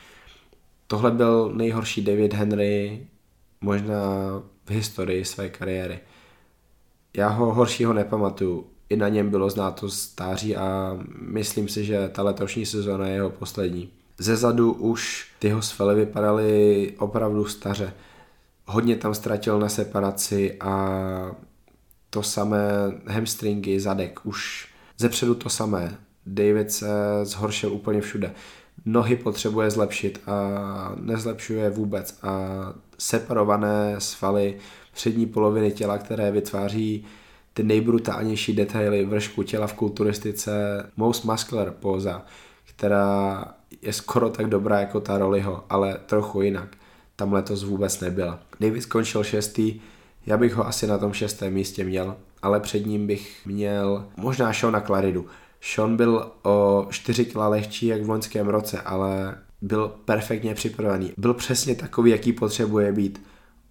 Tohle 0.86 1.10
byl 1.10 1.52
nejhorší 1.54 2.02
David 2.02 2.32
Henry 2.32 3.06
možná 3.60 3.96
v 4.66 4.70
historii 4.70 5.24
své 5.24 5.48
kariéry. 5.48 5.98
Já 7.16 7.28
ho 7.28 7.54
horšího 7.54 7.92
nepamatuju. 7.92 8.66
I 8.88 8.96
na 8.96 9.08
něm 9.08 9.30
bylo 9.30 9.50
znát 9.50 9.80
to 9.80 9.90
stáří 9.90 10.56
a 10.56 10.98
myslím 11.20 11.68
si, 11.68 11.84
že 11.84 12.08
ta 12.08 12.22
letošní 12.22 12.66
sezóna 12.66 13.06
je 13.06 13.14
jeho 13.14 13.30
poslední. 13.30 13.90
Ze 14.18 14.36
zadu 14.36 14.72
už 14.72 15.28
ty 15.38 15.48
jeho 15.48 15.62
svaly 15.62 15.94
vypadaly 15.94 16.94
opravdu 16.98 17.44
staře 17.44 17.92
hodně 18.66 18.96
tam 18.96 19.14
ztratil 19.14 19.58
na 19.58 19.68
separaci 19.68 20.56
a 20.60 21.36
to 22.10 22.22
samé 22.22 22.60
hamstringy, 23.06 23.80
zadek, 23.80 24.20
už 24.24 24.68
zepředu 24.98 25.34
to 25.34 25.48
samé. 25.48 25.98
David 26.26 26.72
se 26.72 26.88
zhoršil 27.22 27.72
úplně 27.72 28.00
všude. 28.00 28.34
Nohy 28.84 29.16
potřebuje 29.16 29.70
zlepšit 29.70 30.22
a 30.26 30.92
nezlepšuje 31.00 31.70
vůbec. 31.70 32.18
A 32.22 32.38
separované 32.98 33.94
svaly 33.98 34.58
přední 34.92 35.26
poloviny 35.26 35.72
těla, 35.72 35.98
které 35.98 36.30
vytváří 36.30 37.04
ty 37.52 37.62
nejbrutálnější 37.62 38.52
detaily 38.52 39.04
vršku 39.04 39.42
těla 39.42 39.66
v 39.66 39.74
kulturistice, 39.74 40.52
most 40.96 41.24
muscular 41.24 41.70
póza, 41.70 42.24
která 42.64 43.44
je 43.82 43.92
skoro 43.92 44.30
tak 44.30 44.46
dobrá 44.46 44.80
jako 44.80 45.00
ta 45.00 45.18
Rollyho, 45.18 45.64
ale 45.70 45.98
trochu 46.06 46.42
jinak 46.42 46.76
tam 47.16 47.32
letos 47.32 47.64
vůbec 47.64 48.00
nebyla. 48.00 48.40
David 48.60 48.82
skončil 48.82 49.24
šestý, 49.24 49.80
já 50.26 50.36
bych 50.36 50.54
ho 50.54 50.66
asi 50.66 50.86
na 50.86 50.98
tom 50.98 51.12
šestém 51.12 51.52
místě 51.52 51.84
měl, 51.84 52.16
ale 52.42 52.60
před 52.60 52.86
ním 52.86 53.06
bych 53.06 53.46
měl 53.46 54.06
možná 54.16 54.52
Shona 54.52 54.80
Claridu. 54.80 55.26
Sean 55.60 55.96
byl 55.96 56.32
o 56.42 56.86
4 56.90 57.24
kg 57.24 57.36
lehčí 57.36 57.86
jak 57.86 58.02
v 58.02 58.10
loňském 58.10 58.48
roce, 58.48 58.80
ale 58.80 59.38
byl 59.62 59.92
perfektně 60.04 60.54
připravený. 60.54 61.12
Byl 61.16 61.34
přesně 61.34 61.74
takový, 61.74 62.10
jaký 62.10 62.32
potřebuje 62.32 62.92
být. 62.92 63.22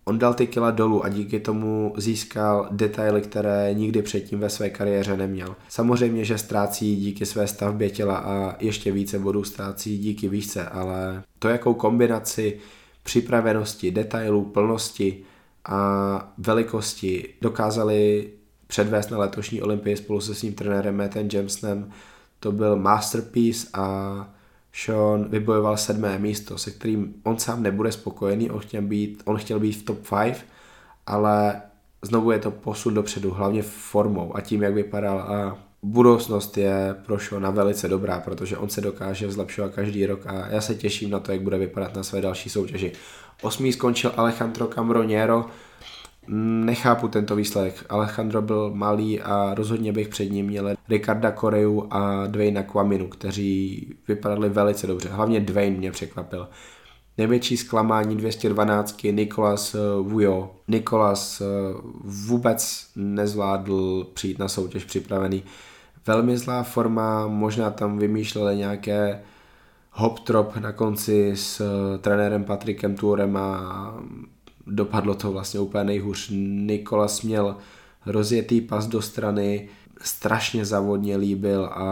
On 0.05 0.19
dal 0.19 0.33
ty 0.33 0.47
kila 0.47 0.71
dolů 0.71 1.05
a 1.05 1.09
díky 1.09 1.39
tomu 1.39 1.93
získal 1.97 2.67
detaily, 2.71 3.21
které 3.21 3.73
nikdy 3.73 4.01
předtím 4.01 4.39
ve 4.39 4.49
své 4.49 4.69
kariéře 4.69 5.17
neměl. 5.17 5.55
Samozřejmě, 5.69 6.25
že 6.25 6.37
ztrácí 6.37 6.95
díky 6.95 7.25
své 7.25 7.47
stavbě 7.47 7.89
těla 7.89 8.17
a 8.17 8.55
ještě 8.59 8.91
více 8.91 9.19
bodů 9.19 9.43
ztrácí 9.43 9.97
díky 9.97 10.29
výšce, 10.29 10.65
ale 10.65 11.23
to 11.39 11.49
jakou 11.49 11.73
kombinaci 11.73 12.59
připravenosti, 13.03 13.91
detailů, 13.91 14.45
plnosti 14.45 15.23
a 15.65 16.33
velikosti 16.37 17.33
dokázali 17.41 18.29
předvést 18.67 19.11
na 19.11 19.17
letošní 19.17 19.61
olympii 19.61 19.97
spolu 19.97 20.21
se 20.21 20.35
svým 20.35 20.53
trenérem 20.53 20.97
Mattem 20.97 21.29
Jamesonem. 21.33 21.91
To 22.39 22.51
byl 22.51 22.75
masterpiece 22.75 23.67
a 23.73 24.27
Sean 24.73 25.29
vybojoval 25.29 25.77
sedmé 25.77 26.19
místo, 26.19 26.57
se 26.57 26.71
kterým 26.71 27.13
on 27.23 27.39
sám 27.39 27.63
nebude 27.63 27.91
spokojený, 27.91 28.51
on 28.51 28.59
chtěl 28.59 28.81
být, 28.81 29.23
on 29.25 29.37
chtěl 29.37 29.59
být 29.59 29.71
v 29.71 29.83
top 29.83 29.99
5, 30.09 30.45
ale 31.05 31.61
znovu 32.01 32.31
je 32.31 32.39
to 32.39 32.51
posun 32.51 32.93
dopředu, 32.93 33.31
hlavně 33.31 33.63
formou 33.63 34.35
a 34.35 34.41
tím, 34.41 34.63
jak 34.63 34.73
vypadal 34.73 35.19
a 35.19 35.57
budoucnost 35.83 36.57
je 36.57 36.95
pro 37.05 37.17
Shona 37.17 37.51
velice 37.51 37.87
dobrá, 37.87 38.19
protože 38.19 38.57
on 38.57 38.69
se 38.69 38.81
dokáže 38.81 39.31
zlepšovat 39.31 39.73
každý 39.73 40.05
rok 40.05 40.27
a 40.27 40.47
já 40.47 40.61
se 40.61 40.75
těším 40.75 41.09
na 41.09 41.19
to, 41.19 41.31
jak 41.31 41.41
bude 41.41 41.57
vypadat 41.57 41.95
na 41.95 42.03
své 42.03 42.21
další 42.21 42.49
soutěži. 42.49 42.91
Osmý 43.41 43.73
skončil 43.73 44.11
Alejandro 44.17 44.67
Camroniero, 44.67 45.45
Nechápu 46.27 47.07
tento 47.07 47.35
výsledek. 47.35 47.85
Alejandro 47.89 48.41
byl 48.41 48.71
malý 48.73 49.21
a 49.21 49.53
rozhodně 49.53 49.91
bych 49.91 50.07
před 50.07 50.25
ním 50.25 50.45
měl 50.45 50.75
Ricarda 50.89 51.31
Koreu 51.31 51.87
a 51.89 52.27
Dwayna 52.27 52.63
Kwaminu, 52.63 53.07
kteří 53.07 53.87
vypadali 54.07 54.49
velice 54.49 54.87
dobře. 54.87 55.09
Hlavně 55.09 55.39
Dwayne 55.39 55.77
mě 55.77 55.91
překvapil. 55.91 56.47
Největší 57.17 57.57
zklamání 57.57 58.15
212 58.15 59.03
Nikolas 59.03 59.75
Vujo. 60.01 60.55
Nikolas 60.67 61.41
eh, 61.41 61.45
vůbec 62.03 62.87
nezvládl 62.95 64.03
přijít 64.13 64.39
na 64.39 64.47
soutěž 64.47 64.85
připravený 64.85 65.43
velmi 66.07 66.37
zlá 66.37 66.63
forma, 66.63 67.27
možná 67.27 67.69
tam 67.69 67.97
vymýšleli 67.97 68.57
nějaké 68.57 69.19
hop 69.91 70.19
trop 70.19 70.55
na 70.57 70.71
konci 70.71 71.31
s 71.35 71.61
eh, 71.61 71.97
trenérem 71.97 72.43
Patrikem 72.43 72.95
Turem 72.95 73.37
a 73.37 73.93
dopadlo 74.67 75.15
to 75.15 75.31
vlastně 75.31 75.59
úplně 75.59 75.83
nejhůř. 75.83 76.29
Nikolas 76.65 77.21
měl 77.21 77.55
rozjetý 78.05 78.61
pas 78.61 78.87
do 78.87 79.01
strany, 79.01 79.69
strašně 80.01 80.65
zavodně 80.65 81.17
líbil 81.17 81.65
a 81.65 81.85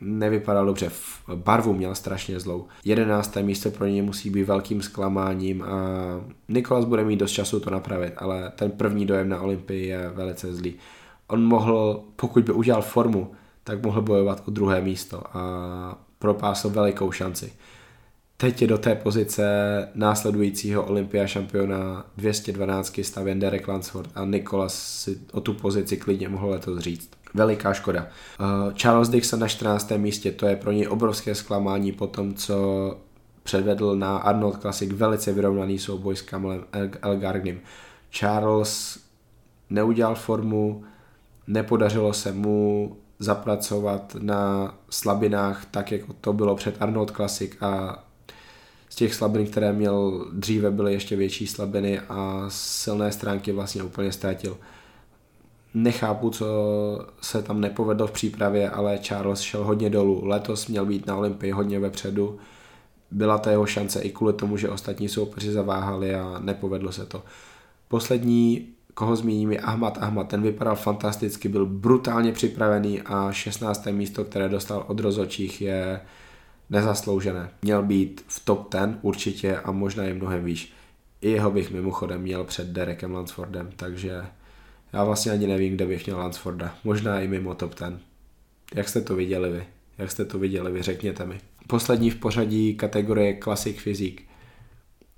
nevypadal 0.00 0.66
dobře. 0.66 0.90
Barvu 1.34 1.74
měl 1.74 1.94
strašně 1.94 2.40
zlou. 2.40 2.66
Jedenácté 2.84 3.42
místo 3.42 3.70
pro 3.70 3.86
něj 3.86 4.02
musí 4.02 4.30
být 4.30 4.44
velkým 4.44 4.82
zklamáním 4.82 5.62
a 5.62 5.76
Nikolas 6.48 6.84
bude 6.84 7.04
mít 7.04 7.16
dost 7.16 7.32
času 7.32 7.60
to 7.60 7.70
napravit, 7.70 8.12
ale 8.16 8.52
ten 8.56 8.70
první 8.70 9.06
dojem 9.06 9.28
na 9.28 9.40
Olympii 9.40 9.86
je 9.86 10.10
velice 10.14 10.54
zlý. 10.54 10.74
On 11.30 11.44
mohl, 11.44 12.02
pokud 12.16 12.44
by 12.44 12.52
udělal 12.52 12.82
formu, 12.82 13.32
tak 13.64 13.82
mohl 13.82 14.02
bojovat 14.02 14.42
o 14.48 14.50
druhé 14.50 14.80
místo 14.80 15.22
a 15.36 15.98
propásl 16.18 16.70
velikou 16.70 17.12
šanci. 17.12 17.52
Teď 18.36 18.62
je 18.62 18.68
do 18.68 18.78
té 18.78 18.94
pozice 18.94 19.44
následujícího 19.94 20.84
olympia 20.84 21.26
šampiona 21.26 22.06
212 22.16 23.00
stavěn 23.02 23.38
Derek 23.40 23.68
Lansford 23.68 24.10
a 24.14 24.24
Nikolas 24.24 25.02
si 25.02 25.18
o 25.32 25.40
tu 25.40 25.54
pozici 25.54 25.96
klidně 25.96 26.28
mohl 26.28 26.48
letos 26.48 26.78
říct. 26.78 27.10
Veliká 27.34 27.72
škoda. 27.72 28.06
Uh, 28.40 28.72
Charles 28.72 29.08
Dixon 29.08 29.40
na 29.40 29.48
14. 29.48 29.92
místě, 29.96 30.32
to 30.32 30.46
je 30.46 30.56
pro 30.56 30.72
něj 30.72 30.88
obrovské 30.88 31.34
zklamání 31.34 31.92
po 31.92 32.06
tom, 32.06 32.34
co 32.34 32.96
předvedl 33.42 33.96
na 33.96 34.18
Arnold 34.18 34.60
Classic 34.60 34.92
velice 34.92 35.32
vyrovnaný 35.32 35.78
souboj 35.78 36.16
s 36.16 36.22
Kamelem 36.22 36.64
Elgargnim. 37.02 37.60
Charles 38.10 38.98
neudělal 39.70 40.14
formu, 40.14 40.84
nepodařilo 41.50 42.12
se 42.12 42.32
mu 42.32 42.96
zapracovat 43.18 44.16
na 44.18 44.74
slabinách 44.90 45.64
tak, 45.70 45.92
jako 45.92 46.12
to 46.20 46.32
bylo 46.32 46.56
před 46.56 46.82
Arnold 46.82 47.10
Classic 47.10 47.52
a 47.60 48.04
z 48.88 48.96
těch 48.96 49.14
slabin, 49.14 49.46
které 49.46 49.72
měl 49.72 50.26
dříve, 50.32 50.70
byly 50.70 50.92
ještě 50.92 51.16
větší 51.16 51.46
slabiny 51.46 52.00
a 52.00 52.44
silné 52.48 53.12
stránky 53.12 53.52
vlastně 53.52 53.82
úplně 53.82 54.12
ztratil. 54.12 54.56
Nechápu, 55.74 56.30
co 56.30 56.46
se 57.20 57.42
tam 57.42 57.60
nepovedlo 57.60 58.06
v 58.06 58.12
přípravě, 58.12 58.70
ale 58.70 58.98
Charles 58.98 59.40
šel 59.40 59.64
hodně 59.64 59.90
dolů. 59.90 60.24
Letos 60.24 60.66
měl 60.66 60.86
být 60.86 61.06
na 61.06 61.16
Olympii 61.16 61.52
hodně 61.52 61.78
vepředu. 61.78 62.38
Byla 63.10 63.38
to 63.38 63.50
jeho 63.50 63.66
šance 63.66 64.00
i 64.00 64.10
kvůli 64.10 64.32
tomu, 64.32 64.56
že 64.56 64.68
ostatní 64.68 65.08
soupeři 65.08 65.52
zaváhali 65.52 66.14
a 66.14 66.38
nepovedlo 66.38 66.92
se 66.92 67.06
to. 67.06 67.22
Poslední, 67.88 68.68
koho 69.00 69.16
zmíním, 69.16 69.52
je 69.52 69.60
Ahmad 69.60 69.98
Ahmad. 70.00 70.28
Ten 70.28 70.42
vypadal 70.42 70.76
fantasticky, 70.76 71.48
byl 71.48 71.66
brutálně 71.66 72.32
připravený 72.32 73.02
a 73.02 73.32
16. 73.32 73.86
místo, 73.86 74.24
které 74.24 74.48
dostal 74.48 74.84
od 74.88 75.00
rozočích, 75.00 75.60
je 75.60 76.00
nezasloužené. 76.70 77.50
Měl 77.62 77.82
být 77.82 78.24
v 78.26 78.44
top 78.44 78.72
10 78.72 78.98
určitě 79.02 79.56
a 79.56 79.72
možná 79.72 80.04
i 80.04 80.14
mnohem 80.14 80.44
výš. 80.44 80.72
I 81.20 81.30
jeho 81.30 81.50
bych 81.50 81.70
mimochodem 81.70 82.20
měl 82.20 82.44
před 82.44 82.68
Derekem 82.68 83.12
Lansfordem, 83.14 83.70
takže 83.76 84.22
já 84.92 85.04
vlastně 85.04 85.32
ani 85.32 85.46
nevím, 85.46 85.74
kde 85.74 85.86
bych 85.86 86.06
měl 86.06 86.18
Lansforda. 86.18 86.74
Možná 86.84 87.20
i 87.20 87.28
mimo 87.28 87.54
top 87.54 87.80
10. 87.80 87.94
Jak 88.74 88.88
jste 88.88 89.00
to 89.00 89.16
viděli 89.16 89.50
vy? 89.50 89.66
Jak 89.98 90.10
jste 90.10 90.24
to 90.24 90.38
viděli 90.38 90.72
vy? 90.72 90.82
Řekněte 90.82 91.26
mi. 91.26 91.40
Poslední 91.66 92.10
v 92.10 92.16
pořadí 92.16 92.74
kategorie 92.74 93.38
Classic 93.44 93.82
Physique. 93.82 94.22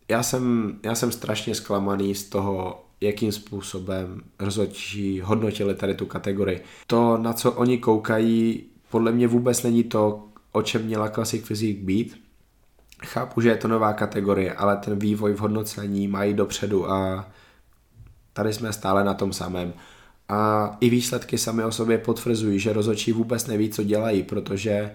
Já 0.09 0.23
jsem, 0.23 0.75
já 0.85 0.95
jsem 0.95 1.13
strašně 1.13 1.55
zklamaný 1.55 2.15
z 2.15 2.29
toho, 2.29 2.85
jakým 3.03 3.33
způsobem 3.33 4.21
rozhodčí 4.39 5.21
hodnotili 5.21 5.75
tady 5.75 5.95
tu 5.95 6.07
kategorii. 6.07 6.61
To, 6.87 7.19
na 7.19 7.33
co 7.33 7.53
oni 7.53 7.79
koukají, 7.79 8.65
podle 8.91 9.13
mě 9.13 9.29
vůbec 9.29 9.63
není 9.63 9.85
to, 9.85 10.25
o 10.53 10.63
čem 10.63 10.85
měla 10.85 11.09
Classic 11.09 11.47
Physique 11.47 11.85
být. 11.85 12.23
Chápu, 13.05 13.41
že 13.41 13.49
je 13.49 13.57
to 13.57 13.69
nová 13.69 13.93
kategorie, 13.93 14.53
ale 14.53 14.77
ten 14.77 14.99
vývoj 14.99 15.33
v 15.33 15.39
hodnocení 15.39 16.09
mají 16.09 16.35
dopředu 16.35 16.91
a 16.91 17.29
tady 18.33 18.53
jsme 18.53 18.73
stále 18.73 19.05
na 19.05 19.15
tom 19.15 19.33
samém. 19.33 19.73
A 20.29 20.77
i 20.81 20.91
výsledky 20.91 21.39
sami 21.39 21.65
o 21.65 21.73
sobě 21.73 21.99
potvrzují, 21.99 22.59
že 22.59 22.73
rozhodčí 22.73 23.13
vůbec 23.13 23.47
neví, 23.47 23.71
co 23.71 23.83
dělají, 23.83 24.23
protože 24.23 24.95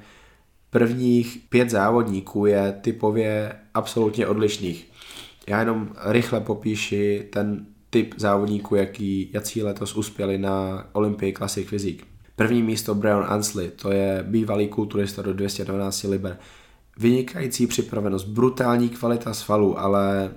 prvních 0.69 1.39
pět 1.49 1.69
závodníků 1.69 2.45
je 2.45 2.79
typově 2.81 3.53
absolutně 3.73 4.27
odlišných. 4.27 4.87
Já 5.47 5.59
jenom 5.59 5.89
rychle 6.05 6.41
popíši 6.41 7.27
ten 7.29 7.65
typ 7.97 8.13
závodníků, 8.17 8.75
jaký, 8.75 9.29
jací 9.33 9.63
letos 9.63 9.95
uspěli 9.95 10.37
na 10.37 10.85
Olympii 10.91 11.33
Classic 11.33 11.67
Physique. 11.67 12.05
První 12.35 12.63
místo 12.63 12.95
Brian 12.95 13.25
Ansley, 13.27 13.69
to 13.69 13.91
je 13.91 14.23
bývalý 14.27 14.67
kulturista 14.67 15.21
do 15.21 15.33
212 15.33 16.03
liber. 16.03 16.37
Vynikající 16.97 17.67
připravenost, 17.67 18.27
brutální 18.27 18.89
kvalita 18.89 19.33
svalů, 19.33 19.79
ale 19.79 20.31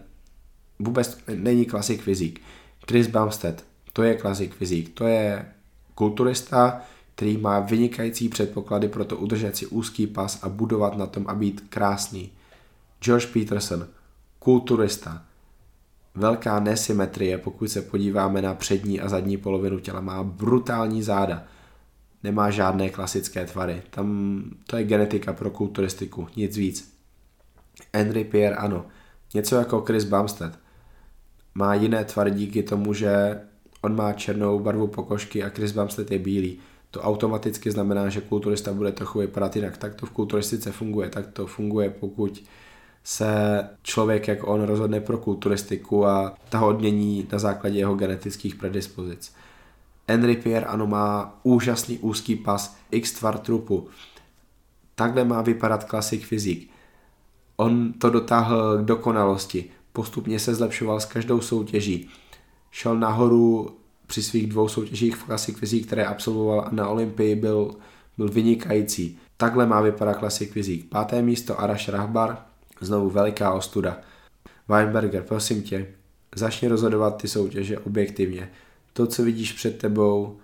vůbec 0.78 1.18
není 1.34 1.64
klasik 1.64 2.02
fyzik. 2.02 2.40
Chris 2.88 3.06
Bumstead, 3.06 3.64
to 3.92 4.02
je 4.02 4.14
klasik 4.14 4.54
fyzik, 4.54 4.94
to 4.94 5.06
je 5.06 5.46
kulturista, 5.94 6.80
který 7.14 7.36
má 7.36 7.60
vynikající 7.60 8.28
předpoklady 8.28 8.88
pro 8.88 9.04
to 9.04 9.16
udržet 9.16 9.56
si 9.56 9.66
úzký 9.66 10.06
pas 10.06 10.42
a 10.42 10.48
budovat 10.48 10.96
na 10.96 11.06
tom 11.06 11.24
a 11.28 11.34
být 11.34 11.64
krásný. 11.68 12.32
George 13.00 13.26
Peterson, 13.26 13.86
kulturista, 14.38 15.24
velká 16.14 16.60
nesymetrie, 16.60 17.38
pokud 17.38 17.68
se 17.68 17.82
podíváme 17.82 18.42
na 18.42 18.54
přední 18.54 19.00
a 19.00 19.08
zadní 19.08 19.36
polovinu 19.36 19.78
těla, 19.78 20.00
má 20.00 20.22
brutální 20.22 21.02
záda– 21.02 21.44
nemá 22.22 22.50
žádné 22.50 22.90
klasické 22.90 23.46
tvary. 23.46 23.82
Tam 23.90 24.42
to 24.66 24.76
je 24.76 24.84
genetika 24.84 25.32
pro 25.32 25.50
kulturistiku, 25.50 26.28
nic 26.36 26.56
víc. 26.56 26.94
Henry 27.94 28.24
Pierre 28.24 28.56
ano, 28.56 28.86
něco 29.34 29.56
jako 29.56 29.80
Chris 29.80 30.04
Bumstead. 30.04 30.58
Má 31.54 31.74
jiné 31.74 32.04
tvary 32.04 32.30
díky 32.30 32.62
tomu, 32.62 32.94
že 32.94 33.40
on 33.82 33.96
má 33.96 34.12
černou 34.12 34.58
barvu 34.58 34.86
pokožky 34.86 35.44
a 35.44 35.48
Chris 35.48 35.72
Bumstead 35.72 36.10
je 36.10 36.18
bílý. 36.18 36.58
To 36.90 37.00
automaticky 37.00 37.70
znamená, 37.70 38.08
že 38.08 38.20
kulturista 38.20 38.72
bude 38.72 38.92
trochu 38.92 39.18
vypadat 39.18 39.56
jinak. 39.56 39.76
Tak 39.76 39.94
to 39.94 40.06
v 40.06 40.10
kulturistice 40.10 40.72
funguje. 40.72 41.08
Tak 41.08 41.26
to 41.26 41.46
funguje, 41.46 41.90
pokud 41.90 42.44
se 43.04 43.62
člověk 43.82 44.28
jak 44.28 44.48
on 44.48 44.62
rozhodne 44.62 45.00
pro 45.00 45.18
kulturistiku 45.18 46.06
a 46.06 46.34
ta 46.48 46.60
odmění 46.60 47.26
na 47.32 47.38
základě 47.38 47.78
jeho 47.78 47.94
genetických 47.94 48.54
predispozic. 48.54 49.34
Henry 50.08 50.36
Pierre 50.36 50.66
ano 50.66 50.86
má 50.86 51.38
úžasný 51.42 51.98
úzký 51.98 52.36
pas, 52.36 52.76
x 52.90 53.12
tvar 53.12 53.38
trupu. 53.38 53.88
Takhle 54.94 55.24
má 55.24 55.42
vypadat 55.42 55.84
klasik 55.84 56.24
fyzik. 56.24 56.70
On 57.56 57.92
to 57.92 58.10
dotáhl 58.10 58.78
k 58.78 58.84
dokonalosti. 58.84 59.64
Postupně 59.92 60.38
se 60.38 60.54
zlepšoval 60.54 61.00
s 61.00 61.04
každou 61.04 61.40
soutěží. 61.40 62.08
Šel 62.70 62.98
nahoru 62.98 63.76
při 64.06 64.22
svých 64.22 64.46
dvou 64.46 64.68
soutěžích 64.68 65.16
v 65.16 65.24
klasik 65.24 65.56
fyzik, 65.56 65.86
které 65.86 66.06
absolvoval 66.06 66.68
na 66.70 66.88
Olympii, 66.88 67.34
byl, 67.36 67.74
byl 68.16 68.28
vynikající. 68.28 69.18
Takhle 69.36 69.66
má 69.66 69.80
vypadat 69.80 70.14
klasik 70.14 70.52
fyzik. 70.52 70.88
Páté 70.88 71.22
místo 71.22 71.60
Arash 71.60 71.88
Rahbar, 71.88 72.49
znovu 72.80 73.10
veliká 73.10 73.52
ostuda. 73.52 74.00
Weinberger, 74.68 75.22
prosím 75.22 75.62
tě, 75.62 75.86
začni 76.34 76.68
rozhodovat 76.68 77.22
ty 77.22 77.28
soutěže 77.28 77.78
objektivně 77.78 78.50
to, 78.92 79.06
co 79.06 79.22
vidíš 79.22 79.52
před 79.52 79.78
tebou, 79.78 80.38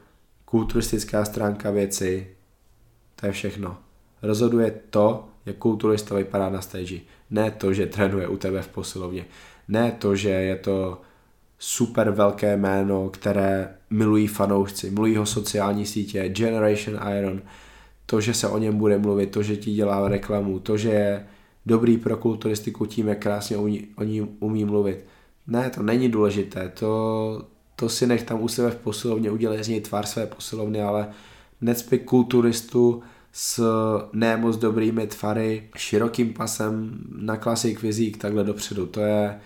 kulturistická 0.45 1.24
stránka 1.24 1.70
věci, 1.70 2.26
to 3.20 3.26
je 3.26 3.32
všechno. 3.32 3.78
Rozhoduje 4.22 4.74
to, 4.91 5.28
jak 5.47 5.57
kulturista 5.57 6.14
vypadá 6.14 6.51
na 6.51 6.61
stage. 6.61 7.01
Ne 7.30 7.51
to, 7.51 7.72
že 7.72 7.87
trénuje 7.87 8.28
u 8.28 8.37
tebe 8.37 8.62
v 8.62 8.68
posilovně. 8.68 9.24
Ne 9.68 9.93
to, 9.93 10.16
že 10.16 10.28
je 10.28 10.57
to 10.57 11.01
super 11.59 12.11
velké 12.11 12.57
jméno, 12.57 13.09
které 13.09 13.74
milují 13.91 14.26
fanoušci, 14.26 14.91
milují 14.91 15.16
ho 15.16 15.26
sociální 15.26 15.87
sítě, 15.87 16.28
Generation 16.28 17.09
Iron, 17.18 17.43
to, 18.07 18.20
že 18.20 18.34
se 18.34 18.49
o 18.49 18.59
něm 18.59 18.78
bude 18.78 18.99
mluvit, 18.99 19.30
to, 19.30 19.43
že 19.43 19.57
ti 19.57 19.72
dělá 19.72 20.09
reklamu, 20.09 20.59
to, 20.59 20.76
že 20.76 20.89
je 20.89 21.26
dobrý 21.66 21.98
pro 21.98 22.16
kulturistiku 22.16 22.86
tím, 22.86 23.08
jak 23.08 23.18
krásně 23.18 23.56
o 23.96 24.04
ní 24.04 24.20
umí 24.40 24.64
mluvit. 24.64 25.04
Ne, 25.46 25.70
to 25.70 25.82
není 25.82 26.08
důležité, 26.08 26.68
to, 26.68 27.42
to 27.76 27.88
si 27.88 28.06
nech 28.06 28.22
tam 28.22 28.42
u 28.42 28.48
sebe 28.48 28.70
v 28.70 28.76
posilovně, 28.76 29.30
udělej 29.30 29.64
z 29.64 29.68
něj 29.68 29.80
tvar 29.80 30.06
své 30.06 30.26
posilovny, 30.26 30.82
ale 30.82 31.08
necpi 31.60 31.98
kulturistu 31.98 33.02
s 33.32 33.62
nemoc 34.12 34.56
dobrými 34.56 35.06
tvary, 35.06 35.68
širokým 35.76 36.34
pasem 36.34 36.98
na 37.18 37.36
klasik 37.36 37.82
vizík 37.82 38.16
takhle 38.16 38.44
dopředu. 38.44 38.86
To 38.86 39.00
je, 39.00 39.40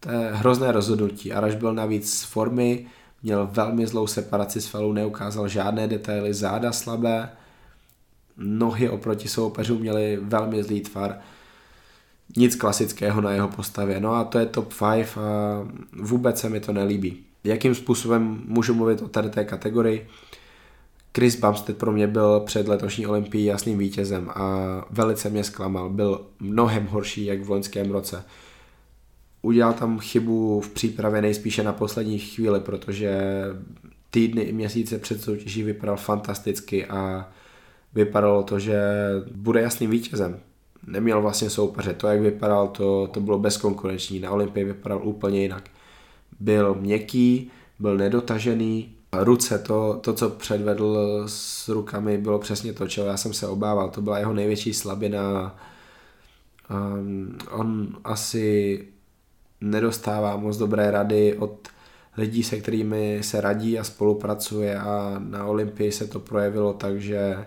to 0.00 0.10
je 0.10 0.30
hrozné 0.32 0.72
rozhodnutí. 0.72 1.32
Araš 1.32 1.54
byl 1.54 1.74
navíc 1.74 2.12
z 2.12 2.24
formy, 2.24 2.86
měl 3.22 3.48
velmi 3.52 3.86
zlou 3.86 4.06
separaci 4.06 4.60
svalů, 4.60 4.92
neukázal 4.92 5.48
žádné 5.48 5.88
detaily, 5.88 6.34
záda 6.34 6.72
slabé, 6.72 7.30
nohy 8.36 8.88
oproti 8.88 9.28
soupeřům 9.28 9.80
měly 9.80 10.18
velmi 10.22 10.62
zlý 10.62 10.80
tvar, 10.80 11.18
nic 12.36 12.56
klasického 12.56 13.20
na 13.20 13.32
jeho 13.32 13.48
postavě. 13.48 14.00
No 14.00 14.14
a 14.14 14.24
to 14.24 14.38
je 14.38 14.46
top 14.46 14.74
5 14.94 15.18
a 15.18 15.68
vůbec 16.02 16.40
se 16.40 16.48
mi 16.48 16.60
to 16.60 16.72
nelíbí 16.72 17.24
jakým 17.44 17.74
způsobem 17.74 18.42
můžu 18.46 18.74
mluvit 18.74 19.02
o 19.02 19.08
tady 19.08 19.30
té 19.30 19.44
kategorii. 19.44 20.08
Chris 21.16 21.40
Bumstead 21.40 21.78
pro 21.78 21.92
mě 21.92 22.06
byl 22.06 22.40
před 22.40 22.68
letošní 22.68 23.06
olympií 23.06 23.44
jasným 23.44 23.78
vítězem 23.78 24.30
a 24.30 24.66
velice 24.90 25.30
mě 25.30 25.44
zklamal. 25.44 25.90
Byl 25.90 26.26
mnohem 26.40 26.86
horší 26.86 27.24
jak 27.24 27.44
v 27.44 27.50
loňském 27.50 27.90
roce. 27.90 28.24
udělal 29.42 29.72
tam 29.72 29.98
chybu 29.98 30.60
v 30.60 30.68
přípravě 30.68 31.22
nejspíše 31.22 31.62
na 31.62 31.72
poslední 31.72 32.18
chvíli, 32.18 32.60
protože 32.60 33.20
týdny 34.10 34.42
i 34.42 34.52
měsíce 34.52 34.98
před 34.98 35.22
soutěží 35.22 35.62
vypadal 35.62 35.96
fantasticky 35.96 36.86
a 36.86 37.28
vypadalo 37.94 38.42
to, 38.42 38.58
že 38.58 38.82
bude 39.34 39.60
jasným 39.60 39.90
vítězem. 39.90 40.40
Neměl 40.86 41.22
vlastně 41.22 41.50
soupeře. 41.50 41.94
To, 41.94 42.06
jak 42.06 42.20
vypadal, 42.20 42.68
to, 42.68 43.06
to 43.12 43.20
bylo 43.20 43.38
bezkonkurenční. 43.38 44.20
Na 44.20 44.30
Olympii 44.30 44.64
vypadal 44.64 45.00
úplně 45.04 45.42
jinak. 45.42 45.70
Byl 46.40 46.74
měkký, 46.74 47.50
byl 47.78 47.96
nedotažený, 47.96 48.94
ruce, 49.12 49.58
to, 49.58 49.98
to, 50.00 50.12
co 50.12 50.30
předvedl 50.30 51.22
s 51.26 51.68
rukami, 51.68 52.18
bylo 52.18 52.38
přesně 52.38 52.72
to, 52.72 52.88
čeho 52.88 53.06
já 53.06 53.16
jsem 53.16 53.32
se 53.32 53.46
obával. 53.46 53.90
To 53.90 54.02
byla 54.02 54.18
jeho 54.18 54.32
největší 54.32 54.74
slabina. 54.74 55.56
Um, 56.70 57.38
on 57.50 57.88
asi 58.04 58.88
nedostává 59.60 60.36
moc 60.36 60.56
dobré 60.56 60.90
rady 60.90 61.36
od 61.38 61.68
lidí, 62.16 62.42
se 62.42 62.60
kterými 62.60 63.18
se 63.22 63.40
radí 63.40 63.78
a 63.78 63.84
spolupracuje 63.84 64.78
a 64.78 65.16
na 65.18 65.46
Olympii 65.46 65.92
se 65.92 66.06
to 66.06 66.20
projevilo 66.20 66.72
tak, 66.72 67.00
že 67.00 67.44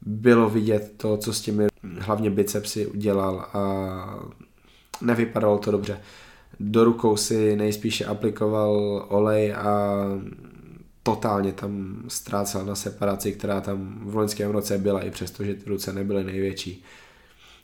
bylo 0.00 0.50
vidět 0.50 0.94
to, 0.96 1.16
co 1.16 1.32
s 1.32 1.40
těmi 1.40 1.66
hlavně 1.98 2.30
bicepsy 2.30 2.86
udělal 2.86 3.46
a 3.52 4.24
nevypadalo 5.00 5.58
to 5.58 5.70
dobře. 5.70 6.00
Do 6.60 6.84
rukou 6.84 7.16
si 7.16 7.56
nejspíše 7.56 8.04
aplikoval 8.04 9.06
olej 9.08 9.54
a 9.54 9.94
totálně 11.02 11.52
tam 11.52 12.02
ztrácel 12.08 12.64
na 12.64 12.74
separaci, 12.74 13.32
která 13.32 13.60
tam 13.60 13.98
v 14.02 14.16
loňském 14.16 14.50
roce 14.50 14.78
byla, 14.78 15.02
i 15.02 15.10
přesto, 15.10 15.44
že 15.44 15.54
ty 15.54 15.70
ruce 15.70 15.92
nebyly 15.92 16.24
největší. 16.24 16.84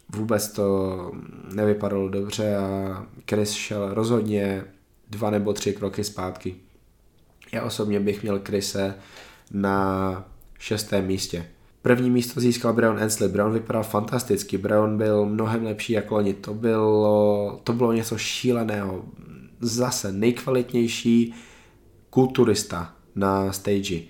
Vůbec 0.09 0.53
to 0.53 1.12
nevypadalo 1.55 2.09
dobře 2.09 2.57
a 2.57 3.07
Chris 3.30 3.53
šel 3.53 3.95
rozhodně 3.95 4.64
dva 5.11 5.30
nebo 5.30 5.53
tři 5.53 5.72
kroky 5.72 6.05
zpátky. 6.05 6.55
Já 7.53 7.62
osobně 7.62 8.01
bych 8.01 8.22
měl 8.22 8.39
Krise 8.39 8.95
na 9.51 10.24
šestém 10.59 11.07
místě. 11.07 11.47
První 11.83 12.11
místo 12.11 12.41
získal 12.41 12.72
Brown 12.72 12.99
Ensley. 12.99 13.28
Brown 13.28 13.53
vypadal 13.53 13.83
fantasticky. 13.83 14.59
Brown 14.59 14.99
byl 14.99 15.26
mnohem 15.26 15.64
lepší 15.64 15.93
jako 15.93 16.16
oni. 16.16 16.35
To 16.35 16.55
bylo, 16.55 17.61
to 17.64 17.72
bylo 17.72 17.93
něco 17.93 18.18
šíleného. 18.18 19.05
Zase 19.61 20.12
nejkvalitnější 20.12 21.35
kulturista 22.11 22.95
na 23.14 23.53
stage. 23.53 24.01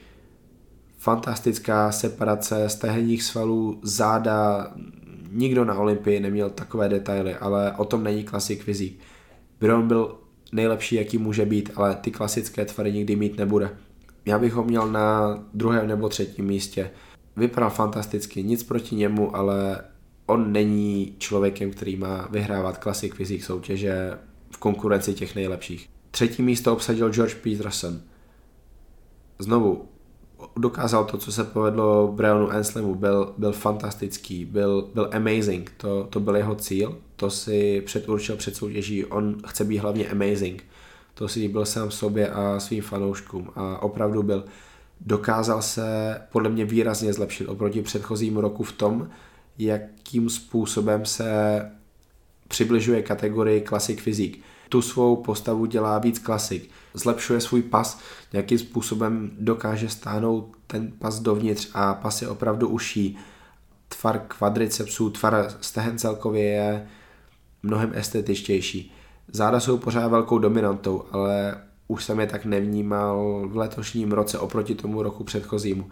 Fantastická 0.98 1.92
separace 1.92 2.68
stehenních 2.68 3.22
svalů, 3.22 3.80
záda. 3.82 4.72
Nikdo 5.30 5.64
na 5.64 5.74
Olympii 5.74 6.20
neměl 6.20 6.50
takové 6.50 6.88
detaily, 6.88 7.34
ale 7.34 7.72
o 7.76 7.84
tom 7.84 8.04
není 8.04 8.24
klasik 8.24 8.62
fyzik. 8.62 8.98
Brown 9.60 9.88
byl 9.88 10.18
nejlepší, 10.52 10.94
jaký 10.94 11.18
může 11.18 11.46
být, 11.46 11.70
ale 11.76 11.94
ty 11.94 12.10
klasické 12.10 12.64
tvary 12.64 12.92
nikdy 12.92 13.16
mít 13.16 13.36
nebude. 13.36 13.76
Já 14.26 14.38
bych 14.38 14.52
ho 14.52 14.64
měl 14.64 14.92
na 14.92 15.38
druhém 15.54 15.86
nebo 15.86 16.08
třetím 16.08 16.44
místě. 16.44 16.90
Vypadal 17.36 17.70
fantasticky, 17.70 18.42
nic 18.42 18.62
proti 18.62 18.94
němu, 18.94 19.36
ale 19.36 19.84
on 20.26 20.52
není 20.52 21.14
člověkem, 21.18 21.70
který 21.70 21.96
má 21.96 22.28
vyhrávat 22.30 22.78
klasik 22.78 23.14
fyzik 23.14 23.44
soutěže 23.44 24.18
v 24.50 24.56
konkurenci 24.56 25.14
těch 25.14 25.34
nejlepších. 25.34 25.88
Třetí 26.10 26.42
místo 26.42 26.72
obsadil 26.72 27.10
George 27.10 27.34
Peterson. 27.34 28.00
Znovu, 29.38 29.88
dokázal 30.56 31.04
to, 31.04 31.18
co 31.18 31.32
se 31.32 31.44
povedlo 31.44 32.12
Brianu 32.16 32.50
Anslemu, 32.50 32.94
byl, 32.94 33.34
byl 33.38 33.52
fantastický, 33.52 34.44
byl, 34.44 34.88
byl 34.94 35.10
amazing, 35.12 35.72
to, 35.76 36.06
to 36.10 36.20
byl 36.20 36.36
jeho 36.36 36.54
cíl, 36.54 36.98
to 37.16 37.30
si 37.30 37.82
předurčil 37.86 38.36
před 38.36 38.56
soutěží, 38.56 39.04
on 39.04 39.36
chce 39.46 39.64
být 39.64 39.78
hlavně 39.78 40.08
amazing, 40.08 40.64
to 41.14 41.28
si 41.28 41.48
byl 41.48 41.66
sám 41.66 41.90
sobě 41.90 42.28
a 42.28 42.60
svým 42.60 42.82
fanouškům 42.82 43.50
a 43.54 43.82
opravdu 43.82 44.22
byl. 44.22 44.44
Dokázal 45.06 45.62
se 45.62 46.20
podle 46.32 46.50
mě 46.50 46.64
výrazně 46.64 47.12
zlepšit 47.12 47.46
oproti 47.46 47.82
předchozímu 47.82 48.40
roku 48.40 48.62
v 48.62 48.72
tom, 48.72 49.08
jakým 49.58 50.30
způsobem 50.30 51.04
se 51.04 51.70
přibližuje 52.48 53.02
kategorii 53.02 53.64
Classic 53.68 54.00
Physique 54.00 54.42
tu 54.72 54.82
svou 54.82 55.16
postavu 55.16 55.66
dělá 55.66 55.98
víc 55.98 56.18
klasik. 56.18 56.70
Zlepšuje 56.94 57.40
svůj 57.40 57.62
pas, 57.62 58.00
nějakým 58.32 58.58
způsobem 58.58 59.30
dokáže 59.38 59.88
stáhnout 59.88 60.56
ten 60.66 60.92
pas 60.98 61.20
dovnitř 61.20 61.70
a 61.74 61.94
pas 61.94 62.22
je 62.22 62.28
opravdu 62.28 62.68
uší. 62.68 63.18
Tvar 63.88 64.18
kvadricepsů, 64.28 65.10
tvar 65.10 65.54
stehen 65.60 65.98
celkově 65.98 66.44
je 66.44 66.86
mnohem 67.62 67.92
estetičtější. 67.94 68.92
Záda 69.32 69.60
jsou 69.60 69.78
pořád 69.78 70.08
velkou 70.08 70.38
dominantou, 70.38 71.04
ale 71.10 71.56
už 71.92 72.04
jsem 72.04 72.20
je 72.20 72.26
tak 72.26 72.44
nevnímal 72.44 73.42
v 73.48 73.56
letošním 73.56 74.12
roce 74.12 74.38
oproti 74.38 74.74
tomu 74.74 75.02
roku 75.02 75.24
předchozímu. 75.24 75.90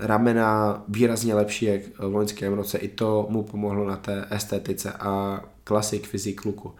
Ramena 0.00 0.82
výrazně 0.88 1.34
lepší 1.34 1.64
jak 1.64 1.80
v 1.98 2.14
loňském 2.14 2.52
roce, 2.52 2.78
i 2.78 2.88
to 2.88 3.26
mu 3.30 3.42
pomohlo 3.42 3.88
na 3.88 3.96
té 3.96 4.26
estetice 4.30 4.92
a 4.92 5.40
klasik 5.64 6.06
fyzik 6.06 6.44
luku. 6.44 6.74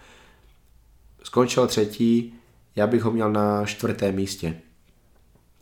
Skončil 1.23 1.67
třetí, 1.67 2.35
já 2.77 2.87
bych 2.87 3.03
ho 3.03 3.11
měl 3.11 3.33
na 3.33 3.67
čtvrtém 3.67 4.15
místě. 4.15 4.57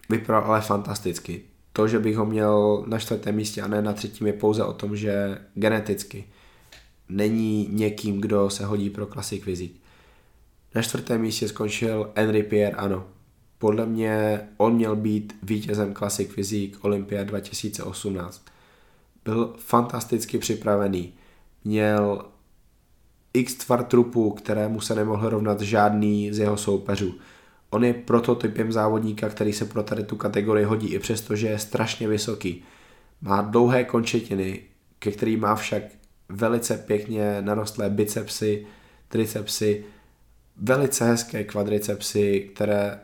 Vypadal 0.09 0.45
ale 0.45 0.61
fantasticky. 0.61 1.43
To, 1.73 1.89
že 1.89 1.99
bych 1.99 2.17
ho 2.17 2.27
měl 2.27 2.85
na 2.87 2.99
čtvrtém 2.99 3.35
místě 3.35 3.63
a 3.63 3.69
ne 3.69 3.83
na 3.83 3.93
třetím, 3.93 4.27
je 4.27 4.33
pouze 4.33 4.65
o 4.65 4.73
tom, 4.73 4.97
že 4.97 5.39
geneticky 5.55 6.25
není 7.09 7.69
někým, 7.73 8.21
kdo 8.21 8.51
se 8.51 8.65
hodí 8.65 8.91
pro 8.91 9.07
klasik 9.07 9.45
fyzik. 9.45 9.82
Na 10.75 10.83
čtvrtém 10.83 11.21
místě 11.21 11.49
skončil 11.49 12.13
Henry 12.17 12.43
Pierre, 12.43 12.77
ano. 12.77 13.07
Podle 13.59 13.87
mě 13.87 14.41
on 14.57 14.75
měl 14.75 14.97
být 14.97 15.37
vítězem 15.43 15.95
klasik 15.95 16.33
fyzik 16.33 16.85
Olympia 16.85 17.25
2018. 17.25 18.45
Byl 19.25 19.55
fantasticky 19.59 20.39
připravený. 20.39 21.15
Měl 21.65 22.25
x 23.35 23.55
tvar 23.55 23.85
trupu, 23.85 24.31
kterému 24.31 24.81
se 24.81 24.95
nemohl 24.95 25.29
rovnat 25.29 25.61
žádný 25.61 26.33
z 26.33 26.39
jeho 26.39 26.57
soupeřů. 26.57 27.15
On 27.71 27.85
je 27.85 27.95
prototypem 27.95 28.73
závodníka, 28.73 29.29
který 29.29 29.53
se 29.53 29.65
pro 29.65 29.83
tady 29.83 30.05
tu 30.05 30.17
kategorii 30.17 30.65
hodí, 30.65 30.95
i 30.95 30.99
přesto, 30.99 31.37
že 31.37 31.49
je 31.49 31.59
strašně 31.59 32.09
vysoký. 32.09 32.65
Má 33.21 33.43
dlouhé 33.43 33.85
končetiny, 33.85 34.61
ke 34.99 35.11
kterým 35.11 35.41
má 35.41 35.55
však 35.55 35.83
velice 36.29 36.77
pěkně 36.77 37.43
narostlé 37.43 37.91
bicepsy, 37.91 38.67
tricepsy, 39.09 39.85
velice 40.63 41.05
hezké 41.05 41.45
kvadricepsy, 41.45 42.51
které 42.55 43.01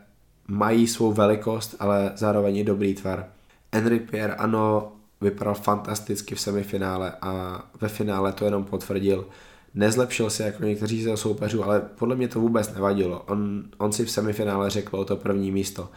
mají 0.47 0.87
svou 0.87 1.13
velikost, 1.13 1.75
ale 1.79 2.11
zároveň 2.15 2.57
i 2.57 2.63
dobrý 2.63 2.93
tvar. 2.93 3.27
Henry 3.73 3.99
Pierre, 3.99 4.33
ano, 4.33 4.91
vypadal 5.21 5.55
fantasticky 5.55 6.35
v 6.35 6.41
semifinále 6.41 7.13
a 7.21 7.63
ve 7.81 7.87
finále 7.87 8.33
to 8.33 8.45
jenom 8.45 8.63
potvrdil 8.63 9.25
nezlepšil 9.73 10.29
se 10.29 10.43
jako 10.43 10.63
někteří 10.63 11.03
ze 11.03 11.17
soupeřů, 11.17 11.63
ale 11.63 11.81
podle 11.81 12.15
mě 12.15 12.27
to 12.27 12.39
vůbec 12.39 12.73
nevadilo. 12.73 13.23
On, 13.27 13.63
on 13.77 13.91
si 13.91 14.05
v 14.05 14.11
semifinále 14.11 14.69
řekl 14.69 14.95
o 14.97 15.05
to 15.05 15.15
první 15.15 15.51
místo. 15.51 15.89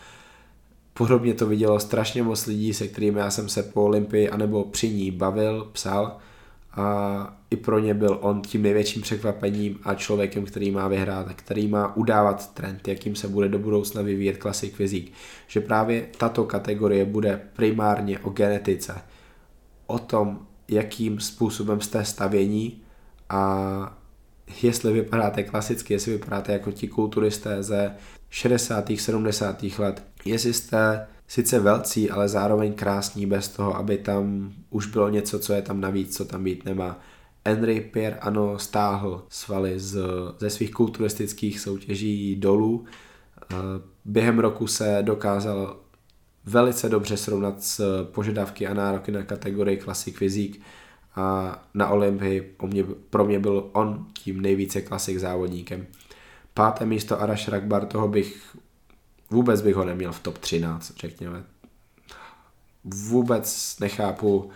Podobně 0.94 1.34
to 1.34 1.46
vidělo 1.46 1.80
strašně 1.80 2.22
moc 2.22 2.46
lidí, 2.46 2.74
se 2.74 2.88
kterými 2.88 3.18
já 3.18 3.30
jsem 3.30 3.48
se 3.48 3.62
po 3.62 3.84
Olympii 3.84 4.30
anebo 4.30 4.64
při 4.64 4.90
ní 4.90 5.10
bavil, 5.10 5.68
psal 5.72 6.16
a 6.74 7.36
i 7.50 7.56
pro 7.56 7.78
ně 7.78 7.94
byl 7.94 8.18
on 8.20 8.42
tím 8.42 8.62
největším 8.62 9.02
překvapením 9.02 9.78
a 9.84 9.94
člověkem, 9.94 10.44
který 10.44 10.70
má 10.70 10.88
vyhrát, 10.88 11.32
který 11.34 11.68
má 11.68 11.96
udávat 11.96 12.54
trend, 12.54 12.88
jakým 12.88 13.16
se 13.16 13.28
bude 13.28 13.48
do 13.48 13.58
budoucna 13.58 14.02
vyvíjet 14.02 14.36
klasik 14.36 14.74
fyzik. 14.74 15.12
Že 15.46 15.60
právě 15.60 16.06
tato 16.18 16.44
kategorie 16.44 17.04
bude 17.04 17.40
primárně 17.52 18.18
o 18.18 18.30
genetice, 18.30 18.94
o 19.86 19.98
tom, 19.98 20.46
jakým 20.68 21.20
způsobem 21.20 21.80
jste 21.80 22.04
stavění 22.04 22.82
a 23.28 23.98
jestli 24.62 24.92
vypadáte 24.92 25.42
klasicky, 25.42 25.94
jestli 25.94 26.12
vypadáte 26.12 26.52
jako 26.52 26.72
ti 26.72 26.88
kulturisté 26.88 27.62
ze 27.62 27.94
60. 28.30 28.90
70. 28.96 29.62
let, 29.78 30.04
jestli 30.24 30.52
jste 30.52 31.06
sice 31.32 31.60
velcí, 31.60 32.10
ale 32.10 32.28
zároveň 32.28 32.72
krásní 32.72 33.26
bez 33.26 33.48
toho, 33.48 33.76
aby 33.76 33.98
tam 33.98 34.52
už 34.70 34.86
bylo 34.86 35.08
něco, 35.08 35.38
co 35.38 35.52
je 35.52 35.62
tam 35.62 35.80
navíc, 35.80 36.16
co 36.16 36.24
tam 36.24 36.44
být 36.44 36.64
nemá. 36.64 37.00
Henry 37.46 37.80
Pierre 37.80 38.18
ano 38.18 38.58
stáhl 38.58 39.22
svaly 39.28 39.80
z, 39.80 40.00
ze 40.38 40.50
svých 40.50 40.70
kulturistických 40.70 41.60
soutěží 41.60 42.36
dolů. 42.36 42.84
Během 44.04 44.38
roku 44.38 44.66
se 44.66 44.98
dokázal 45.02 45.76
velice 46.44 46.88
dobře 46.88 47.16
srovnat 47.16 47.62
s 47.62 48.04
požadavky 48.04 48.66
a 48.66 48.74
nároky 48.74 49.12
na 49.12 49.22
kategorii 49.22 49.76
Classic 49.76 50.18
Physique 50.18 50.60
a 51.16 51.58
na 51.74 51.88
Olympii 51.88 52.56
pro 53.10 53.24
mě 53.24 53.38
byl 53.38 53.70
on 53.72 54.06
tím 54.12 54.40
nejvíce 54.40 54.80
klasik 54.80 55.18
závodníkem. 55.18 55.86
Páté 56.54 56.86
místo 56.86 57.22
Arash 57.22 57.48
Rakbar, 57.48 57.86
toho 57.86 58.08
bych 58.08 58.56
vůbec 59.32 59.62
bych 59.62 59.74
ho 59.74 59.84
neměl 59.84 60.12
v 60.12 60.20
top 60.20 60.38
13, 60.38 60.92
řekněme. 60.96 61.44
Vůbec 62.84 63.76
nechápu. 63.80 64.50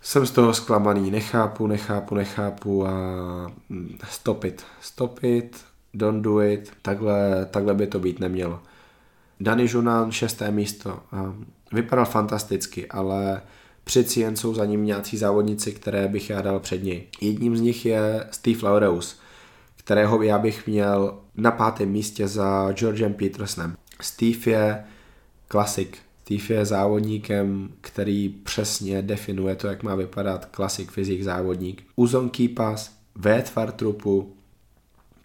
Jsem 0.00 0.26
z 0.26 0.30
toho 0.30 0.54
zklamaný, 0.54 1.10
nechápu, 1.10 1.66
nechápu, 1.66 2.14
nechápu 2.14 2.86
a 2.86 2.92
mm, 3.68 3.98
stop 4.10 4.44
it, 4.44 4.64
stop 4.80 5.24
it, 5.24 5.64
don't 5.94 6.22
do 6.22 6.40
it, 6.40 6.72
takhle, 6.82 7.46
takhle 7.50 7.74
by 7.74 7.86
to 7.86 7.98
být 7.98 8.20
nemělo. 8.20 8.60
Dani 9.40 9.68
Žunan, 9.68 10.12
šesté 10.12 10.50
místo, 10.50 11.00
vypadal 11.72 12.04
fantasticky, 12.04 12.88
ale 12.88 13.42
přeci 13.84 14.20
jen 14.20 14.36
jsou 14.36 14.54
za 14.54 14.64
ním 14.64 14.84
nějací 14.84 15.16
závodníci, 15.16 15.72
které 15.72 16.08
bych 16.08 16.30
já 16.30 16.42
dal 16.42 16.60
před 16.60 16.84
něj. 16.84 17.06
Jedním 17.20 17.56
z 17.56 17.60
nich 17.60 17.86
je 17.86 18.26
Steve 18.30 18.68
Laureus, 18.68 19.20
kterého 19.86 20.22
já 20.22 20.38
bych 20.38 20.66
měl 20.66 21.18
na 21.34 21.50
pátém 21.50 21.88
místě 21.88 22.28
za 22.28 22.72
Georgem 22.72 23.14
Petersonem. 23.14 23.76
Steve 24.00 24.52
je 24.52 24.84
klasik. 25.48 25.98
Steve 26.22 26.54
je 26.54 26.64
závodníkem, 26.64 27.68
který 27.80 28.28
přesně 28.28 29.02
definuje 29.02 29.56
to, 29.56 29.66
jak 29.66 29.82
má 29.82 29.94
vypadat 29.94 30.44
klasik 30.44 30.90
fyzik 30.90 31.22
závodník. 31.22 31.86
Uzonký 31.96 32.48
pas, 32.48 32.98
V-tvar 33.14 33.72
trupu, 33.72 34.36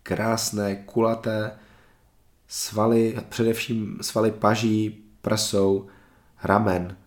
krásné, 0.03 0.75
kulaté 0.75 1.51
svaly, 2.47 3.17
především 3.29 3.97
svaly 4.01 4.31
paží, 4.31 5.03
prsou, 5.21 5.87
ramen, 6.43 6.97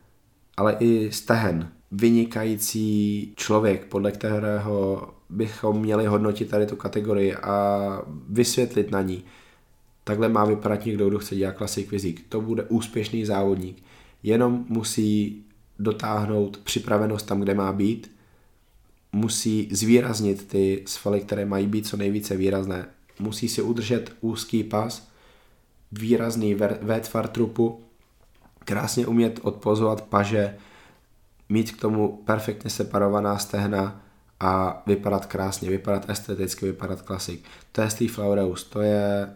ale 0.56 0.76
i 0.80 1.12
stehen. 1.12 1.72
Vynikající 1.90 3.32
člověk, 3.36 3.84
podle 3.84 4.12
kterého 4.12 5.08
bychom 5.34 5.80
měli 5.80 6.06
hodnotit 6.06 6.50
tady 6.50 6.66
tu 6.66 6.76
kategorii 6.76 7.34
a 7.34 8.02
vysvětlit 8.28 8.90
na 8.90 9.02
ní. 9.02 9.24
Takhle 10.04 10.28
má 10.28 10.44
vypadat 10.44 10.84
někdo, 10.84 11.08
kdo 11.08 11.18
chce 11.18 11.36
dělat 11.36 11.56
klasik 11.56 11.88
fyzik. 11.88 12.24
To 12.28 12.40
bude 12.40 12.62
úspěšný 12.62 13.24
závodník. 13.24 13.82
Jenom 14.22 14.64
musí 14.68 15.42
dotáhnout 15.78 16.56
připravenost 16.56 17.26
tam, 17.26 17.40
kde 17.40 17.54
má 17.54 17.72
být, 17.72 18.10
musí 19.12 19.68
zvýraznit 19.72 20.48
ty 20.48 20.82
svaly, 20.86 21.20
které 21.20 21.46
mají 21.46 21.66
být 21.66 21.86
co 21.86 21.96
nejvíce 21.96 22.36
výrazné. 22.36 22.86
Musí 23.18 23.48
si 23.48 23.62
udržet 23.62 24.12
úzký 24.20 24.64
pas, 24.64 25.08
výrazný 25.92 26.54
V-tvar 26.54 27.28
trupu, 27.28 27.80
krásně 28.58 29.06
umět 29.06 29.40
odpozovat 29.42 30.02
paže, 30.02 30.56
mít 31.48 31.72
k 31.72 31.80
tomu 31.80 32.22
perfektně 32.24 32.70
separovaná 32.70 33.38
stehna 33.38 34.03
a 34.40 34.82
vypadat 34.86 35.26
krásně, 35.26 35.70
vypadat 35.70 36.10
esteticky, 36.10 36.66
vypadat 36.66 37.02
klasik. 37.02 37.44
To 37.72 37.80
je 37.80 37.90
Steve 37.90 38.22
Laureus, 38.22 38.64
to 38.64 38.80
je 38.80 39.34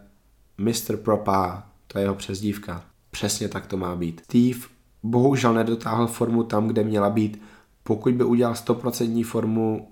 Mr. 0.57 0.97
Propa, 0.97 1.63
to 1.87 1.97
je 1.97 2.03
jeho 2.03 2.15
přezdívka. 2.15 2.83
Přesně 3.11 3.47
tak 3.47 3.67
to 3.67 3.77
má 3.77 3.95
být. 3.95 4.21
Steve 4.23 4.59
bohužel 5.03 5.53
nedotáhl 5.53 6.07
formu 6.07 6.43
tam, 6.43 6.67
kde 6.67 6.83
měla 6.83 7.09
být. 7.09 7.41
Pokud 7.83 8.13
by 8.13 8.23
udělal 8.23 8.53
100% 8.53 9.25
formu, 9.25 9.91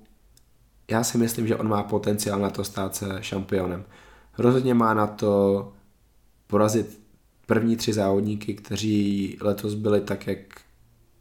já 0.92 1.04
si 1.04 1.18
myslím, 1.18 1.48
že 1.48 1.56
on 1.56 1.68
má 1.68 1.84
potenciál 1.84 2.40
na 2.40 2.50
to 2.50 2.64
stát 2.64 2.96
se 2.96 3.18
šampionem. 3.22 3.84
Rozhodně 4.38 4.74
má 4.74 4.94
na 4.94 5.08
to 5.08 5.74
porazit 6.48 7.00
první 7.46 7.76
tři 7.76 7.94
závodníky, 7.94 8.54
kteří 8.54 9.38
letos 9.42 9.74
byli 9.74 10.02
tak, 10.02 10.28
jak 10.28 10.40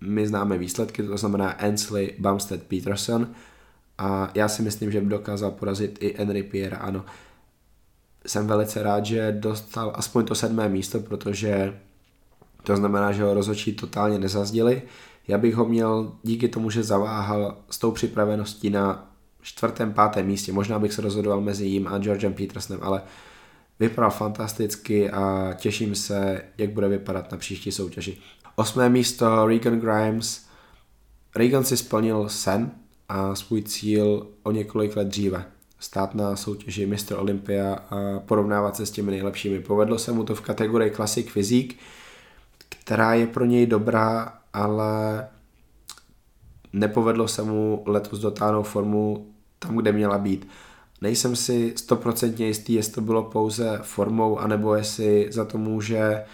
my 0.00 0.26
známe 0.26 0.58
výsledky, 0.58 1.02
to 1.02 1.16
znamená 1.16 1.50
Ansley, 1.50 2.14
Bumstead, 2.18 2.62
Peterson 2.62 3.28
a 3.98 4.30
já 4.34 4.48
si 4.48 4.62
myslím, 4.62 4.92
že 4.92 5.00
by 5.00 5.06
dokázal 5.06 5.50
porazit 5.50 5.98
i 6.00 6.14
Henry 6.18 6.42
Pierre, 6.42 6.76
ano. 6.76 7.04
Jsem 8.26 8.46
velice 8.46 8.82
rád, 8.82 9.06
že 9.06 9.32
dostal 9.32 9.92
aspoň 9.94 10.24
to 10.24 10.34
sedmé 10.34 10.68
místo, 10.68 11.00
protože 11.00 11.80
to 12.62 12.76
znamená, 12.76 13.12
že 13.12 13.22
ho 13.22 13.34
rozhodčí 13.34 13.72
totálně 13.72 14.18
nezazdili. 14.18 14.82
Já 15.28 15.38
bych 15.38 15.54
ho 15.54 15.64
měl 15.64 16.12
díky 16.22 16.48
tomu, 16.48 16.70
že 16.70 16.82
zaváhal 16.82 17.56
s 17.70 17.78
tou 17.78 17.90
připraveností 17.90 18.70
na 18.70 19.10
čtvrtém, 19.42 19.92
pátém 19.92 20.26
místě. 20.26 20.52
Možná 20.52 20.78
bych 20.78 20.92
se 20.92 21.02
rozhodoval 21.02 21.40
mezi 21.40 21.66
jím 21.66 21.88
a 21.88 21.98
Georgem 21.98 22.34
Petersonem, 22.34 22.80
ale 22.82 23.02
vypadal 23.80 24.10
fantasticky 24.10 25.10
a 25.10 25.54
těším 25.56 25.94
se, 25.94 26.42
jak 26.58 26.70
bude 26.70 26.88
vypadat 26.88 27.32
na 27.32 27.38
příští 27.38 27.72
soutěži. 27.72 28.18
Osmé 28.56 28.88
místo 28.88 29.46
Regan 29.46 29.80
Grimes. 29.80 30.46
Regan 31.36 31.64
si 31.64 31.76
splnil 31.76 32.28
sen 32.28 32.70
a 33.08 33.34
svůj 33.34 33.62
cíl 33.62 34.26
o 34.42 34.50
několik 34.50 34.96
let 34.96 35.08
dříve. 35.08 35.44
Stát 35.78 36.14
na 36.14 36.36
soutěži 36.36 36.86
Mr. 36.86 37.16
Olympia 37.16 37.74
a 37.74 38.20
porovnávat 38.20 38.76
se 38.76 38.86
s 38.86 38.90
těmi 38.90 39.10
nejlepšími. 39.10 39.60
Povedlo 39.60 39.98
se 39.98 40.12
mu 40.12 40.24
to 40.24 40.34
v 40.34 40.40
kategorii 40.40 40.90
Classic 40.90 41.32
Physique, 41.32 41.76
která 42.68 43.14
je 43.14 43.26
pro 43.26 43.44
něj 43.44 43.66
dobrá, 43.66 44.38
ale 44.52 45.28
nepovedlo 46.72 47.28
se 47.28 47.42
mu 47.42 47.82
letos 47.86 48.18
dotáhnout 48.18 48.62
formu 48.62 49.26
tam, 49.58 49.76
kde 49.76 49.92
měla 49.92 50.18
být. 50.18 50.48
Nejsem 51.00 51.36
si 51.36 51.72
stoprocentně 51.76 52.46
jistý, 52.46 52.74
jestli 52.74 52.92
to 52.92 53.00
bylo 53.00 53.22
pouze 53.22 53.80
formou, 53.82 54.38
anebo 54.38 54.74
jestli 54.74 55.28
za 55.30 55.44
to 55.44 55.58
může 55.58 56.24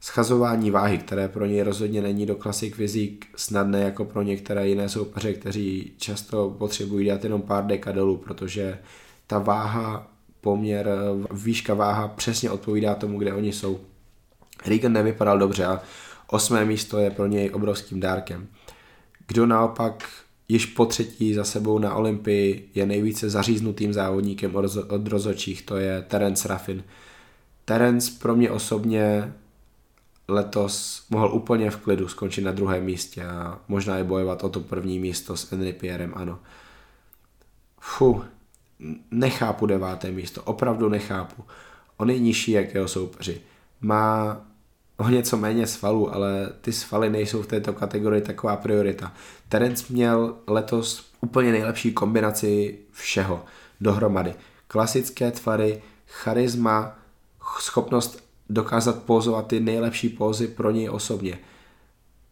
schazování 0.00 0.70
váhy, 0.70 0.98
které 0.98 1.28
pro 1.28 1.46
něj 1.46 1.62
rozhodně 1.62 2.02
není 2.02 2.26
do 2.26 2.34
klasik 2.34 2.74
fyzik 2.74 3.26
snadné 3.36 3.82
jako 3.82 4.04
pro 4.04 4.22
některé 4.22 4.68
jiné 4.68 4.88
soupeře, 4.88 5.32
kteří 5.32 5.92
často 5.96 6.54
potřebují 6.58 7.06
dát 7.08 7.24
jenom 7.24 7.42
pár 7.42 7.66
deka 7.66 7.92
dolů, 7.92 8.16
protože 8.16 8.78
ta 9.26 9.38
váha, 9.38 10.10
poměr, 10.40 10.90
výška 11.30 11.74
váha 11.74 12.08
přesně 12.08 12.50
odpovídá 12.50 12.94
tomu, 12.94 13.18
kde 13.18 13.34
oni 13.34 13.52
jsou. 13.52 13.80
Regan 14.66 14.92
nevypadal 14.92 15.38
dobře 15.38 15.64
a 15.64 15.82
osmé 16.30 16.64
místo 16.64 16.98
je 16.98 17.10
pro 17.10 17.26
něj 17.26 17.50
obrovským 17.54 18.00
dárkem. 18.00 18.46
Kdo 19.26 19.46
naopak 19.46 20.04
již 20.48 20.66
po 20.66 20.86
třetí 20.86 21.34
za 21.34 21.44
sebou 21.44 21.78
na 21.78 21.94
Olympii 21.94 22.70
je 22.74 22.86
nejvíce 22.86 23.30
zaříznutým 23.30 23.92
závodníkem 23.92 24.56
od 24.88 25.08
rozočích, 25.08 25.62
to 25.62 25.76
je 25.76 26.02
Terence 26.02 26.48
Raffin. 26.48 26.84
Terence 27.64 28.12
pro 28.18 28.36
mě 28.36 28.50
osobně 28.50 29.32
letos 30.28 31.06
mohl 31.10 31.28
úplně 31.34 31.70
v 31.70 31.76
klidu 31.76 32.08
skončit 32.08 32.42
na 32.42 32.52
druhém 32.52 32.84
místě 32.84 33.24
a 33.24 33.58
možná 33.68 33.98
i 33.98 34.04
bojovat 34.04 34.44
o 34.44 34.48
to 34.48 34.60
první 34.60 34.98
místo 34.98 35.36
s 35.36 35.50
Henry 35.50 35.72
Pierrem, 35.72 36.12
ano. 36.16 36.38
Fu, 37.80 38.24
nechápu 39.10 39.66
deváté 39.66 40.10
místo, 40.10 40.42
opravdu 40.42 40.88
nechápu. 40.88 41.44
On 41.96 42.10
je 42.10 42.18
nižší 42.18 42.52
jak 42.52 42.74
jeho 42.74 42.88
soupeři. 42.88 43.40
Má 43.80 44.40
o 44.96 45.08
něco 45.08 45.36
méně 45.36 45.66
svalů, 45.66 46.14
ale 46.14 46.48
ty 46.60 46.72
svaly 46.72 47.10
nejsou 47.10 47.42
v 47.42 47.46
této 47.46 47.72
kategorii 47.72 48.22
taková 48.22 48.56
priorita. 48.56 49.12
Terence 49.48 49.84
měl 49.88 50.36
letos 50.46 51.10
úplně 51.20 51.52
nejlepší 51.52 51.92
kombinaci 51.92 52.78
všeho 52.92 53.44
dohromady. 53.80 54.34
Klasické 54.68 55.30
tvary, 55.30 55.82
charisma, 56.06 56.98
schopnost 57.58 58.27
dokázat 58.50 59.02
pozovat 59.02 59.46
ty 59.46 59.60
nejlepší 59.60 60.08
pózy 60.08 60.48
pro 60.48 60.70
něj 60.70 60.90
osobně. 60.90 61.38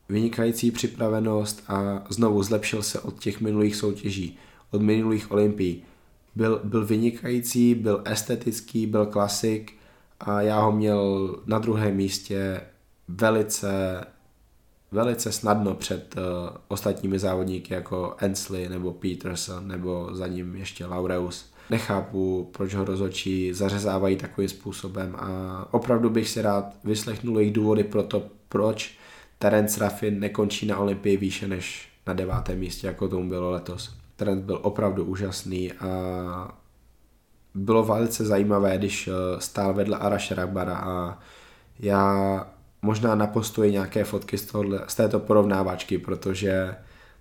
Vynikající 0.09 0.71
připravenost 0.71 1.64
a 1.69 2.05
znovu 2.09 2.43
zlepšil 2.43 2.83
se 2.83 3.01
od 3.01 3.19
těch 3.19 3.41
minulých 3.41 3.77
soutěží, 3.77 4.39
od 4.71 4.83
minulých 4.83 5.31
olympií. 5.31 5.83
Byl, 6.35 6.61
byl 6.64 6.87
vynikající, 6.87 7.75
byl 7.75 8.03
estetický, 8.05 8.87
byl 8.87 9.07
klasik, 9.07 9.73
a 10.21 10.41
já 10.41 10.61
ho 10.61 10.73
měl 10.73 11.35
na 11.47 11.59
druhém 11.59 11.97
místě 11.97 12.61
velice, 13.09 14.05
velice 14.93 15.33
snadno 15.33 15.75
před 15.75 16.14
uh, 16.17 16.57
ostatními 16.69 17.19
závodníky 17.19 17.75
jako 17.75 18.17
Ensley 18.19 18.69
nebo 18.69 18.93
Peterson 18.93 19.69
nebo 19.69 20.09
za 20.12 20.27
ním 20.27 20.57
ještě 20.57 20.87
Laureus. 20.87 21.53
Nechápu, 21.71 22.51
proč 22.53 22.75
ho 22.75 22.85
rozhodčí 22.85 23.53
zařezávají 23.53 24.17
takovým 24.17 24.49
způsobem 24.49 25.17
a 25.19 25.69
opravdu 25.71 26.11
bych 26.11 26.29
si 26.29 26.43
rád 26.43 26.64
vyslechnul 26.85 27.39
jejich 27.39 27.53
důvody 27.53 27.85
pro 27.85 28.03
to, 28.03 28.23
proč 28.49 28.99
Terence 29.39 29.81
Raffin 29.81 30.21
nekončí 30.21 30.67
na 30.67 30.79
Olympii 30.79 31.17
výše 31.17 31.49
než 31.49 31.89
na 32.07 32.12
devátém 32.12 32.59
místě, 32.59 32.87
jako 32.87 33.09
tomu 33.09 33.29
bylo 33.29 33.51
letos. 33.51 33.97
Terence 34.17 34.45
byl 34.45 34.59
opravdu 34.62 35.05
úžasný 35.05 35.73
a 35.73 35.89
bylo 37.55 37.85
velice 37.85 38.25
zajímavé, 38.25 38.79
když 38.79 39.09
eh, 39.09 39.41
stál 39.41 39.75
vedle 39.75 39.99
Araše 39.99 40.35
Ragbara 40.35 40.77
a 40.77 41.19
já 41.79 42.47
možná 42.83 43.14
napostuji 43.14 43.73
nějaké 43.73 44.05
fotky 44.05 44.39
z, 44.39 44.47
tohle, 44.47 44.85
z 44.87 44.95
této 44.95 45.21
porovnávačky, 45.21 45.99
protože 45.99 46.75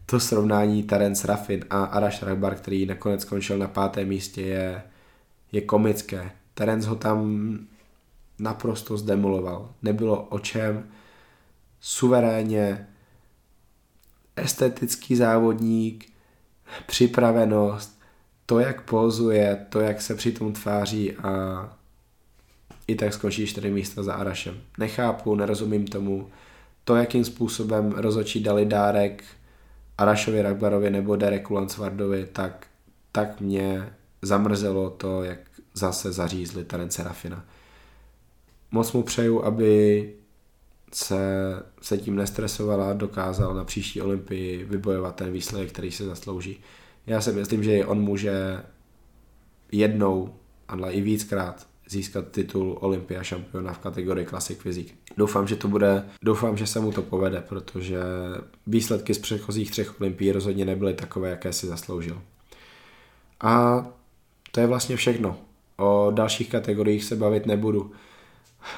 to 0.05 0.19
srovnání 0.19 0.83
Terence 0.83 1.27
Raffin 1.27 1.65
a 1.69 1.83
Arash 1.83 2.23
Ragbar, 2.23 2.55
který 2.55 2.85
nakonec 2.85 3.21
skončil 3.21 3.57
na 3.57 3.67
pátém 3.67 4.07
místě, 4.07 4.41
je, 4.41 4.83
je 5.51 5.61
komické. 5.61 6.31
Terence 6.53 6.89
ho 6.89 6.95
tam 6.95 7.59
naprosto 8.39 8.97
zdemoloval. 8.97 9.69
Nebylo 9.81 10.23
o 10.23 10.39
čem. 10.39 10.87
Suverénně 11.79 12.87
estetický 14.35 15.15
závodník, 15.15 16.09
připravenost, 16.87 17.99
to, 18.45 18.59
jak 18.59 18.81
pozuje, 18.81 19.65
to, 19.69 19.79
jak 19.79 20.01
se 20.01 20.15
přitom 20.15 20.53
tváří 20.53 21.13
a 21.13 21.33
i 22.87 22.95
tak 22.95 23.13
skončí 23.13 23.47
čtyři 23.47 23.71
místa 23.71 24.03
za 24.03 24.13
Arašem. 24.13 24.57
Nechápu, 24.77 25.35
nerozumím 25.35 25.87
tomu. 25.87 26.29
To, 26.83 26.95
jakým 26.95 27.25
způsobem 27.25 27.91
rozočí 27.91 28.43
dali 28.43 28.65
dárek 28.65 29.23
Arašovi 29.97 30.41
Ragbarovi 30.41 30.89
nebo 30.89 31.15
Dereku 31.15 31.53
Lansvardovi, 31.53 32.25
tak, 32.25 32.67
tak 33.11 33.41
mě 33.41 33.93
zamrzelo 34.21 34.89
to, 34.89 35.23
jak 35.23 35.39
zase 35.73 36.11
zařízli 36.11 36.63
Terence 36.63 37.03
Rafina. 37.03 37.45
Moc 38.71 38.91
mu 38.91 39.03
přeju, 39.03 39.43
aby 39.43 40.13
se, 40.93 41.17
se 41.81 41.97
tím 41.97 42.15
nestresovala, 42.15 42.93
dokázal 42.93 43.53
na 43.53 43.63
příští 43.63 44.01
olympii 44.01 44.63
vybojovat 44.63 45.15
ten 45.15 45.31
výsledek, 45.31 45.69
který 45.69 45.91
se 45.91 46.05
zaslouží. 46.05 46.59
Já 47.07 47.21
si 47.21 47.31
myslím, 47.31 47.63
že 47.63 47.85
on 47.85 48.01
může 48.01 48.63
jednou, 49.71 50.35
ale 50.67 50.93
i 50.93 51.01
víckrát 51.01 51.67
získat 51.89 52.25
titul 52.31 52.77
Olympia 52.81 53.23
šampiona 53.23 53.73
v 53.73 53.79
kategorii 53.79 54.25
Classic 54.25 54.59
Physique. 54.59 54.95
Doufám, 55.17 55.47
že 55.47 55.55
to 55.55 55.67
bude, 55.67 56.05
doufám, 56.21 56.57
že 56.57 56.67
se 56.67 56.79
mu 56.79 56.91
to 56.91 57.01
povede, 57.01 57.41
protože 57.49 57.99
výsledky 58.67 59.13
z 59.13 59.19
předchozích 59.19 59.71
třech 59.71 60.01
olympií 60.01 60.31
rozhodně 60.31 60.65
nebyly 60.65 60.93
takové, 60.93 61.29
jaké 61.29 61.53
si 61.53 61.67
zasloužil. 61.67 62.21
A 63.41 63.85
to 64.51 64.59
je 64.59 64.67
vlastně 64.67 64.95
všechno. 64.95 65.37
O 65.77 66.11
dalších 66.15 66.49
kategoriích 66.49 67.03
se 67.03 67.15
bavit 67.15 67.45
nebudu. 67.45 67.91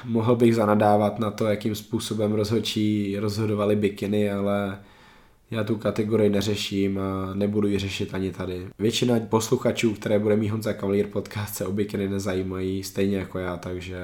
Mohl 0.04 0.36
bych 0.36 0.54
zanadávat 0.54 1.18
na 1.18 1.30
to, 1.30 1.46
jakým 1.46 1.74
způsobem 1.74 2.32
rozhodčí 2.32 3.18
rozhodovali 3.18 3.76
bikiny, 3.76 4.30
ale 4.30 4.78
já 5.50 5.64
tu 5.64 5.76
kategorii 5.76 6.30
neřeším 6.30 6.98
a 6.98 7.34
nebudu 7.34 7.68
ji 7.68 7.78
řešit 7.78 8.14
ani 8.14 8.32
tady. 8.32 8.66
Většina 8.78 9.20
posluchačů, 9.28 9.94
které 9.94 10.18
bude 10.18 10.36
mít 10.36 10.48
Honza 10.48 10.74
Cavalier 10.74 11.06
podcast, 11.06 11.54
se 11.54 11.66
o 11.66 11.72
bikiny 11.72 12.08
nezajímají, 12.08 12.82
stejně 12.82 13.18
jako 13.18 13.38
já, 13.38 13.56
takže 13.56 13.98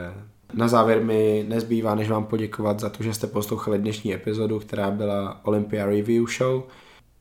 na 0.54 0.68
závěr 0.68 1.04
mi 1.04 1.44
nezbývá, 1.48 1.94
než 1.94 2.08
vám 2.08 2.24
poděkovat 2.24 2.80
za 2.80 2.90
to, 2.90 3.02
že 3.02 3.14
jste 3.14 3.26
poslouchali 3.26 3.78
dnešní 3.78 4.14
epizodu, 4.14 4.58
která 4.58 4.90
byla 4.90 5.44
Olympia 5.44 5.86
Review 5.86 6.26
Show. 6.38 6.62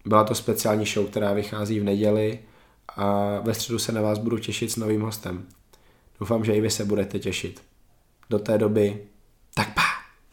Byla 0.06 0.24
to 0.24 0.36
speciální 0.36 0.86
show, 0.86 1.08
která 1.08 1.34
vychází 1.34 1.80
v 1.80 1.84
neděli 1.84 2.40
a 2.96 3.40
ve 3.40 3.54
středu 3.54 3.80
se 3.80 3.92
na 3.92 4.02
vás 4.02 4.18
budu 4.18 4.38
těšit 4.38 4.72
s 4.72 4.76
novým 4.76 5.02
hostem. 5.02 5.46
Doufám, 6.20 6.46
že 6.46 6.54
i 6.54 6.62
vy 6.62 6.70
se 6.70 6.86
budete 6.86 7.20
těšit. 7.20 7.62
Do 8.30 8.40
té 8.40 8.58
doby, 8.58 8.98
tak 9.54 9.74
pa! 9.74 9.93